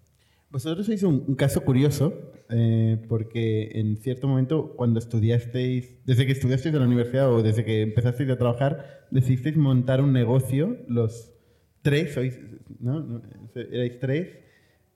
[0.50, 2.14] Vosotros sois un, un caso curioso,
[2.50, 7.64] eh, porque en cierto momento, cuando estudiasteis, desde que estudiasteis en la universidad o desde
[7.64, 11.33] que empezasteis a trabajar, decidisteis montar un negocio, los
[11.84, 12.40] tres, sois,
[12.80, 13.22] ¿no?
[13.54, 14.38] Erais tres,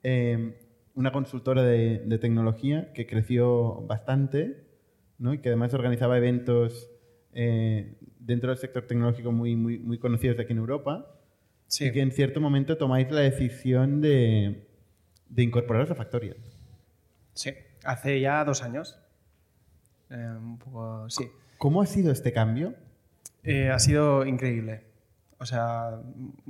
[0.03, 0.57] eh,
[0.95, 4.65] una consultora de, de tecnología que creció bastante,
[5.19, 5.33] ¿no?
[5.33, 6.89] Y que además organizaba eventos
[7.33, 11.15] eh, dentro del sector tecnológico muy, muy, muy conocidos de aquí en Europa.
[11.67, 11.85] Sí.
[11.85, 14.67] Y que en cierto momento tomáis la decisión de,
[15.29, 16.37] de incorporaros a Factorial.
[17.33, 17.51] Sí,
[17.83, 18.99] hace ya dos años.
[20.09, 21.27] Eh, un poco, sí.
[21.59, 22.73] ¿Cómo ha sido este cambio?
[23.43, 24.88] Eh, ha sido increíble.
[25.39, 25.99] O sea,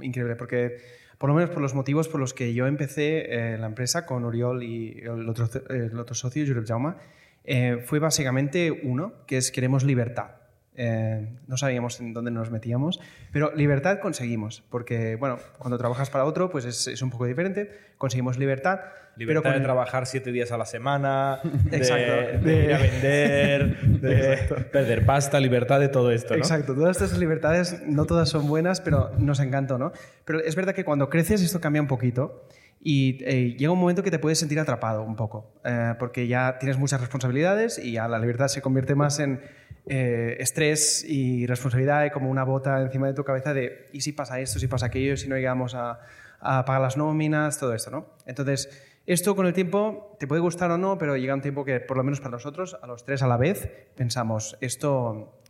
[0.01, 0.77] increíble, porque
[1.17, 4.23] por lo menos por los motivos por los que yo empecé eh, la empresa con
[4.25, 6.97] Oriol y el otro, el otro socio, Jurep Jauma,
[7.43, 10.38] eh, fue básicamente uno, que es queremos libertad.
[10.81, 13.01] Eh, no sabíamos en dónde nos metíamos,
[13.33, 17.69] pero libertad conseguimos, porque bueno, cuando trabajas para otro, pues es, es un poco diferente,
[17.97, 18.79] conseguimos libertad.
[19.17, 21.39] Libertad pero con de el- trabajar siete días a la semana,
[21.69, 22.45] de, Exacto.
[22.45, 24.37] de ir a vender, de
[24.71, 26.37] perder pasta, libertad de todo esto, ¿no?
[26.39, 29.91] Exacto, todas estas libertades no todas son buenas, pero nos encantó, ¿no?
[30.23, 32.47] Pero es verdad que cuando creces esto cambia un poquito
[32.81, 36.57] y eh, llega un momento que te puedes sentir atrapado un poco, eh, porque ya
[36.57, 39.41] tienes muchas responsabilidades y ya la libertad se convierte más en
[39.89, 44.39] eh, estrés y responsabilidad como una bota encima de tu cabeza de ¿y si pasa
[44.39, 45.99] esto, si pasa aquello, si no llegamos a,
[46.39, 48.05] a pagar las nóminas, todo esto, ¿no?
[48.25, 48.69] Entonces,
[49.05, 51.97] esto con el tiempo te puede gustar o no, pero llega un tiempo que, por
[51.97, 55.41] lo menos para nosotros, a los tres a la vez, pensamos, esto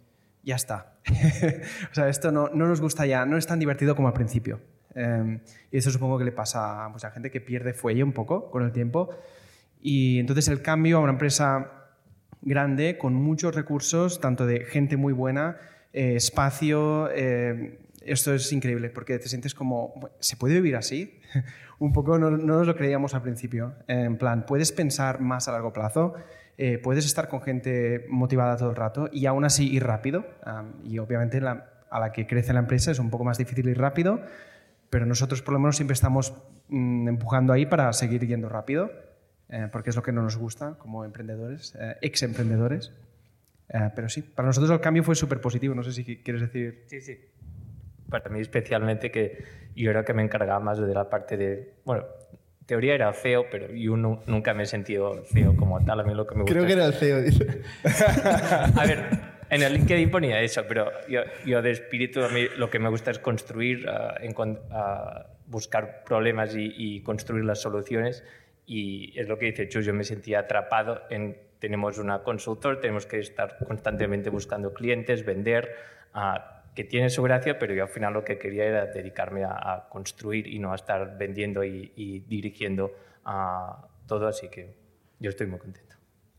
[0.44, 0.94] ya está.
[1.92, 4.62] o sea, esto no, no nos gusta ya, no es tan divertido como al principio.
[4.96, 5.42] Eh,
[5.72, 8.64] y eso supongo que le pasa a mucha gente que pierde fuelle un poco con
[8.64, 9.10] el tiempo.
[9.82, 11.79] Y entonces el cambio a una empresa
[12.42, 15.58] grande con muchos recursos, tanto de gente muy buena,
[15.94, 21.20] eh, espacio, eh, esto es increíble porque te sientes como, ¿se puede vivir así?
[21.80, 23.74] un poco no, no nos lo creíamos al principio.
[23.88, 26.14] En plan, puedes pensar más a largo plazo,
[26.58, 30.26] eh, puedes estar con gente motivada todo el rato y aún así ir rápido.
[30.84, 33.78] Y obviamente la- a la que crece la empresa es un poco más difícil ir
[33.80, 34.22] rápido,
[34.90, 36.34] pero nosotros por lo menos siempre estamos
[36.68, 38.92] mm, empujando ahí para seguir yendo rápido,
[39.50, 42.92] eh, porque es lo que no nos gusta como emprendedores, eh, ex emprendedores.
[43.70, 45.76] Eh, pero sí, para nosotros el cambio fue súper positivo.
[45.76, 46.84] No sé si quieres decir.
[46.88, 47.20] Sí, sí.
[48.10, 49.44] Para mí especialmente que
[49.76, 52.06] yo era que me encargaba más de la parte de, bueno,
[52.66, 56.00] teoría era CEO, pero yo nu- nunca me he sentido CEO como tal.
[56.00, 57.62] A mí lo que me gusta Creo que era el CEO, dice.
[58.76, 59.06] A ver,
[59.52, 62.90] en el LinkedIn ponía eso, pero yo, yo de espíritu a mí lo que me
[62.90, 68.24] gusta es construir, ah, encon- ah, buscar problemas y, y construir las soluciones.
[68.72, 73.08] Y es lo que dice Chus, yo me sentía atrapado en, tenemos una consultor, tenemos
[73.08, 75.74] que estar constantemente buscando clientes, vender,
[76.14, 79.54] ah, que tiene su gracia, pero yo al final lo que quería era dedicarme a,
[79.74, 82.94] a construir y no a estar vendiendo y, y dirigiendo
[83.26, 84.76] ah, todo, así que
[85.20, 85.96] yo estoy muy contento.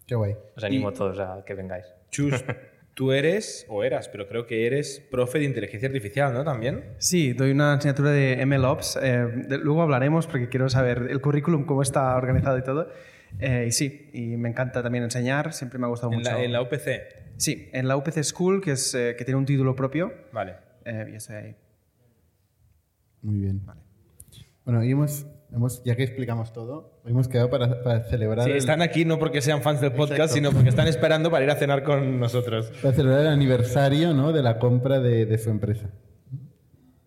[0.07, 0.37] Qué guay.
[0.57, 1.93] Os animo Y- a todos a que vengáis.
[2.11, 2.45] Chus,
[3.01, 6.45] tú eres, o eras, pero creo que eres profe de inteligencia artificial, ¿no?
[6.45, 6.85] También.
[6.99, 8.99] Sí, doy una asignatura de MLOps.
[9.03, 12.91] eh, de- luego hablaremos porque quiero saber el currículum, cómo está organizado y todo.
[13.39, 16.31] Eh, y sí, y me encanta también enseñar, siempre me ha gustado En mucho.
[16.31, 17.01] la, en la UPC.
[17.39, 20.13] Sí, en la UPC School, que, es, eh, que tiene un título propio.
[20.31, 20.57] Vale.
[20.85, 21.57] Eh, y estoy ahí.
[23.23, 23.63] Muy bien.
[24.67, 28.45] Bueno, y hemos, hemos, ya que explicamos todo, hemos quedado para, para celebrar.
[28.45, 30.35] Sí, el- están aquí no porque sean fans del podcast, Exacto.
[30.35, 32.73] sino porque están esperando para ir a cenar con nosotros.
[32.83, 34.33] Para celebrar el aniversario ¿no?
[34.33, 35.91] de la compra de, de su empresa.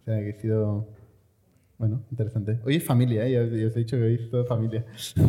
[0.02, 0.90] O sea, que ha sido.
[1.78, 2.60] Bueno, interesante.
[2.65, 3.32] Hoy es familia, ¿eh?
[3.32, 4.86] ya, os, ya os he dicho que hoy es todo familia.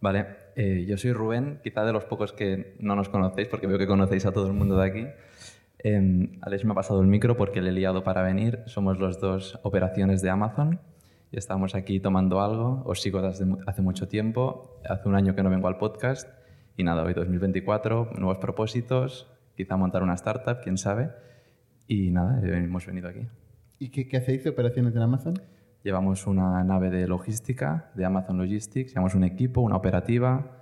[0.00, 0.26] Vale,
[0.56, 3.86] eh, yo soy Rubén, quizá de los pocos que no nos conocéis, porque veo que
[3.86, 5.06] conocéis a todo el mundo de aquí.
[5.84, 8.60] Eh, Alex me ha pasado el micro porque le he liado para venir.
[8.66, 10.80] Somos los dos operaciones de Amazon
[11.32, 12.82] y estamos aquí tomando algo.
[12.84, 14.78] Os sigo desde hace mucho tiempo.
[14.84, 16.28] Hace un año que no vengo al podcast.
[16.76, 21.10] Y nada, hoy 2024, nuevos propósitos, quizá montar una startup, quién sabe.
[21.88, 23.26] Y nada, eh, hemos venido aquí.
[23.78, 25.34] ¿Y qué, qué hacéis de operaciones en Amazon?
[25.82, 30.58] Llevamos una nave de logística de Amazon Logistics, llevamos un equipo, una operativa,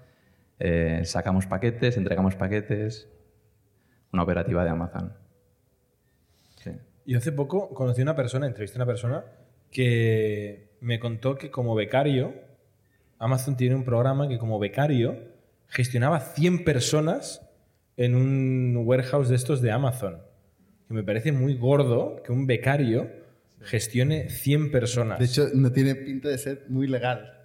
[0.61, 3.09] eh, sacamos paquetes, entregamos paquetes,
[4.13, 5.13] una operativa de Amazon.
[6.57, 6.71] Sí.
[7.07, 9.25] Yo hace poco conocí a una persona, entrevisté a una persona
[9.71, 12.35] que me contó que como becario
[13.21, 15.19] Amazon tiene un programa que como becario
[15.69, 17.43] gestionaba 100 personas
[17.97, 20.23] en un warehouse de estos de Amazon.
[20.89, 23.11] Que me parece muy gordo que un becario
[23.61, 25.19] gestione 100 personas.
[25.19, 27.40] De hecho, no tiene pinta de ser muy legal.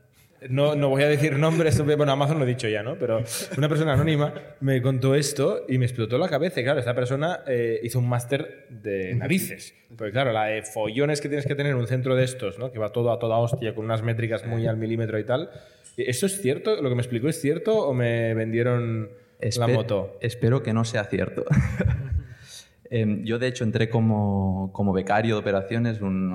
[0.50, 2.96] No, no voy a decir nombres, bueno, Amazon lo he dicho ya, ¿no?
[2.98, 3.24] Pero
[3.58, 6.60] una persona anónima me contó esto y me explotó la cabeza.
[6.62, 9.74] Y claro, esta persona eh, hizo un máster de narices.
[9.98, 12.72] Porque claro, la de follones que tienes que tener en un centro de estos, ¿no?
[12.72, 15.50] Que va todo a toda hostia con unas métricas muy al milímetro y tal.
[15.98, 16.82] ¿Eso es cierto?
[16.82, 19.10] ¿Lo que me explicó es cierto o me vendieron
[19.40, 20.18] la Espe- moto?
[20.22, 21.46] Espero que no sea cierto.
[22.98, 26.32] Em, yo, de hecho, entré como, como becario de operaciones, un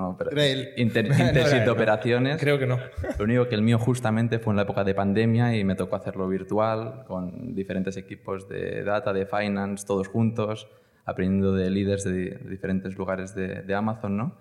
[0.77, 1.15] inter- No
[1.59, 1.71] de no.
[1.71, 2.39] operaciones.
[2.39, 2.77] Creo que no.
[3.17, 5.95] Lo único que el mío justamente fue en la época de pandemia y me tocó
[5.95, 10.67] hacerlo virtual con diferentes equipos de data, de finance, todos juntos,
[11.03, 14.35] aprendiendo de líderes de, de diferentes lugares de, de Amazon, ¿no?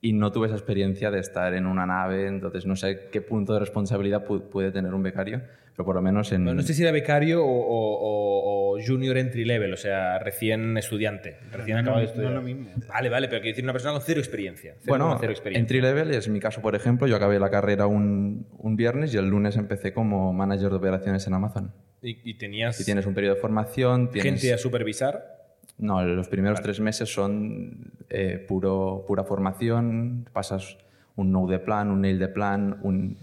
[0.00, 3.54] Y no tuve esa experiencia de estar en una nave, entonces no sé qué punto
[3.54, 5.40] de responsabilidad pu- puede tener un becario,
[5.74, 6.44] pero por lo menos en...
[6.44, 10.76] No, no sé si era becario o, o- o- junior entry level, o sea, recién
[10.76, 12.32] estudiante, recién no, acabado de no estudiar.
[12.32, 12.70] es lo mismo.
[12.88, 14.74] Vale, vale, pero quiero decir una persona con cero experiencia.
[14.74, 15.60] Cero Bueno, cero experiencia.
[15.60, 17.06] entry level es mi caso, por ejemplo.
[17.08, 21.26] Yo acabé la carrera un, un viernes y el lunes empecé como manager de operaciones
[21.26, 21.72] en Amazon.
[22.02, 24.10] Y, y tenías Y tienes un periodo de formación.
[24.10, 24.40] Tienes...
[24.42, 25.45] gente a supervisar.
[25.78, 30.28] No, los primeros tres meses son eh, puro, pura formación.
[30.32, 30.78] Pasas
[31.16, 33.16] un no de plan, un nail de plan, un,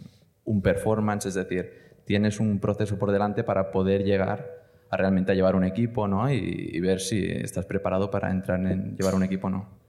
[0.45, 1.71] un performance, es decir,
[2.05, 6.31] tienes un proceso por delante para poder llegar a realmente a llevar un equipo ¿no?
[6.31, 9.83] y, y ver si estás preparado para entrar en llevar un equipo o no.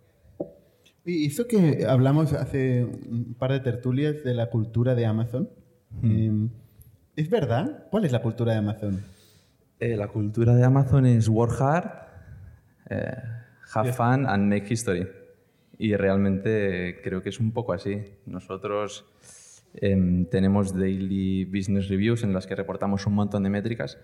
[1.04, 5.50] Y hizo que hablamos hace un par de tertulias de la cultura de Amazon.
[6.02, 6.48] Eh,
[7.14, 7.86] ¿Es verdad?
[7.90, 9.02] ¿Cuál es la cultura de Amazon?
[9.80, 11.90] Eh, la cultura de Amazon es work hard,
[12.90, 13.22] eh,
[13.74, 15.06] have fun and make history.
[15.78, 18.02] Y realmente creo que es un poco así.
[18.26, 19.04] Nosotros
[19.74, 23.98] em, tenemos daily business reviews en las que reportamos un montón de métricas,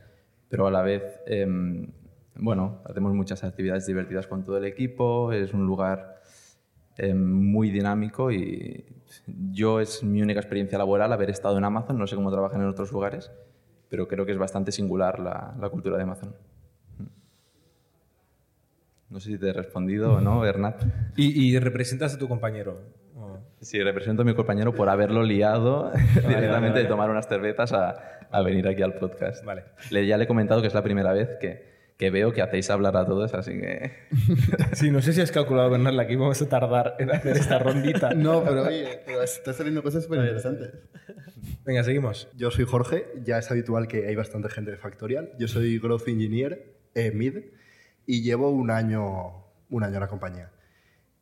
[0.48, 1.86] pero a la vez, em,
[2.34, 6.20] bueno, hacemos muchas actividades divertidas con todo el equipo, es un lugar
[6.96, 8.84] em, muy dinámico y
[9.52, 12.68] yo es mi única experiencia laboral haber estado en Amazon, no sé cómo trabajan en
[12.68, 13.30] otros lugares,
[13.88, 16.34] pero creo que es bastante singular la, la cultura de Amazon.
[19.10, 20.82] No sé si te he respondido o no, Bernat.
[21.16, 22.80] Y, y representas a tu compañero.
[23.16, 23.38] Oh.
[23.60, 26.82] Sí, represento a mi compañero por haberlo liado directamente vale, vale.
[26.82, 27.96] de tomar unas cervezas a,
[28.30, 29.44] a venir aquí al podcast.
[29.44, 29.64] Vale.
[29.90, 32.70] Le, ya le he comentado que es la primera vez que, que veo que hacéis
[32.70, 33.92] hablar a todos, así que...
[34.74, 38.10] Sí, no sé si has calculado, Bernal, aquí vamos a tardar en hacer esta rondita.
[38.14, 40.70] No, pero oye, pero están saliendo cosas súper interesantes.
[41.64, 42.28] Venga, seguimos.
[42.36, 45.32] Yo soy Jorge, ya es habitual que hay bastante gente de Factorial.
[45.38, 47.38] Yo soy Growth Engineer, eh, MID,
[48.06, 50.50] y llevo un año, un año en la compañía.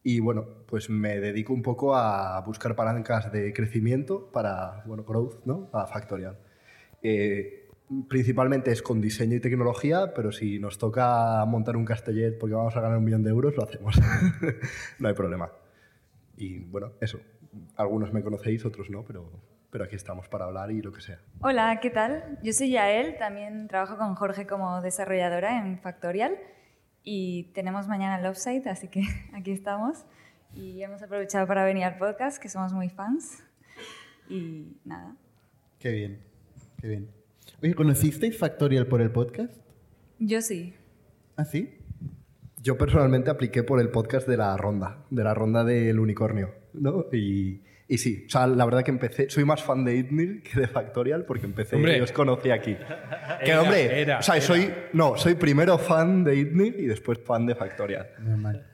[0.03, 5.45] Y bueno, pues me dedico un poco a buscar palancas de crecimiento para, bueno, growth,
[5.45, 5.69] ¿no?
[5.73, 6.39] A Factorial.
[7.03, 7.69] Eh,
[8.09, 12.77] principalmente es con diseño y tecnología, pero si nos toca montar un Castellet porque vamos
[12.77, 14.01] a ganar un millón de euros, lo hacemos.
[14.99, 15.51] no hay problema.
[16.37, 17.21] Y bueno, eso.
[17.77, 19.31] Algunos me conocéis, otros no, pero,
[19.71, 21.19] pero aquí estamos para hablar y lo que sea.
[21.41, 22.39] Hola, ¿qué tal?
[22.43, 26.39] Yo soy Yael, también trabajo con Jorge como desarrolladora en Factorial
[27.11, 29.03] y tenemos mañana el offsite, así que
[29.33, 30.05] aquí estamos.
[30.55, 33.43] Y hemos aprovechado para venir al podcast, que somos muy fans.
[34.29, 35.17] Y nada.
[35.79, 36.21] Qué bien,
[36.79, 37.09] qué bien.
[37.63, 39.55] Oye, ¿conocisteis Factorial por el podcast?
[40.19, 40.75] Yo sí.
[41.37, 41.79] ¿Ah, sí?
[42.61, 47.07] Yo personalmente apliqué por el podcast de la ronda, de la ronda del unicornio, ¿no?
[47.11, 50.61] Y, y sí, o sea, la verdad que empecé, soy más fan de Itnir que
[50.61, 51.97] de Factorial porque empecé Hombre.
[51.97, 52.75] y os conocí aquí.
[53.45, 54.45] que Era, hombre, era, o sea, era.
[54.45, 58.11] soy, no, soy primero fan de Itnir y después fan de Factorial.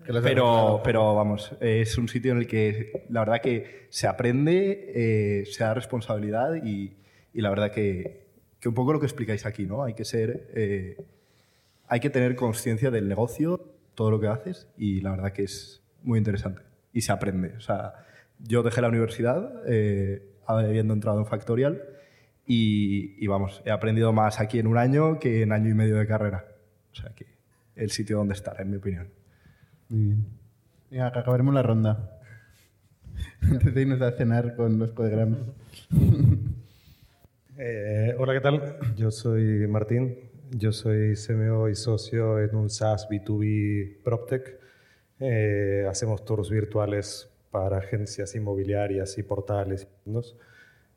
[0.05, 5.47] Pero, pero vamos, es un sitio en el que la verdad que se aprende, eh,
[5.47, 6.97] se da responsabilidad y,
[7.32, 8.24] y la verdad que,
[8.59, 9.85] que un poco lo que explicáis aquí, ¿no?
[9.85, 10.97] Hay que ser, eh,
[11.86, 13.61] hay que tener conciencia del negocio,
[13.95, 16.62] todo lo que haces y la verdad que es muy interesante
[16.93, 17.55] y se aprende.
[17.57, 17.95] O sea,
[18.47, 21.83] yo dejé la universidad eh, habiendo entrado en Factorial
[22.47, 25.97] y, y vamos, he aprendido más aquí en un año que en año y medio
[25.97, 26.45] de carrera.
[26.93, 27.27] O sea que
[27.75, 29.09] el sitio donde estar, en mi opinión.
[29.89, 30.27] Muy bien.
[30.91, 32.21] Venga, que acabaremos la ronda.
[33.43, 35.39] Antes de irnos a cenar con los codegrams.
[37.57, 38.79] Eh, hola, ¿qué tal?
[38.97, 40.19] Yo soy Martín.
[40.51, 44.59] Yo soy CMO y socio en un SaaS B2B PropTech.
[45.21, 49.86] Eh, hacemos tours virtuales para agencias inmobiliarias y portales.
[50.02, 50.36] fondos.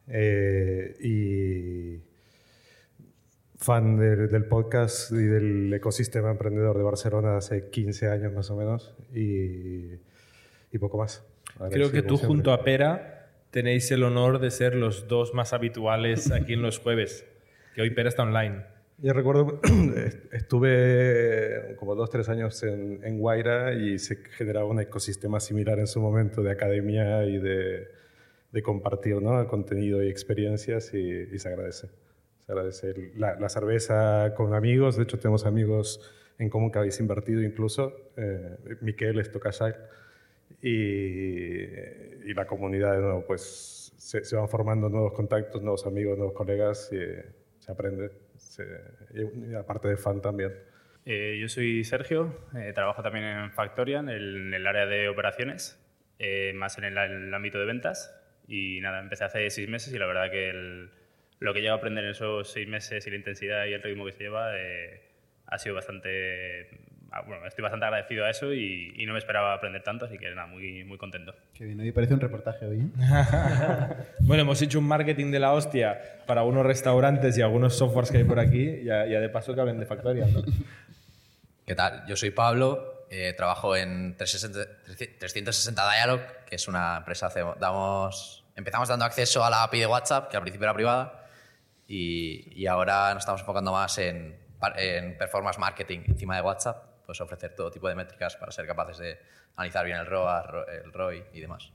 [0.08, 2.02] Eh, y
[3.58, 8.56] fan del, del podcast y del ecosistema emprendedor de Barcelona hace 15 años más o
[8.56, 10.00] menos y,
[10.72, 11.24] y poco más.
[11.70, 12.54] Creo que tú como junto siempre.
[12.54, 17.24] a Pera tenéis el honor de ser los dos más habituales aquí en los jueves,
[17.76, 18.64] que hoy Pera está online.
[19.00, 19.62] Yo recuerdo,
[20.32, 25.86] estuve como dos, tres años en, en Guaira y se generaba un ecosistema similar en
[25.86, 27.90] su momento de academia y de,
[28.52, 29.48] de compartir ¿no?
[29.48, 31.90] contenido y experiencias y, y se agradece.
[32.40, 36.02] Se agradece la, la, cerveza con amigos, de hecho tenemos amigos
[36.40, 39.76] en común que habéis invertido incluso, eh, Miquel es Tocasai,
[40.60, 46.18] y, y, la comunidad de nuevo, pues se, se, van formando nuevos contactos, nuevos amigos,
[46.18, 46.98] nuevos colegas y
[47.60, 48.12] se aprende,
[49.14, 50.54] y aparte de fan también.
[51.06, 55.08] Eh, yo soy Sergio, eh, trabajo también en Factorian, en el, en el área de
[55.08, 55.82] operaciones,
[56.20, 58.14] eh, más en el, en el, ámbito de ventas.
[58.48, 60.90] Y nada, empecé hace seis meses y la verdad que el,
[61.40, 64.06] lo que llego a aprender en esos seis meses y la intensidad y el ritmo
[64.06, 65.02] que se lleva eh,
[65.46, 66.68] ha sido bastante...
[67.12, 70.18] ah, Bueno, estoy bastante agradecido a eso y, y, no me esperaba aprender tanto, así
[70.18, 71.34] que nada, muy, muy contento.
[71.54, 72.78] Qué bien, hoy parece un reportaje hoy.
[72.80, 72.90] ¿eh?
[74.22, 78.18] bueno, hemos hecho un marketing de la hostia para algunos restaurantes y algunos softwares que
[78.18, 80.44] hay por aquí y ya, ya de paso que hablen de Factorial, ¿no?
[81.66, 82.06] ¿Qué tal?
[82.08, 88.46] Yo soy Pablo, eh, trabajo en 360, 360 Dialog, que es una empresa, hacemos, damos,
[88.56, 91.26] empezamos dando acceso a la API de WhatsApp, que al principio era privada,
[91.88, 94.38] y, y ahora nos estamos enfocando más en,
[94.76, 99.00] en, performance marketing encima de WhatsApp, pues ofrecer todo tipo de métricas para ser capaces
[99.00, 99.18] de
[99.56, 100.46] analizar bien el ROAS,
[100.86, 101.74] el ROI y demás.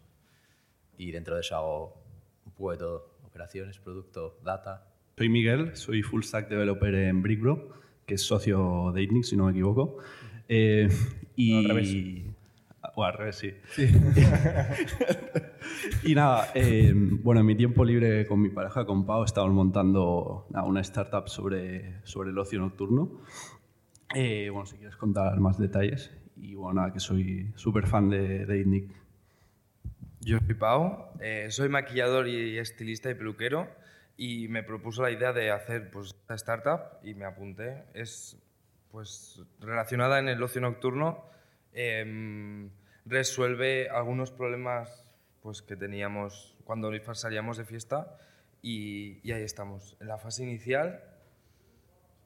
[0.96, 2.04] Y dentro de eso hago
[2.46, 4.86] un poco de todo, operaciones, producto, data.
[5.18, 9.46] Soy Miguel, soy full stack developer en Brickbro que es socio de ITNIC, si no
[9.46, 9.98] me equivoco.
[10.48, 10.88] Eh,
[11.36, 11.52] y...
[11.52, 11.96] No, al revés.
[12.94, 13.52] O al revés, sí.
[13.70, 13.88] sí.
[16.04, 20.46] y nada, eh, bueno, en mi tiempo libre con mi pareja, con Pau, estábamos montando
[20.50, 23.22] nada, una startup sobre, sobre el ocio nocturno.
[24.14, 26.10] Eh, bueno, si quieres contar más detalles.
[26.36, 28.90] Y bueno, nada, que soy súper fan de, de ITNIC.
[30.20, 33.68] Yo soy Pau, eh, soy maquillador y estilista y peluquero
[34.16, 37.84] y me propuso la idea de hacer pues, esta startup y me apunté.
[37.92, 38.38] Es
[38.90, 41.24] pues, relacionada en el ocio nocturno,
[41.72, 42.68] eh,
[43.04, 45.08] resuelve algunos problemas
[45.40, 48.16] pues, que teníamos cuando salíamos de fiesta
[48.62, 51.02] y, y, ahí estamos, en la fase inicial,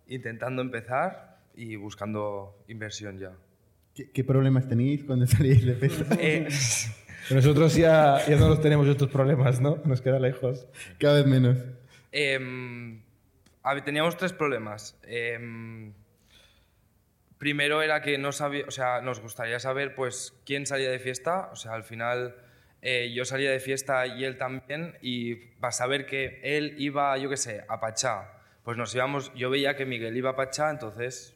[0.07, 3.33] intentando empezar y buscando inversión ya.
[3.95, 6.17] ¿Qué, qué problemas tenéis cuando salíais de fiesta?
[6.21, 6.49] Eh,
[7.31, 9.81] Nosotros ya, ya no los tenemos estos problemas, ¿no?
[9.85, 10.69] Nos queda lejos.
[10.99, 11.59] Cada vez menos.
[12.13, 12.39] Eh,
[13.63, 14.97] a ver, teníamos tres problemas.
[15.03, 15.93] Eh,
[17.39, 21.49] primero era que no sabía, o sea, nos gustaría saber pues quién salía de fiesta.
[21.53, 22.37] O sea, al final
[22.83, 27.29] eh, yo salía de fiesta y él también, y para saber que él iba, yo
[27.29, 31.36] qué sé, a Pachá, pues nos íbamos, yo veía que Miguel iba a Pachá, entonces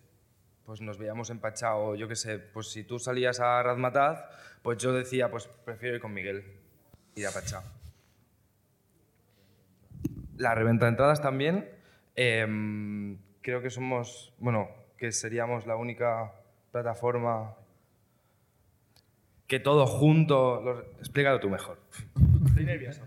[0.71, 4.25] pues nos veíamos en Pachá, o yo qué sé, pues si tú salías a Razmataz,
[4.63, 6.45] pues yo decía, pues prefiero ir con Miguel,
[7.17, 7.61] ir a Pachá
[10.37, 11.69] la reventa de entradas también.
[12.15, 16.33] Eh, creo que somos, bueno, que seríamos la única
[16.71, 17.57] plataforma
[19.49, 20.63] que todo junto...
[20.63, 21.81] Lo, explícalo tú mejor.
[22.47, 23.03] Estoy nervioso.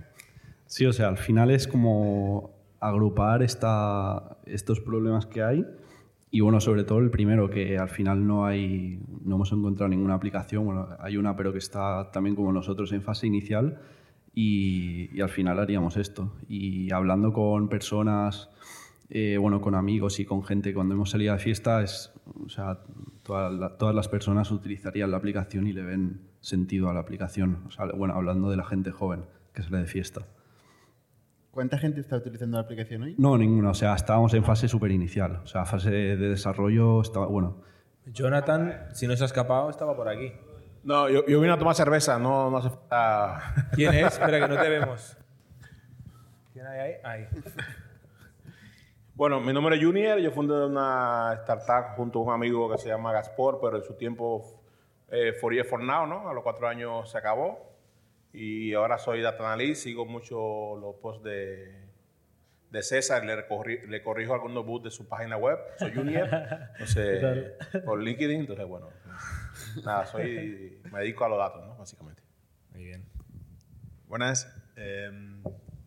[0.65, 5.65] Sí, o sea, al final es como agrupar esta, estos problemas que hay
[6.36, 10.16] y bueno, sobre todo el primero, que al final no hay, no hemos encontrado ninguna
[10.16, 13.80] aplicación, bueno, hay una pero que está también como nosotros en fase inicial,
[14.34, 16.34] y, al final haríamos esto.
[16.50, 18.50] Y hablando con personas,
[19.12, 22.12] eh, bueno, con amigos y con gente cuando hemos salido de fiesta, es,
[22.44, 22.80] o sea,
[23.22, 27.60] toda todas las personas utilizarían la aplicación y le ven sentido a la aplicación.
[27.68, 30.26] O sea, bueno, hablando de la gente joven que sale de fiesta.
[31.54, 33.16] ¿Cuánta gente está utilizando la aplicación hoy?
[33.20, 33.70] No, ninguna.
[33.70, 35.40] O sea, estábamos en fase súper inicial.
[35.44, 37.62] O sea, fase de desarrollo estaba, bueno.
[38.08, 40.34] Jonathan, si no se ha escapado, estaba por aquí.
[40.84, 43.70] No, yo, yo, vine a tomar cerveza, no, no hace falta.
[43.76, 44.14] ¿Quién es?
[44.14, 45.16] Espera, que no te vemos.
[46.54, 46.94] ¿Quién hay ahí?
[47.04, 47.28] Ahí.
[49.14, 52.90] Bueno, mi nombre es Junior, yo fundé una startup junto a un amigo que se
[52.90, 54.64] llama Gaspor, pero en su tiempo
[55.12, 56.28] eh, For Year For Now, ¿no?
[56.28, 57.73] A los cuatro años se acabó.
[58.34, 61.84] Y ahora soy data analyst, sigo mucho los posts de,
[62.72, 65.60] de César, le, corri, le corrijo algunos bugs de su página web.
[65.78, 66.28] Soy Junior,
[66.74, 67.54] entonces,
[67.86, 68.90] por LinkedIn, entonces bueno.
[69.86, 71.78] Nada, soy, me dedico a los datos, ¿no?
[71.78, 72.24] Básicamente.
[72.72, 73.06] Muy bien.
[74.08, 74.52] Buenas.
[74.76, 75.12] Eh,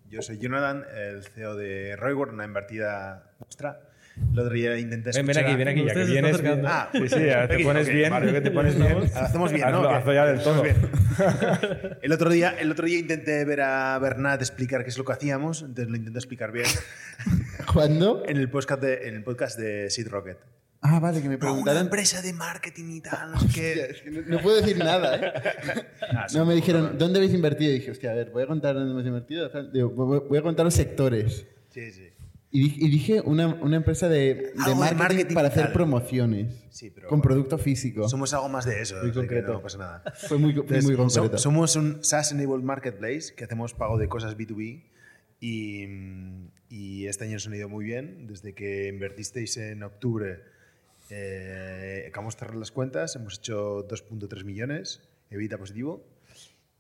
[0.09, 3.85] yo soy Jonathan, el CEO de Royworld, una invertida nuestra.
[4.16, 6.62] El otro día intenté ven, ven, aquí, ven aquí, ya que vienes bien.
[6.66, 8.32] Ah, sí, sí, ya te pones okay, bien, vale.
[8.32, 8.98] que te pones bien.
[9.14, 9.88] Hacemos bien, ¿no?
[9.88, 10.62] Hazlo, ya del todo.
[12.02, 15.12] el, otro día, el otro día intenté ver a Bernat explicar qué es lo que
[15.12, 16.66] hacíamos, entonces lo intenté explicar bien.
[17.72, 18.22] ¿Cuándo?
[18.26, 20.38] En el podcast de, en el podcast de Seed Rocket.
[20.80, 21.82] Ah, vale, que me Con una preguntaron.
[21.82, 25.32] empresa de marketing y tal, no que no, puedo decir nada, ¿eh?
[26.10, 27.72] Ah, no, me dijeron, ¿dónde habéis invertido?
[27.72, 29.51] Y dije, hostia, a ver, voy a contar dónde hemos invertido.
[29.72, 31.47] Digo, voy voy a contar los sectores.
[31.70, 32.10] Sí, sí.
[32.51, 35.73] Y dije, una, una empresa de, de marketing, marketing para hacer tal.
[35.73, 36.64] promociones.
[36.70, 38.09] Sí, pero con bueno, producto físico.
[38.09, 38.97] Somos algo más de eso.
[39.02, 39.52] Muy concreto.
[39.55, 40.14] No pasa nada.
[40.28, 41.36] Fue muy, Entonces, muy concreto.
[41.39, 44.85] somos un SaaS-enabled marketplace que hacemos pago de cosas B2B
[45.40, 45.85] y,
[46.70, 48.27] y este año nos ha ido muy bien.
[48.27, 50.40] Desde que invertisteis en octubre,
[51.10, 56.05] eh, acabamos de cerrar las cuentas, hemos hecho 2.3 millones, evita positivo,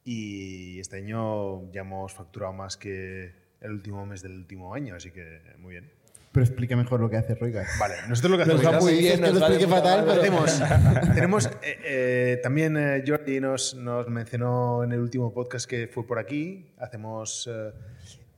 [0.04, 5.10] y este año ya hemos facturado más que el último mes del último año, así
[5.10, 5.90] que muy bien.
[6.32, 7.64] Pero explica mejor lo que hace Roiga.
[7.80, 10.20] Vale, nosotros lo que Nos hacemos va muy bien, que lo explique fatal, pero...
[10.20, 10.62] Hacemos-
[11.14, 16.06] tenemos, eh, eh, también eh, Jordi nos, nos mencionó en el último podcast que fue
[16.06, 17.72] por aquí, hacemos eh,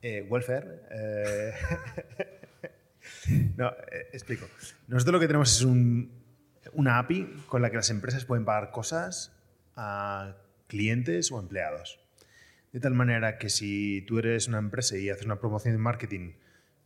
[0.03, 0.83] eh, welfare.
[0.93, 1.53] eh,
[3.57, 3.73] no,
[4.13, 4.47] explico.
[4.87, 6.13] Nosotros lo que tenemos es un-
[6.75, 9.33] una API con la que las empresas pueden pagar cosas
[9.75, 10.37] a
[10.69, 11.99] clientes o empleados.
[12.73, 16.35] De tal manera que si tú eres una empresa y haces una promoción de marketing,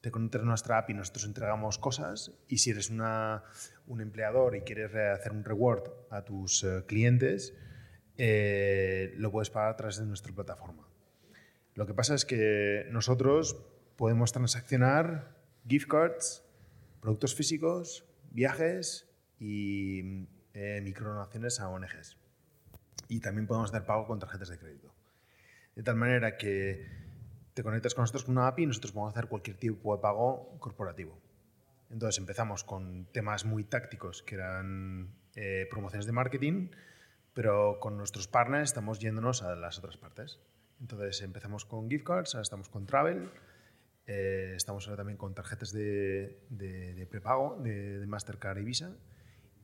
[0.00, 3.44] te conectas a nuestra API, nosotros entregamos cosas y si eres una,
[3.86, 7.54] un empleador y quieres hacer un reward a tus eh, clientes,
[8.16, 10.88] eh, lo puedes pagar a través de nuestra plataforma.
[11.74, 13.64] Lo que pasa es que nosotros
[13.96, 15.36] podemos transaccionar
[15.68, 16.44] gift cards,
[17.00, 22.18] productos físicos, viajes y eh, microdonaciones a ONGs.
[23.08, 24.91] Y también podemos hacer pago con tarjetas de crédito.
[25.74, 26.86] De tal manera que
[27.54, 30.56] te conectas con nosotros con una API y nosotros podemos hacer cualquier tipo de pago
[30.58, 31.18] corporativo.
[31.90, 36.68] Entonces empezamos con temas muy tácticos que eran eh, promociones de marketing,
[37.34, 40.38] pero con nuestros partners estamos yéndonos a las otras partes.
[40.80, 43.30] Entonces empezamos con gift cards, ahora estamos con travel,
[44.06, 48.90] eh, estamos ahora también con tarjetas de, de- prepago de, de Mastercard y Visa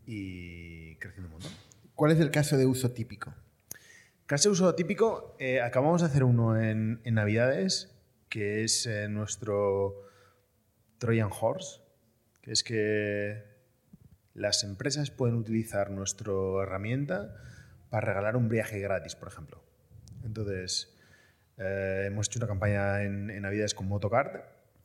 [0.06, 1.52] y creciendo un montón.
[1.94, 3.34] ¿Cuál es el caso de uso típico?
[4.28, 7.96] Caso de uso típico, eh, acabamos de hacer uno en, en Navidades,
[8.28, 10.02] que es eh, nuestro
[10.98, 11.80] Trojan Horse,
[12.42, 13.42] que es que
[14.34, 16.30] las empresas pueden utilizar nuestra
[16.62, 17.34] herramienta
[17.88, 19.62] para regalar un viaje gratis, por ejemplo.
[20.22, 20.94] Entonces,
[21.56, 24.42] eh, hemos hecho una campaña en, en Navidades con Motocard,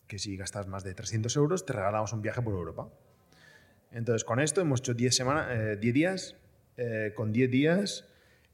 [0.08, 2.88] que si gastas más de 300 euros, te regalamos un viaje por Europa.
[3.92, 6.36] Entonces, con esto hemos hecho 10, semana- eh, 10 días.
[7.16, 8.06] con 10 días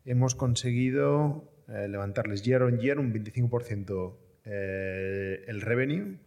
[0.10, 6.18] hemos conseguido eh, levantarles year on year un 25% eh, el revenue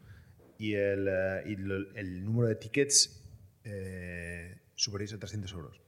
[0.57, 3.19] y el, eh, número de tickets
[4.77, 5.81] superiores a 300 euros.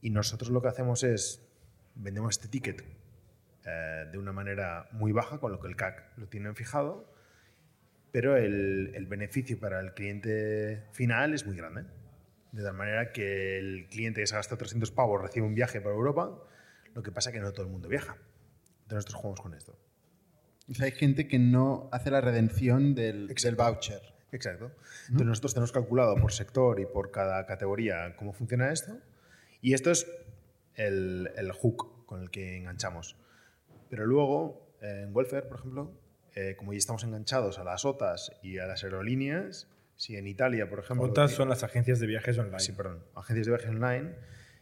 [0.00, 1.40] Y nosotros lo que hacemos es
[1.94, 2.84] vendemos este ticket
[3.64, 7.12] de una manera muy baja, con lo que el CAC lo tienen fijado,
[8.12, 11.84] pero el beneficio para el cliente final es muy grande.
[12.54, 15.80] De tal manera que el cliente que se ha gastado 300 pavos recibe un viaje
[15.80, 16.40] para Europa,
[16.94, 18.16] lo que pasa que no todo el mundo viaja.
[18.82, 19.76] Entonces nosotros jugamos con esto.
[20.70, 24.00] O sea, hay gente que no hace la redención del, del voucher.
[24.30, 24.70] Exacto.
[25.06, 28.98] Entonces nosotros tenemos calculado por sector y por cada categoría cómo funciona esto.
[29.60, 30.06] Y esto es
[30.76, 33.16] el, el hook con el que enganchamos.
[33.90, 35.92] Pero luego, en Welfare, por ejemplo,
[36.36, 40.68] eh, como ya estamos enganchados a las OTAs y a las aerolíneas, si en Italia,
[40.68, 41.06] por ejemplo...
[41.06, 42.60] OTAs son las agencias de viajes online.
[42.60, 43.04] Sí, perdón.
[43.14, 44.14] Agencias de viajes online.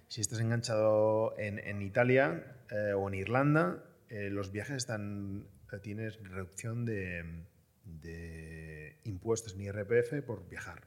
[0.08, 5.78] Si estás enganchado en, en Italia eh, o en Irlanda, eh, los viajes están eh,
[5.78, 7.44] tienes reducción de,
[7.84, 10.82] de impuestos en IRPF por viajar.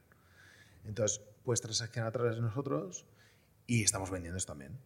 [0.84, 3.04] Entonces, puedes transaccionar a través de nosotros
[3.66, 4.78] y estamos vendiendo esto también.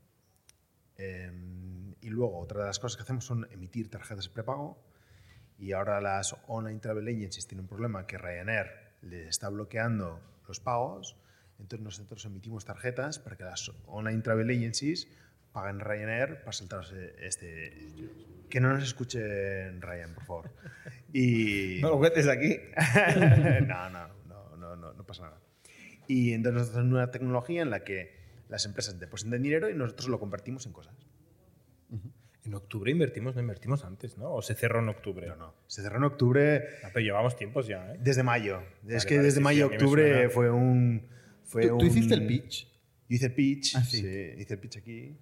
[0.97, 1.31] Eh,
[2.01, 4.83] y luego, otra de las cosas que hacemos son emitir tarjetas de prepago.
[5.59, 10.61] Y ahora las online travel agencies tienen un problema que Ryanair les está bloqueando los
[10.61, 11.17] pagos.
[11.59, 15.09] Entonces nosotros emitimos tarjetas para que las online travel agencies
[15.53, 17.73] paguen Ryanair para saltarse este...
[18.49, 20.51] Que no nos escuchen Ryan, por favor.
[21.13, 21.79] Y...
[21.81, 22.59] No lo cuentes aquí.
[23.67, 25.41] no, no, no, no, no, pasa nada.
[26.09, 28.19] Y entonces nosotros tenemos una tecnología en la que
[28.49, 30.95] las empresas depositan dinero y nosotros lo convertimos en cosas.
[32.51, 34.33] En octubre invertimos, no invertimos antes, ¿no?
[34.35, 35.29] ¿O se cerró en octubre?
[35.29, 35.55] No, no.
[35.69, 36.65] Se cerró en octubre.
[36.93, 37.99] pero llevamos tiempos ya, ¿eh?
[38.01, 38.61] Desde mayo.
[38.83, 41.07] Vale, es que vale, desde sí, mayo sí, octubre fue un.
[41.45, 42.65] Fue ¿Tú- tú un- hiciste el pitch?
[43.09, 43.77] Yo hice el pitch.
[43.77, 43.99] Ah, sí.
[43.99, 44.33] sí.
[44.37, 45.17] hice el pitch aquí.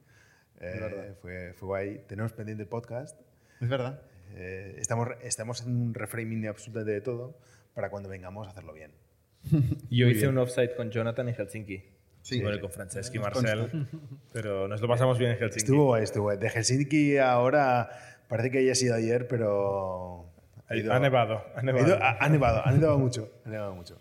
[0.60, 1.16] Eh, verdad.
[1.20, 2.00] fue, fue guay.
[2.08, 3.20] Tenemos pendiente el podcast.
[3.60, 4.00] Es verdad.
[4.34, 7.38] Eh, estamos, estamos en un reframing de absolutamente de todo
[7.74, 8.90] para cuando vengamos a hacerlo bien.
[9.90, 10.28] Yo Muy hice bien.
[10.30, 11.84] un offsite con Jonathan en Helsinki.
[12.28, 12.42] Sí.
[12.42, 13.86] Bueno, con Franceschi y Marcel.
[14.32, 15.58] Pero nos lo pasamos bien en Helsinki.
[15.64, 16.36] Estuvo guay, estuvo guay.
[16.38, 17.88] De Helsinki ahora
[18.28, 20.26] parece que haya sido ayer, pero.
[20.68, 21.86] Ha nevado, ha nevado.
[21.86, 23.30] ido- ha, ha nevado, ha nevado mucho.
[23.46, 23.98] Ha nevado mucho.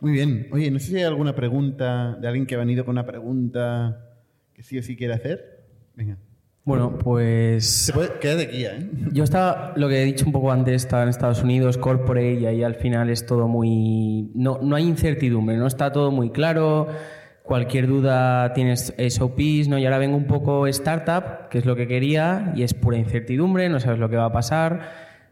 [0.00, 0.48] Muy bien.
[0.52, 4.04] Oye, no sé si hay alguna pregunta de alguien que ha venido con una pregunta
[4.52, 5.64] que sí o sí quiere hacer.
[5.94, 6.18] Venga.
[6.64, 7.64] Bueno, pues.
[7.64, 8.90] Se puede, quédate aquí, ¿eh?
[9.12, 12.44] Yo estaba, lo que he dicho un poco antes, estaba en Estados Unidos, corporate, y
[12.44, 14.30] ahí al final es todo muy.
[14.34, 16.88] No, no hay incertidumbre, no está todo muy claro.
[17.46, 19.78] Cualquier duda tienes SOPs, ¿no?
[19.78, 23.68] Y ahora vengo un poco startup, que es lo que quería, y es pura incertidumbre,
[23.68, 24.80] no sabes lo que va a pasar.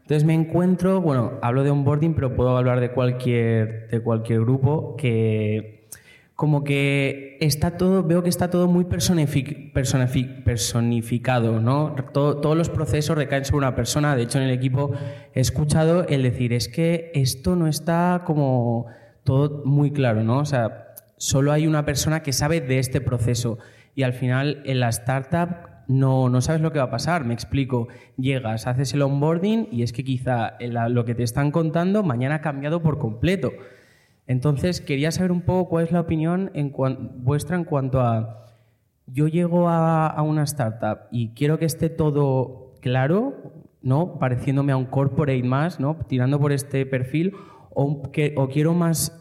[0.01, 4.95] Entonces me encuentro, bueno, hablo de onboarding, pero puedo hablar de cualquier, de cualquier grupo
[4.97, 5.87] que
[6.35, 11.95] como que está todo, veo que está todo muy personific- personifi- personificado, ¿no?
[12.13, 14.15] Todo- todos los procesos recaen sobre una persona.
[14.17, 14.91] De hecho, en el equipo
[15.33, 18.87] he escuchado el decir, es que esto no está como
[19.23, 20.39] todo muy claro, ¿no?
[20.39, 20.84] O sea,
[21.17, 23.57] solo hay una persona que sabe de este proceso.
[23.95, 27.25] Y al final, en la startup, no, no sabes lo que va a pasar.
[27.25, 27.87] Me explico.
[28.17, 32.35] Llegas, haces el onboarding y es que quizá la- lo que te están contando mañana
[32.35, 33.51] ha cambiado por completo.
[34.27, 36.73] Entonces, quería saber un poco cuál es la opinión en
[37.17, 38.47] vuestra en cuanto a,
[39.05, 44.17] yo llego a, a una startup y quiero que esté todo claro, ¿no?
[44.17, 45.95] Pareciéndome a un corporate más, ¿no?
[46.07, 47.33] Tirando por este perfil,
[47.69, 49.17] o, que, o quiero más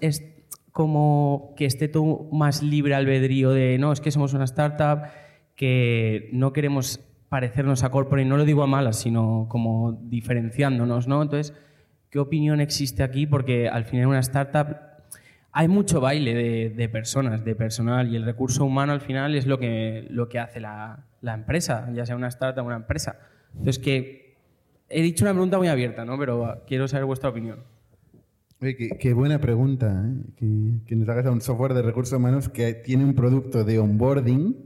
[0.74, 5.04] como que esté todo más libre albedrío de, no, es que somos una startup,
[5.54, 6.98] que no queremos
[7.28, 11.22] parecernos a corporate, no lo digo a malas, sino como diferenciándonos, ¿no?
[11.22, 11.54] Entonces,
[12.10, 13.24] ¿qué opinión existe aquí?
[13.24, 14.76] Porque al final una startup
[15.52, 19.46] hay mucho baile de, de personas, de personal, y el recurso humano al final es
[19.46, 23.20] lo que, lo que hace la, la empresa, ya sea una startup o una empresa.
[23.52, 24.34] Entonces, que
[24.88, 26.18] he dicho una pregunta muy abierta, ¿no?
[26.18, 27.60] Pero quiero saber vuestra opinión.
[28.64, 30.32] Oye, qué, qué buena pregunta, ¿eh?
[30.36, 33.78] que, que nos hagas a un software de recursos humanos que tiene un producto de
[33.78, 34.56] onboarding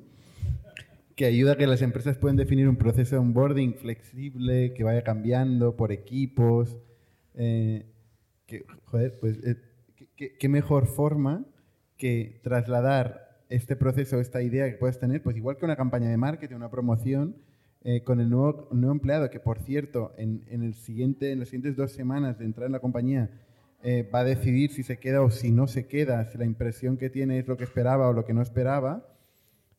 [1.16, 5.02] que ayuda a que las empresas puedan definir un proceso de onboarding flexible, que vaya
[5.02, 6.78] cambiando por equipos.
[7.34, 7.86] eh,
[8.46, 9.56] que, joder, pues eh,
[10.38, 11.44] qué- mejor forma
[11.96, 16.16] que trasladar este proceso, esta idea que puedes tener, pues igual que una campaña de
[16.16, 17.34] marketing, una promoción,
[17.82, 21.48] eh, con el nuevo, nuevo empleado, que por cierto, en, en el siguiente, en las
[21.48, 23.28] siguientes dos semanas de entrar en la compañía,
[23.82, 26.96] eh, va a decidir si se queda o si no se queda, si la impresión
[26.96, 29.06] que tiene es lo que esperaba o lo que no esperaba,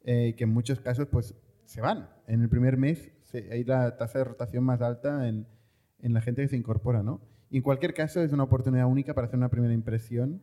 [0.04, 1.36] eh, que en muchos casos pues
[1.66, 2.10] se van.
[2.28, 3.12] En el primer mes
[3.52, 5.46] hay la tasa de rotación más alta en,
[6.02, 7.22] en la gente que se incorpora, ¿no?
[7.52, 10.42] Y en cualquier caso es una oportunidad única para hacer una primera impresión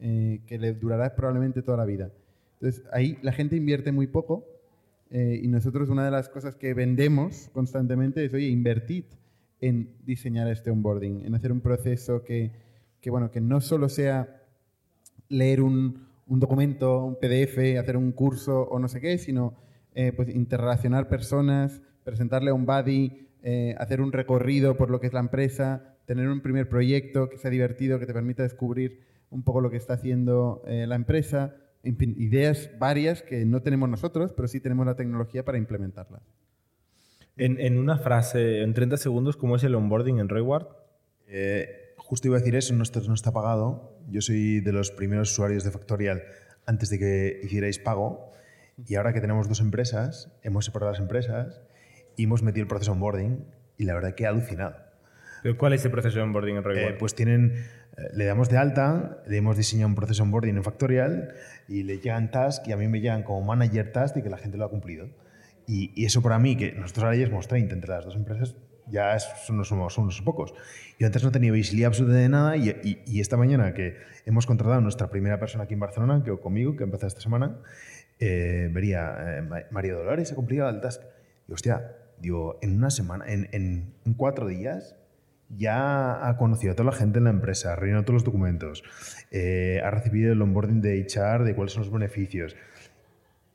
[0.00, 2.10] eh, que le durará probablemente toda la vida.
[2.54, 4.44] Entonces ahí la gente invierte muy poco
[5.10, 9.04] eh, y nosotros una de las cosas que vendemos constantemente es, oye, invertid
[9.60, 12.52] en diseñar este onboarding, en hacer un proceso que,
[13.04, 14.40] que, bueno, que no solo sea
[15.28, 19.54] leer un, un documento, un PDF, hacer un curso o no sé qué, sino
[19.94, 25.08] eh, pues interrelacionar personas, presentarle a un buddy, eh, hacer un recorrido por lo que
[25.08, 29.42] es la empresa, tener un primer proyecto que sea divertido, que te permita descubrir un
[29.42, 33.86] poco lo que está haciendo eh, la empresa, en fin, ideas varias que no tenemos
[33.90, 36.22] nosotros, pero sí tenemos la tecnología para implementarlas.
[37.36, 40.68] En, en una frase, en 30 segundos, ¿cómo es el onboarding en Reward?
[41.26, 43.98] Eh, justo iba a decir eso, no está, no está pagado.
[44.08, 46.22] Yo soy de los primeros usuarios de Factorial
[46.66, 48.30] antes de que hicierais pago.
[48.86, 51.62] Y ahora que tenemos dos empresas, hemos separado las empresas
[52.16, 53.44] y hemos metido el proceso onboarding
[53.78, 54.76] y la verdad que he alucinado.
[55.42, 56.94] ¿Pero ¿Cuál es el proceso de onboarding en Reward?
[56.94, 57.52] Eh, pues tienen,
[57.96, 61.34] eh, le damos de alta, le hemos diseñado un proceso onboarding en Factorial
[61.68, 64.38] y le llegan tasks y a mí me llegan como manager tasks de que la
[64.38, 65.08] gente lo ha cumplido.
[65.66, 68.56] Y, y eso para mí, que nosotros ahora ya somos 30 entre las dos empresas,
[68.94, 69.16] ya
[69.50, 70.54] unos- somos, unos pocos.
[70.98, 74.46] Yo antes no tenía visibilidad absoluta de nada y, y- y esta mañana que hemos
[74.46, 77.58] contratado a nuestra primera persona aquí en Barcelona, que conmigo, que empezó esta semana,
[78.20, 81.02] eh, vería, eh, Ma- María Dolores ha cumplido el task.
[81.48, 84.96] Y hostia, digo, en una semana, en- en cuatro días,
[85.56, 88.82] ya ha conocido a toda la gente en la empresa, ha rellenado todos los documentos,
[89.30, 92.56] eh, ha recibido el onboarding de HR, de cuáles son los beneficios.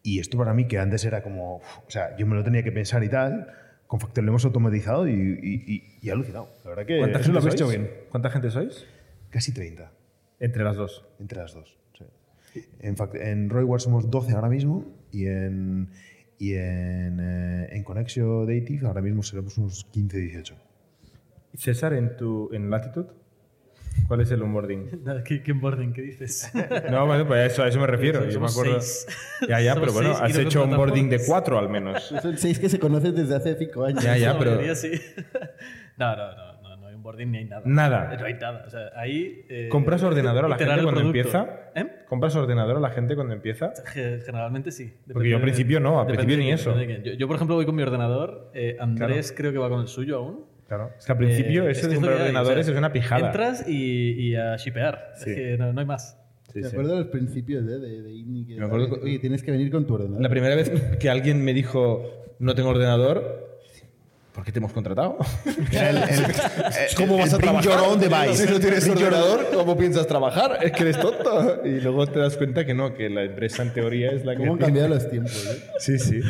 [0.04, 2.64] Y esto para mí, que antes era como, uf, o sea, yo me lo tenía
[2.64, 3.48] que pensar y tal,
[3.90, 6.48] con Factor lo hemos automatizado y, y, y- y he alucinado.
[6.64, 7.90] La verdad que ¿Cuánta gente lo habéis hecho bien.
[8.12, 8.86] ¿Cuánta gente sois?
[9.32, 9.92] Casi 30.
[10.40, 11.06] Entre las dos.
[11.20, 12.06] Entre las dos, sí.
[12.82, 15.90] En, fact- en Royward somos 12 ahora mismo y en,
[16.38, 20.56] y en, eh, en Conexio Dative ahora mismo seremos unos 15, 18.
[21.56, 23.10] César, en, tu, en Latitude,
[24.08, 25.04] ¿cuál es el onboarding?
[25.26, 25.94] ¿Qué, qué onboarding?
[25.94, 26.52] ¿Qué dices?
[26.92, 28.28] No, bueno, pues a eso, a eso me refiero.
[28.30, 28.80] Yo me acuerdo.
[28.82, 29.08] seis.
[29.48, 32.04] Ya, ya, Somos pero bueno, seis has hecho onboarding de cuatro al menos.
[32.22, 34.04] Son seis que se conocen desde hace cinco años.
[34.04, 34.92] Ya, ya, pero- mayoría sí.
[35.98, 37.62] No, no, no, no, no hay onboarding ni hay nada.
[37.66, 38.16] Nada.
[38.18, 38.64] No hay nada.
[38.66, 39.46] O sea, ahí.
[39.50, 41.18] eh, ¿Compras ordenador a la gente cuando producto.
[41.18, 41.50] empieza?
[41.76, 41.86] ¿Eh?
[42.08, 43.74] ¿Compras ordenador a la gente cuando empieza?
[43.88, 44.94] Ge- Generalmente sí.
[45.12, 46.70] Porque yo al principio no, al depende principio de ni eso.
[46.74, 47.10] depende de.
[47.16, 48.50] Yo, yo, por ejemplo, voy con mi ordenador.
[48.54, 50.46] eh, Andrés creo que va con el suyo aún.
[50.70, 50.92] Claro.
[50.98, 52.78] Es que al principio eso es de que es lo comprar que hay, ordenadores es
[52.78, 53.26] una pijada.
[53.28, 55.14] Entras y, y a shipear.
[55.18, 55.32] Sí.
[55.32, 56.16] Es que no, no hay más.
[56.56, 59.44] Me acuerdo de los principios de, de, de Inni, que Me acuerdo que- Oye, tienes
[59.44, 60.22] que venir con tu ordenador.
[60.22, 63.60] La primera vez que alguien me dijo, no tengo ordenador,
[64.34, 65.18] ¿por qué te hemos contratado?
[65.72, 66.04] El- el-
[66.98, 67.64] ¿Cómo el vas a bring trabajar?
[67.64, 68.46] your own device.
[68.48, 70.58] Si no tienes ordenador, ¿cómo piensas trabajar?
[70.64, 71.62] Es que eres tonto.
[71.66, 74.40] Y luego te das cuenta que no, que la empresa en teoría es la que...
[74.40, 75.46] ¿Cómo han cambiado los tiempos?
[75.48, 75.64] eh?
[75.80, 76.22] Sí, sí.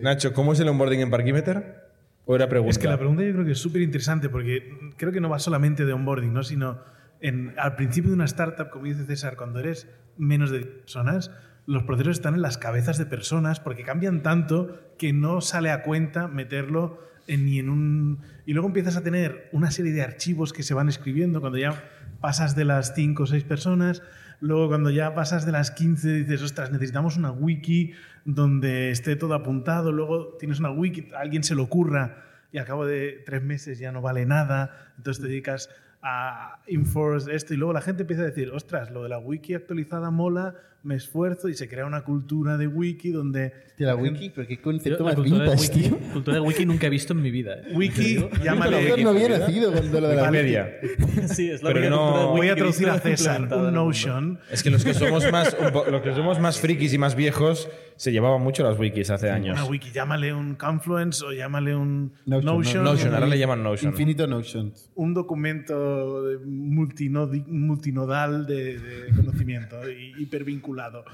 [0.00, 1.85] Nacho, ¿cómo es el onboarding en Parkimeter?
[2.26, 2.70] ¿O era pregunta?
[2.72, 5.38] Es que la pregunta yo creo que es súper interesante porque creo que no va
[5.38, 6.42] solamente de onboarding, ¿no?
[6.42, 6.80] sino
[7.20, 9.88] en, al principio de una startup, como dice César, cuando eres
[10.18, 11.30] menos de 10 personas,
[11.66, 15.84] los procesos están en las cabezas de personas porque cambian tanto que no sale a
[15.84, 16.98] cuenta meterlo
[17.28, 18.20] en, ni en un...
[18.44, 21.84] Y luego empiezas a tener una serie de archivos que se van escribiendo cuando ya
[22.20, 24.02] pasas de las 5 o 6 personas.
[24.40, 27.92] Luego, cuando ya pasas de las 15, dices, ostras, necesitamos una wiki
[28.24, 29.92] donde esté todo apuntado.
[29.92, 33.92] Luego tienes una wiki, alguien se le ocurra y al cabo de tres meses ya
[33.92, 34.92] no vale nada.
[34.96, 35.70] Entonces te dedicas
[36.02, 39.54] a enforce esto y luego la gente empieza a decir, ostras, lo de la wiki
[39.54, 40.54] actualizada mola,
[40.86, 43.52] me esfuerzo y se crea una cultura de wiki donde...
[43.66, 45.98] Hostia, la wiki, pero qué concepto más de, vintage, wiki, tío.
[46.12, 47.54] cultura de wiki nunca he visto en mi vida.
[47.56, 47.72] ¿eh?
[47.74, 50.70] Wiki, llámale- Yo no había nacido cuando lo de la Wikipedia.
[51.34, 53.74] Sí, es la Pero no- de Voy a traducir a César, un.
[53.74, 54.38] Notion.
[54.50, 55.54] Es que los que somos más,
[55.90, 59.58] los que somos más frikis y más viejos se llevaban mucho las wikis hace años.
[59.58, 62.84] Una wiki, llámale un Confluence o llámale un Notion, Notion.
[62.84, 63.90] Notion, ahora le llaman Notion.
[63.92, 64.90] Infinito Notions.
[64.94, 69.12] un documento de multinodal de, de
[70.76, 71.04] conocimiento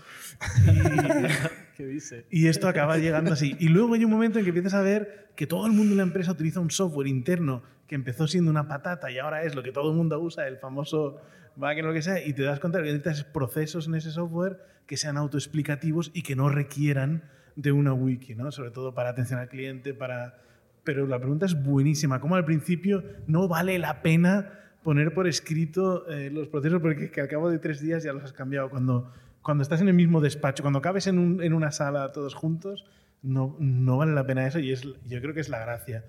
[0.67, 1.77] y.
[1.77, 2.27] ¿Qué dice?
[2.31, 3.57] Y esto acaba llegando así.
[3.59, 5.99] Y luego hay un momento en que empiezas a ver que todo el mundo en
[5.99, 9.63] la empresa utiliza un software interno que empezó siendo una patata y ahora es lo
[9.63, 11.21] que todo el mundo usa, el famoso
[11.57, 14.11] backend o lo que sea, y te das cuenta de que necesitas procesos en ese
[14.11, 17.23] software que sean autoexplicativos y que no requieran
[17.57, 18.51] de una wiki, ¿no?
[18.51, 20.39] Sobre todo para atención al cliente, para...
[20.85, 22.21] Pero la pregunta es buenísima.
[22.21, 24.53] ¿Cómo al principio no vale la pena
[24.83, 28.25] poner por escrito eh, los procesos porque que al cabo de tres días ya los
[28.25, 28.69] has cambiado?
[28.69, 29.13] Cuando,
[29.43, 32.85] cuando estás en el mismo despacho, cuando cabes en, un- en una sala todos juntos,
[33.23, 36.05] no, no vale la pena eso y es, yo creo que es la gracia.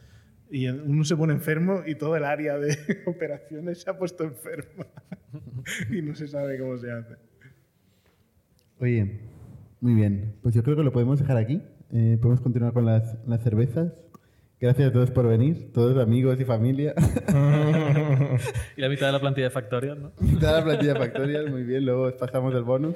[0.52, 2.78] Y uno se pone enfermo y todo el área de
[3.08, 4.86] operaciones se ha puesto enferma
[5.90, 7.16] y no se sabe cómo se hace.
[8.80, 9.22] Oye,
[9.82, 10.36] muy bien.
[10.42, 11.62] Pues yo creo que lo podemos dejar aquí.
[11.92, 13.94] Eh, podemos continuar con las, las cervezas.
[14.60, 16.94] Gracias a todos por venir, todos amigos y familia.
[18.78, 20.10] Y la mitad de la plantilla de Factorial, ¿no?
[20.40, 21.86] Toda la plantilla Factorial, muy bien.
[21.86, 22.96] Luego os pasamos el bonus.